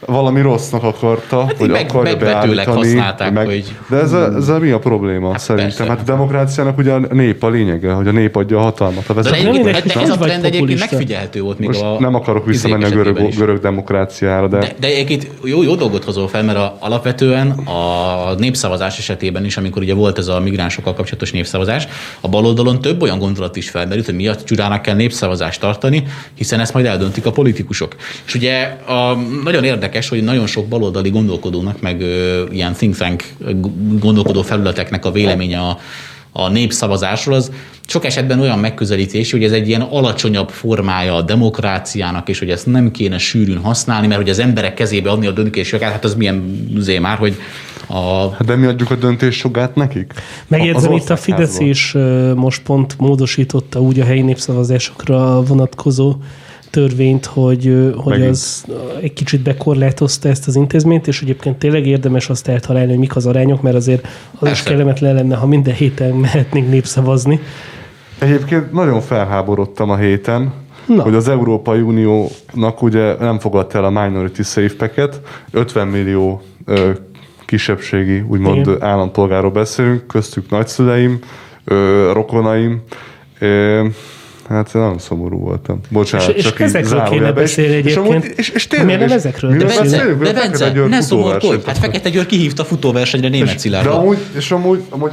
valami 0.08 0.42
rossznak 0.42 0.84
akarta, 0.84 1.46
hát 1.46 1.58
hogy 1.58 1.70
meg, 1.70 1.86
akarja 1.90 2.16
beállítani. 2.16 2.78
használták, 2.78 3.34
meg, 3.34 3.46
hogy... 3.46 3.76
De 3.90 3.98
ez 3.98 4.14
a, 4.14 4.36
ez 4.36 4.50
a 4.50 4.60
mi 4.60 4.70
a 4.70 4.80
probléma 4.80 5.32
hát 5.32 5.40
szerintem? 5.40 5.76
Persze. 5.76 5.92
Hát 5.92 6.00
a 6.00 6.04
demokráciának 6.04 6.78
ugye 6.78 6.92
a 6.92 7.00
nép 7.00 7.44
a 7.44 7.50
lényege, 7.50 7.92
hogy 7.92 8.08
a 8.08 8.12
nép 8.12 8.36
adja 8.36 8.58
a 8.58 8.62
hatalmat. 8.62 9.10
A 9.10 9.14
de, 9.14 9.32
egyébként, 9.32 9.70
hát 9.70 9.86
de 9.86 10.00
ez 10.00 10.10
a 10.10 10.18
trend 10.18 10.46
egyébként 10.46 10.80
megfigyelhető 10.80 11.42
volt 11.42 11.60
még 11.60 11.68
Most 11.68 11.82
a... 11.82 11.98
nem 12.00 12.16
akarok 12.16 12.46
visszamenni 12.46 12.84
a 12.84 12.90
görög, 12.90 13.36
görög 13.36 13.60
demokráciára, 13.60 14.48
de... 14.48 14.58
De, 14.58 14.76
de 14.80 14.88
egyébként 14.88 15.28
jó, 15.44 15.64
jó 15.64 15.76
dolgot 15.76 16.04
hozol 16.04 16.28
fel, 16.28 16.44
mert 16.44 16.58
a, 16.58 16.78
alapvetően 16.80 17.50
a 17.50 18.34
népszavazás 18.38 18.98
esetében 18.98 19.46
is, 19.46 19.58
amikor 19.58 19.82
ugye 19.82 19.94
volt 19.94 20.18
ez 20.18 20.28
a 20.28 20.40
migránsokkal 20.40 20.94
kapcsolatos 20.94 21.32
népszavazás, 21.32 21.88
a 22.22 22.30
baloldalon 22.30 22.82
több 22.82 23.02
olyan 23.02 23.20
gondolat 23.20 23.56
is 23.56 23.70
felmerült, 23.70 24.06
hogy 24.06 24.16
miatt 24.16 24.46
csudának 24.46 24.82
kell 24.82 24.96
népszavazást 24.96 25.60
tartani, 25.60 26.04
hiszen 26.36 26.60
ezt 26.60 26.74
majd 26.74 26.86
eldöntik 26.86 27.26
a 27.26 27.32
politikusok. 27.32 27.96
És 28.26 28.36
ugye 28.36 28.64
a, 28.88 29.18
nagyon 29.44 29.64
érdekes 29.64 29.97
érdekes, 29.98 30.10
hogy 30.10 30.24
nagyon 30.24 30.48
sok 30.48 30.68
baloldali 30.68 31.10
gondolkodónak, 31.10 31.82
meg 31.82 32.02
ö, 32.02 32.44
ilyen 32.52 32.74
think 32.74 32.98
tank 32.98 33.24
gondolkodó 34.00 34.42
felületeknek 34.42 35.06
a 35.06 35.12
véleménye 35.12 35.60
a, 35.60 35.80
a 36.32 36.50
népszavazásról, 36.50 37.36
az 37.36 37.52
sok 37.88 38.06
esetben 38.06 38.40
olyan 38.40 38.60
megközelítés, 38.60 39.32
hogy 39.32 39.44
ez 39.44 39.52
egy 39.52 39.68
ilyen 39.68 39.82
alacsonyabb 39.82 40.50
formája 40.50 41.16
a 41.16 41.22
demokráciának, 41.22 42.30
és 42.30 42.40
hogy 42.40 42.50
ezt 42.50 42.66
nem 42.66 42.92
kéne 42.92 43.18
sűrűn 43.18 43.58
használni, 43.58 44.08
mert 44.08 44.20
hogy 44.20 44.30
az 44.30 44.40
emberek 44.40 44.74
kezébe 44.74 45.10
adni 45.10 45.28
a 45.28 45.32
döntésjogat, 45.32 45.92
hát 45.92 46.04
az 46.04 46.16
milyen 46.16 46.68
zé 46.78 47.00
már, 47.00 47.18
hogy 47.18 47.36
a... 47.88 48.30
Hát 48.30 48.46
de 48.46 48.56
mi 48.56 48.66
adjuk 48.66 48.92
a 48.92 48.96
döntésjogát 48.96 49.76
nekik? 49.76 50.14
Megjegyzem, 50.48 50.92
itt 50.92 51.10
a 51.10 51.16
Fidesz 51.16 51.60
is 51.60 51.96
most 52.36 52.62
pont 52.62 52.96
módosította 52.98 53.82
úgy 53.82 54.00
a 54.00 54.06
helyi 54.06 54.22
népszavazásokra 54.22 55.44
vonatkozó 55.44 56.16
törvényt, 56.70 57.26
hogy, 57.26 57.94
hogy 57.96 58.22
az 58.22 58.66
egy 59.02 59.14
kicsit 59.14 59.42
bekorlátozta 59.42 60.30
ezt 60.30 60.48
az 60.48 60.56
intézményt, 60.56 61.08
és 61.08 61.22
egyébként 61.22 61.58
tényleg 61.58 61.88
érdemes 61.88 62.30
azt 62.30 62.48
eltalálni, 62.48 62.90
hogy 62.90 63.00
mik 63.00 63.16
az 63.16 63.26
arányok, 63.26 63.62
mert 63.62 63.76
azért 63.76 64.06
az 64.06 64.40
Persze. 64.40 64.56
is 64.56 64.64
kellemetlen 64.64 65.16
lenne, 65.16 65.36
ha 65.36 65.46
minden 65.46 65.74
héten 65.74 66.14
mehetnénk 66.14 66.70
népszavazni. 66.70 67.40
Egyébként 68.20 68.72
nagyon 68.72 69.02
felháborodtam 69.02 69.90
a 69.90 69.96
héten, 69.96 70.54
Na. 70.88 71.02
hogy 71.02 71.16
az 71.16 71.28
Európai 71.28 71.82
Uniónak 71.82 72.82
ugye 72.82 73.16
nem 73.20 73.40
fogadta 73.40 73.78
el 73.78 73.84
a 73.84 73.90
Minority 73.90 74.42
Safe 74.42 74.76
Packet, 74.78 75.22
50 75.52 75.88
millió 75.88 76.42
ö, 76.66 76.92
kisebbségi, 77.46 78.24
úgymond 78.28 78.68
Igen. 78.68 78.84
állampolgáról 78.84 79.52
beszélünk, 79.52 80.08
köztük 80.08 80.50
nagyszüleim, 80.50 81.20
ö, 81.64 82.10
rokonaim, 82.14 82.82
ö, 83.40 83.86
Hát 84.48 84.74
nagyon 84.74 84.98
szomorú 84.98 85.40
voltam. 85.40 85.80
Bocsánat, 85.90 86.28
és, 86.28 86.36
és 86.36 86.44
csak 86.44 86.60
ezekről 86.60 87.02
kéne 87.02 87.32
beszélni 87.32 87.76
egyébként. 87.76 88.24
És, 88.24 88.38
és, 88.38 88.50
és 88.50 88.68
tényleg, 88.68 88.88
miért 88.88 89.08
nem 89.08 89.18
ezekről 89.18 89.58
de 89.58 89.66
Bence, 89.66 90.06
de 90.24 90.34
Bence, 90.34 90.88
ne 90.88 91.02
szomorkodj. 91.02 91.66
Hát 91.66 91.78
Fekete 91.78 92.10
Győr 92.10 92.26
kihívta 92.26 92.64
futóversenyre 92.64 93.30
német 93.30 93.60
Szilárdot. 93.60 93.92
De 93.92 93.98
amúgy, 93.98 94.18
és 94.36 94.52
amúgy, 94.52 94.84
amúgy 94.90 95.12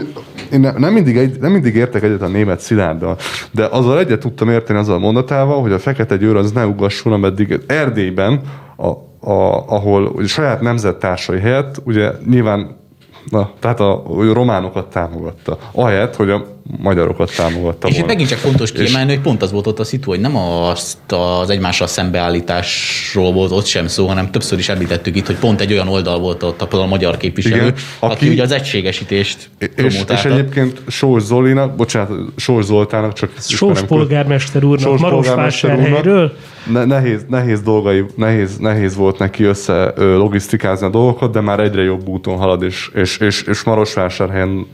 én 0.53 0.72
nem 0.76 0.93
mindig, 0.93 1.16
egy, 1.16 1.41
nem 1.41 1.53
mindig 1.53 1.74
értek 1.74 2.03
egyet 2.03 2.22
a 2.22 2.28
német 2.28 2.61
Szilárddal, 2.61 3.16
de 3.51 3.64
azzal 3.64 3.99
egyet 3.99 4.20
tudtam 4.20 4.51
érteni 4.51 4.78
azzal 4.78 4.95
a 4.95 4.99
mondatával, 4.99 5.61
hogy 5.61 5.72
a 5.72 5.78
Fekete 5.78 6.16
Győr 6.16 6.37
az 6.37 6.53
ne 6.53 6.66
ugasson, 6.66 7.12
ameddig 7.12 7.61
Erdélyben, 7.66 8.41
a, 8.76 8.87
a, 9.30 9.64
ahol 9.66 10.12
a 10.16 10.26
saját 10.26 10.61
nemzettársai 10.61 11.41
helyett, 11.41 11.80
ugye 11.85 12.11
nyilván 12.26 12.82
Na, 13.30 13.51
tehát 13.59 13.80
a, 13.80 13.93
a 13.93 14.32
románokat 14.32 14.87
támogatta. 14.87 15.59
Ahelyett, 15.72 16.16
hogy 16.16 16.30
a 16.30 16.53
magyarokat 16.78 17.36
támogatta 17.36 17.88
És 17.88 17.92
volna. 17.92 17.98
itt 17.98 18.06
megint 18.06 18.28
csak 18.28 18.38
fontos 18.38 18.72
kiemelni, 18.72 19.12
hogy 19.12 19.22
pont 19.22 19.42
az 19.42 19.52
volt 19.52 19.66
ott 19.66 19.78
a 19.78 19.84
szitu, 19.84 20.10
hogy 20.10 20.20
nem 20.20 20.36
azt 20.36 21.12
az 21.12 21.50
egymással 21.50 21.86
szembeállításról 21.86 23.32
volt 23.32 23.50
ott 23.50 23.64
sem 23.64 23.86
szó, 23.86 24.06
hanem 24.06 24.30
többször 24.30 24.58
is 24.58 24.68
említettük 24.68 25.16
itt, 25.16 25.26
hogy 25.26 25.36
pont 25.36 25.60
egy 25.60 25.72
olyan 25.72 25.88
oldal 25.88 26.18
volt 26.18 26.42
ott 26.42 26.62
a, 26.62 26.80
a 26.80 26.86
magyar 26.86 27.16
képviselő, 27.16 27.54
Igen, 27.56 27.74
aki, 27.98 28.14
aki 28.14 28.28
ugye 28.28 28.42
az 28.42 28.52
egységesítést 28.52 29.50
és, 29.76 30.04
és 30.08 30.24
egyébként 30.24 30.82
Sós 30.88 31.22
Zolinak, 31.22 31.76
bocsánat, 31.76 32.10
Sós 32.36 32.64
Zoltának 32.64 33.12
csak... 33.12 33.30
Sós 33.40 33.82
polgármester 33.82 34.64
úrnak, 34.64 34.98
Marosvásárhelyről. 34.98 36.32
Ne, 36.72 36.84
nehéz, 36.84 37.24
nehéz 37.28 37.62
dolgai, 37.62 38.04
nehéz, 38.16 38.56
nehéz 38.56 38.96
volt 38.96 39.18
neki 39.18 39.44
össze 39.44 39.92
logisztikázni 39.96 40.86
a 40.86 40.90
dolgokat, 40.90 41.32
de 41.32 41.40
már 41.40 41.60
egyre 41.60 41.82
jobb 41.82 42.08
úton 42.08 42.36
halad, 42.36 42.62
és, 42.62 42.90
és, 42.94 43.18
és, 43.18 43.42
és 43.42 43.62
Marosvásárhelyen 43.62 44.66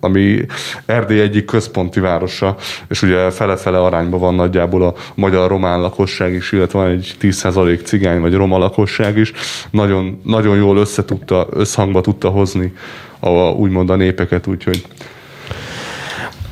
ami 0.00 0.46
Erdély 0.86 1.20
egyik 1.20 1.44
központi 1.44 2.00
városa, 2.00 2.56
és 2.88 3.02
ugye 3.02 3.30
fele-fele 3.30 3.80
arányban 3.80 4.20
van 4.20 4.34
nagyjából 4.34 4.82
a 4.82 4.94
magyar-román 5.14 5.80
lakosság 5.80 6.32
is, 6.32 6.52
illetve 6.52 6.78
van 6.78 6.90
egy 6.90 7.16
10% 7.20 7.84
cigány 7.84 8.20
vagy 8.20 8.34
roma 8.34 8.58
lakosság 8.58 9.18
is. 9.18 9.32
Nagyon, 9.70 10.20
nagyon 10.24 10.56
jól 10.56 10.76
összetudta, 10.76 11.46
összhangba 11.50 12.00
tudta 12.00 12.28
hozni 12.28 12.72
a, 13.20 13.30
úgymond 13.30 13.90
a 13.90 13.96
népeket, 13.96 14.46
úgyhogy 14.46 14.84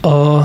a, 0.00 0.40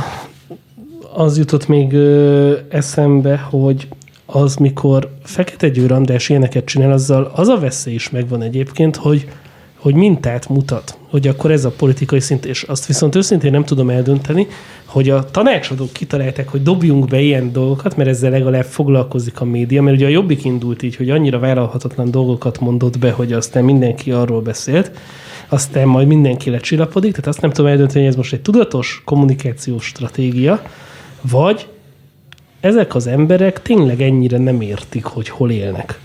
az 1.13 1.37
jutott 1.37 1.67
még 1.67 1.93
ö, 1.93 2.57
eszembe, 2.69 3.37
hogy 3.37 3.87
az, 4.25 4.55
mikor 4.55 5.09
Fekete 5.23 5.69
Győr 5.69 5.91
András 5.91 6.29
ilyeneket 6.29 6.65
csinál, 6.65 6.91
azzal 6.91 7.31
az 7.35 7.47
a 7.47 7.59
veszély 7.59 7.93
is 7.93 8.09
megvan 8.09 8.41
egyébként, 8.41 8.95
hogy 8.95 9.27
hogy 9.77 9.93
mintát 9.93 10.49
mutat, 10.49 10.97
hogy 11.09 11.27
akkor 11.27 11.51
ez 11.51 11.65
a 11.65 11.69
politikai 11.69 12.19
szint, 12.19 12.45
és 12.45 12.63
azt 12.63 12.85
viszont 12.85 13.15
őszintén 13.15 13.51
nem 13.51 13.63
tudom 13.63 13.89
eldönteni, 13.89 14.47
hogy 14.85 15.09
a 15.09 15.31
tanácsadók 15.31 15.93
kitalálták, 15.93 16.49
hogy 16.49 16.63
dobjunk 16.63 17.07
be 17.07 17.19
ilyen 17.19 17.51
dolgokat, 17.51 17.97
mert 17.97 18.09
ezzel 18.09 18.31
legalább 18.31 18.63
foglalkozik 18.63 19.41
a 19.41 19.45
média, 19.45 19.81
mert 19.81 19.95
ugye 19.95 20.05
a 20.05 20.09
Jobbik 20.09 20.45
indult 20.45 20.83
így, 20.83 20.95
hogy 20.95 21.09
annyira 21.09 21.39
vállalhatatlan 21.39 22.11
dolgokat 22.11 22.59
mondott 22.59 22.99
be, 22.99 23.11
hogy 23.11 23.33
aztán 23.33 23.63
mindenki 23.63 24.11
arról 24.11 24.41
beszélt, 24.41 24.91
aztán 25.47 25.87
majd 25.87 26.07
mindenki 26.07 26.49
lecsillapodik, 26.49 27.11
tehát 27.11 27.27
azt 27.27 27.41
nem 27.41 27.51
tudom 27.51 27.71
eldönteni, 27.71 27.99
hogy 27.99 28.07
ez 28.07 28.15
most 28.15 28.33
egy 28.33 28.41
tudatos 28.41 29.01
kommunikációs 29.05 29.85
stratégia, 29.85 30.61
vagy 31.21 31.67
ezek 32.59 32.95
az 32.95 33.07
emberek 33.07 33.61
tényleg 33.61 34.01
ennyire 34.01 34.37
nem 34.37 34.61
értik, 34.61 35.05
hogy 35.05 35.29
hol 35.29 35.51
élnek. 35.51 35.99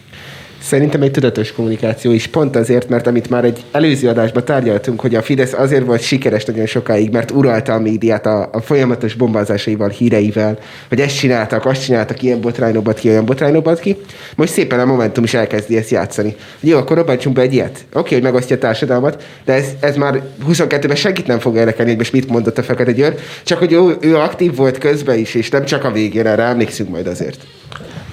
Szerintem 0.63 1.03
egy 1.03 1.11
tudatos 1.11 1.53
kommunikáció 1.53 2.13
is, 2.13 2.27
pont 2.27 2.57
azért, 2.57 2.89
mert 2.89 3.07
amit 3.07 3.31
már 3.31 3.45
egy 3.45 3.65
előző 3.73 4.09
adásban 4.09 4.45
tárgyaltunk, 4.45 5.01
hogy 5.01 5.15
a 5.15 5.23
Fidesz 5.23 5.53
azért 5.53 5.85
volt 5.85 6.03
sikeres 6.03 6.45
nagyon 6.45 6.67
sokáig, 6.67 7.11
mert 7.11 7.31
uralta 7.31 7.73
a 7.73 7.79
médiát 7.79 8.27
a, 8.27 8.49
a 8.53 8.61
folyamatos 8.61 9.15
bombázásaival, 9.15 9.89
híreivel, 9.89 10.59
hogy 10.89 11.01
ezt 11.01 11.19
csináltak, 11.19 11.67
azt 11.67 11.85
csináltak, 11.85 12.23
ilyen 12.23 12.41
botrányobat 12.41 12.99
ki, 12.99 13.09
olyan 13.09 13.25
botrányobat 13.25 13.81
ki. 13.81 13.97
Most 14.37 14.53
szépen 14.53 14.81
a 14.81 14.85
Momentum 14.85 15.25
is 15.25 15.35
elkezdi 15.35 15.77
ezt 15.77 15.91
játszani. 15.91 16.37
Jó, 16.61 16.79
akkor 16.79 16.97
robbantsunk 16.97 17.35
be 17.35 17.43
egy 17.43 17.55
ilyet. 17.55 17.85
Oké, 17.93 18.15
hogy 18.15 18.23
megosztja 18.23 18.57
a 18.57 18.59
társadalmat, 18.59 19.25
de 19.45 19.53
ez, 19.53 19.67
ez 19.81 19.97
már 19.97 20.23
22-ben 20.49 20.97
senkit 20.97 21.27
nem 21.27 21.39
fog 21.39 21.57
érdekelni, 21.57 21.91
hogy 21.91 21.99
most 21.99 22.13
mit 22.13 22.29
mondott 22.29 22.59
a 22.59 22.63
Fekete 22.63 22.93
Győr, 22.93 23.15
csak 23.43 23.59
hogy 23.59 23.73
ő, 23.73 23.97
ő 24.01 24.17
aktív 24.17 24.57
volt 24.57 24.79
közben 24.79 25.19
is, 25.19 25.35
és 25.35 25.51
nem 25.51 25.65
csak 25.65 25.85
a 25.85 25.93
végén, 25.93 26.27
erre 26.27 26.43
emlékszünk 26.43 26.91
majd 26.91 27.07
azért. 27.07 27.39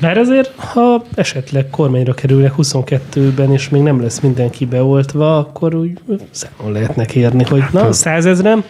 Bár 0.02 0.18
azért, 0.18 0.54
ha 0.56 1.04
esetleg 1.16 1.70
kormányra 1.70 2.14
kerülnek 2.14 2.54
22-ben, 2.58 3.52
és 3.52 3.70
még 3.70 3.82
nem 3.82 4.02
lesz 4.02 4.20
mindenki 4.20 4.66
beoltva, 4.66 5.38
akkor 5.38 5.76
úgy 5.76 6.00
számon 6.32 6.72
lehetne 6.72 7.06
kérni, 7.06 7.44
hogy 7.44 7.64
na, 7.72 7.92
százezrem, 7.92 8.64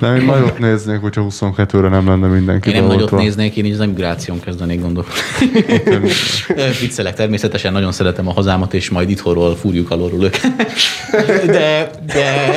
nem, 0.00 0.16
én 0.16 0.24
nagyot 0.24 0.58
néznék, 0.58 1.00
hogyha 1.00 1.26
22-re 1.30 1.88
nem 1.88 2.08
lenne 2.08 2.26
mindenki 2.26 2.70
Én 2.70 2.74
nem 2.74 2.86
nagyot 2.86 3.10
néznék, 3.10 3.56
én 3.56 3.64
így 3.64 3.72
az 3.72 3.80
emigráción 3.80 4.40
kezdenék 4.40 4.80
gondolkodni. 4.80 5.20
Viccelek, 6.80 7.14
természetesen 7.14 7.72
nagyon 7.72 7.92
szeretem 7.92 8.28
a 8.28 8.32
hazámat, 8.32 8.74
és 8.74 8.90
majd 8.90 9.10
itthonról 9.10 9.56
fúrjuk 9.56 9.90
alulról 9.90 10.24
őket. 10.24 10.52
De, 11.46 11.90
de, 12.06 12.54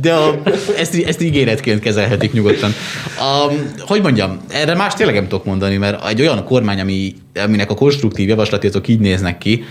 de 0.00 0.12
a, 0.12 0.40
ezt, 0.78 0.94
ezt 0.94 1.22
ígéretként 1.22 1.80
kezelhetik 1.80 2.32
nyugodtan. 2.32 2.70
A, 3.18 3.52
hogy 3.78 4.02
mondjam, 4.02 4.40
erre 4.48 4.74
más 4.74 4.94
tényleg 4.94 5.14
nem 5.14 5.28
tudok 5.28 5.44
mondani, 5.44 5.76
mert 5.76 6.08
egy 6.08 6.20
olyan 6.20 6.44
kormány, 6.44 6.80
ami, 6.80 7.14
aminek 7.34 7.70
a 7.70 7.74
konstruktív 7.74 8.28
javaslatok 8.28 8.88
így 8.88 9.00
néznek 9.00 9.38
ki, 9.38 9.64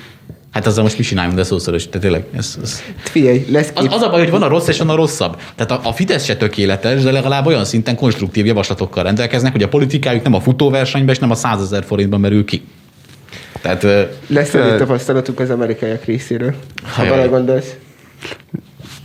Hát 0.53 0.67
azzal 0.67 0.83
most 0.83 0.97
mi 0.97 1.03
csináljunk, 1.03 1.37
de 1.37 1.43
szószoros, 1.43 1.87
tehát 1.87 2.01
tényleg. 2.01 2.25
Ez, 2.35 2.57
ez... 2.61 2.81
Figyelj, 2.97 3.45
lesz 3.49 3.71
az, 3.73 3.87
az, 3.89 4.01
a 4.01 4.09
baj, 4.09 4.19
hogy 4.19 4.29
van 4.29 4.41
a 4.41 4.47
rossz 4.47 4.67
és 4.67 4.77
van 4.77 4.89
a 4.89 4.95
rosszabb. 4.95 5.37
Tehát 5.55 5.71
a, 5.71 5.89
a 5.89 5.93
Fidesz 5.93 6.23
se 6.23 6.35
tökéletes, 6.35 7.03
de 7.03 7.11
legalább 7.11 7.45
olyan 7.45 7.65
szinten 7.65 7.95
konstruktív 7.95 8.45
javaslatokkal 8.45 9.03
rendelkeznek, 9.03 9.51
hogy 9.51 9.63
a 9.63 9.67
politikájuk 9.67 10.23
nem 10.23 10.33
a 10.33 10.39
futóversenybe 10.39 11.11
és 11.11 11.19
nem 11.19 11.31
a 11.31 11.35
százezer 11.35 11.83
forintban 11.83 12.19
merül 12.19 12.45
ki. 12.45 12.63
Tehát, 13.61 13.83
lesz 14.27 14.53
egy 14.53 14.77
tapasztalatuk 14.77 15.39
az 15.39 15.49
amerikaiak 15.49 16.05
részéről, 16.05 16.53
ha 16.83 17.03
vele 17.03 17.25
gondolsz. 17.25 17.75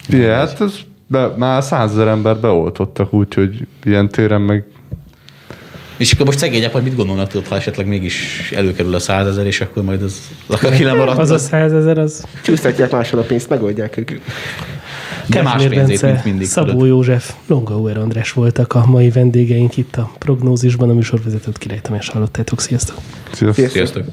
Igen, 0.08 0.34
hát 0.34 0.60
ez 0.60 0.74
be, 1.06 1.26
már 1.36 1.62
százezer 1.62 2.06
ember 2.06 2.36
beoltottak, 2.36 3.12
úgyhogy 3.12 3.66
ilyen 3.84 4.08
téren 4.08 4.40
meg 4.40 4.64
és 5.98 6.12
akkor 6.12 6.26
most 6.26 6.38
szegények 6.38 6.72
majd 6.72 6.84
mit 6.84 6.96
gondolnak, 6.96 7.28
tudod, 7.28 7.46
ha 7.46 7.56
esetleg 7.56 7.86
mégis 7.86 8.50
előkerül 8.56 8.94
a 8.94 8.98
százezer, 8.98 9.46
és 9.46 9.60
akkor 9.60 9.82
majd 9.82 10.02
az, 10.02 10.20
aki 10.46 10.84
lemaradt. 10.84 11.18
Az 11.18 11.30
a 11.30 11.38
százezer, 11.38 11.98
az... 11.98 12.24
Csúsztatják 12.42 12.90
máshol 12.90 13.20
a 13.20 13.22
pénzt, 13.22 13.48
megoldják 13.48 13.96
ők. 13.96 14.10
De 15.26 15.42
más 15.42 15.66
pénzét, 15.66 16.02
mint 16.02 16.24
mindig. 16.24 16.46
Szabó 16.46 16.70
tudod. 16.70 16.86
József, 16.86 17.32
Longauer 17.46 17.96
András 17.96 18.32
voltak 18.32 18.74
a 18.74 18.86
mai 18.86 19.10
vendégeink 19.10 19.76
itt 19.76 19.96
a 19.96 20.10
prognózisban, 20.18 20.90
a 20.90 20.92
műsorvezetőt 20.92 21.58
Király 21.58 21.80
Tamás 21.80 22.08
hallottátok. 22.08 22.60
Sziasztok! 22.60 22.96
Sziasztok! 23.32 23.68
Sziasztok. 23.68 24.04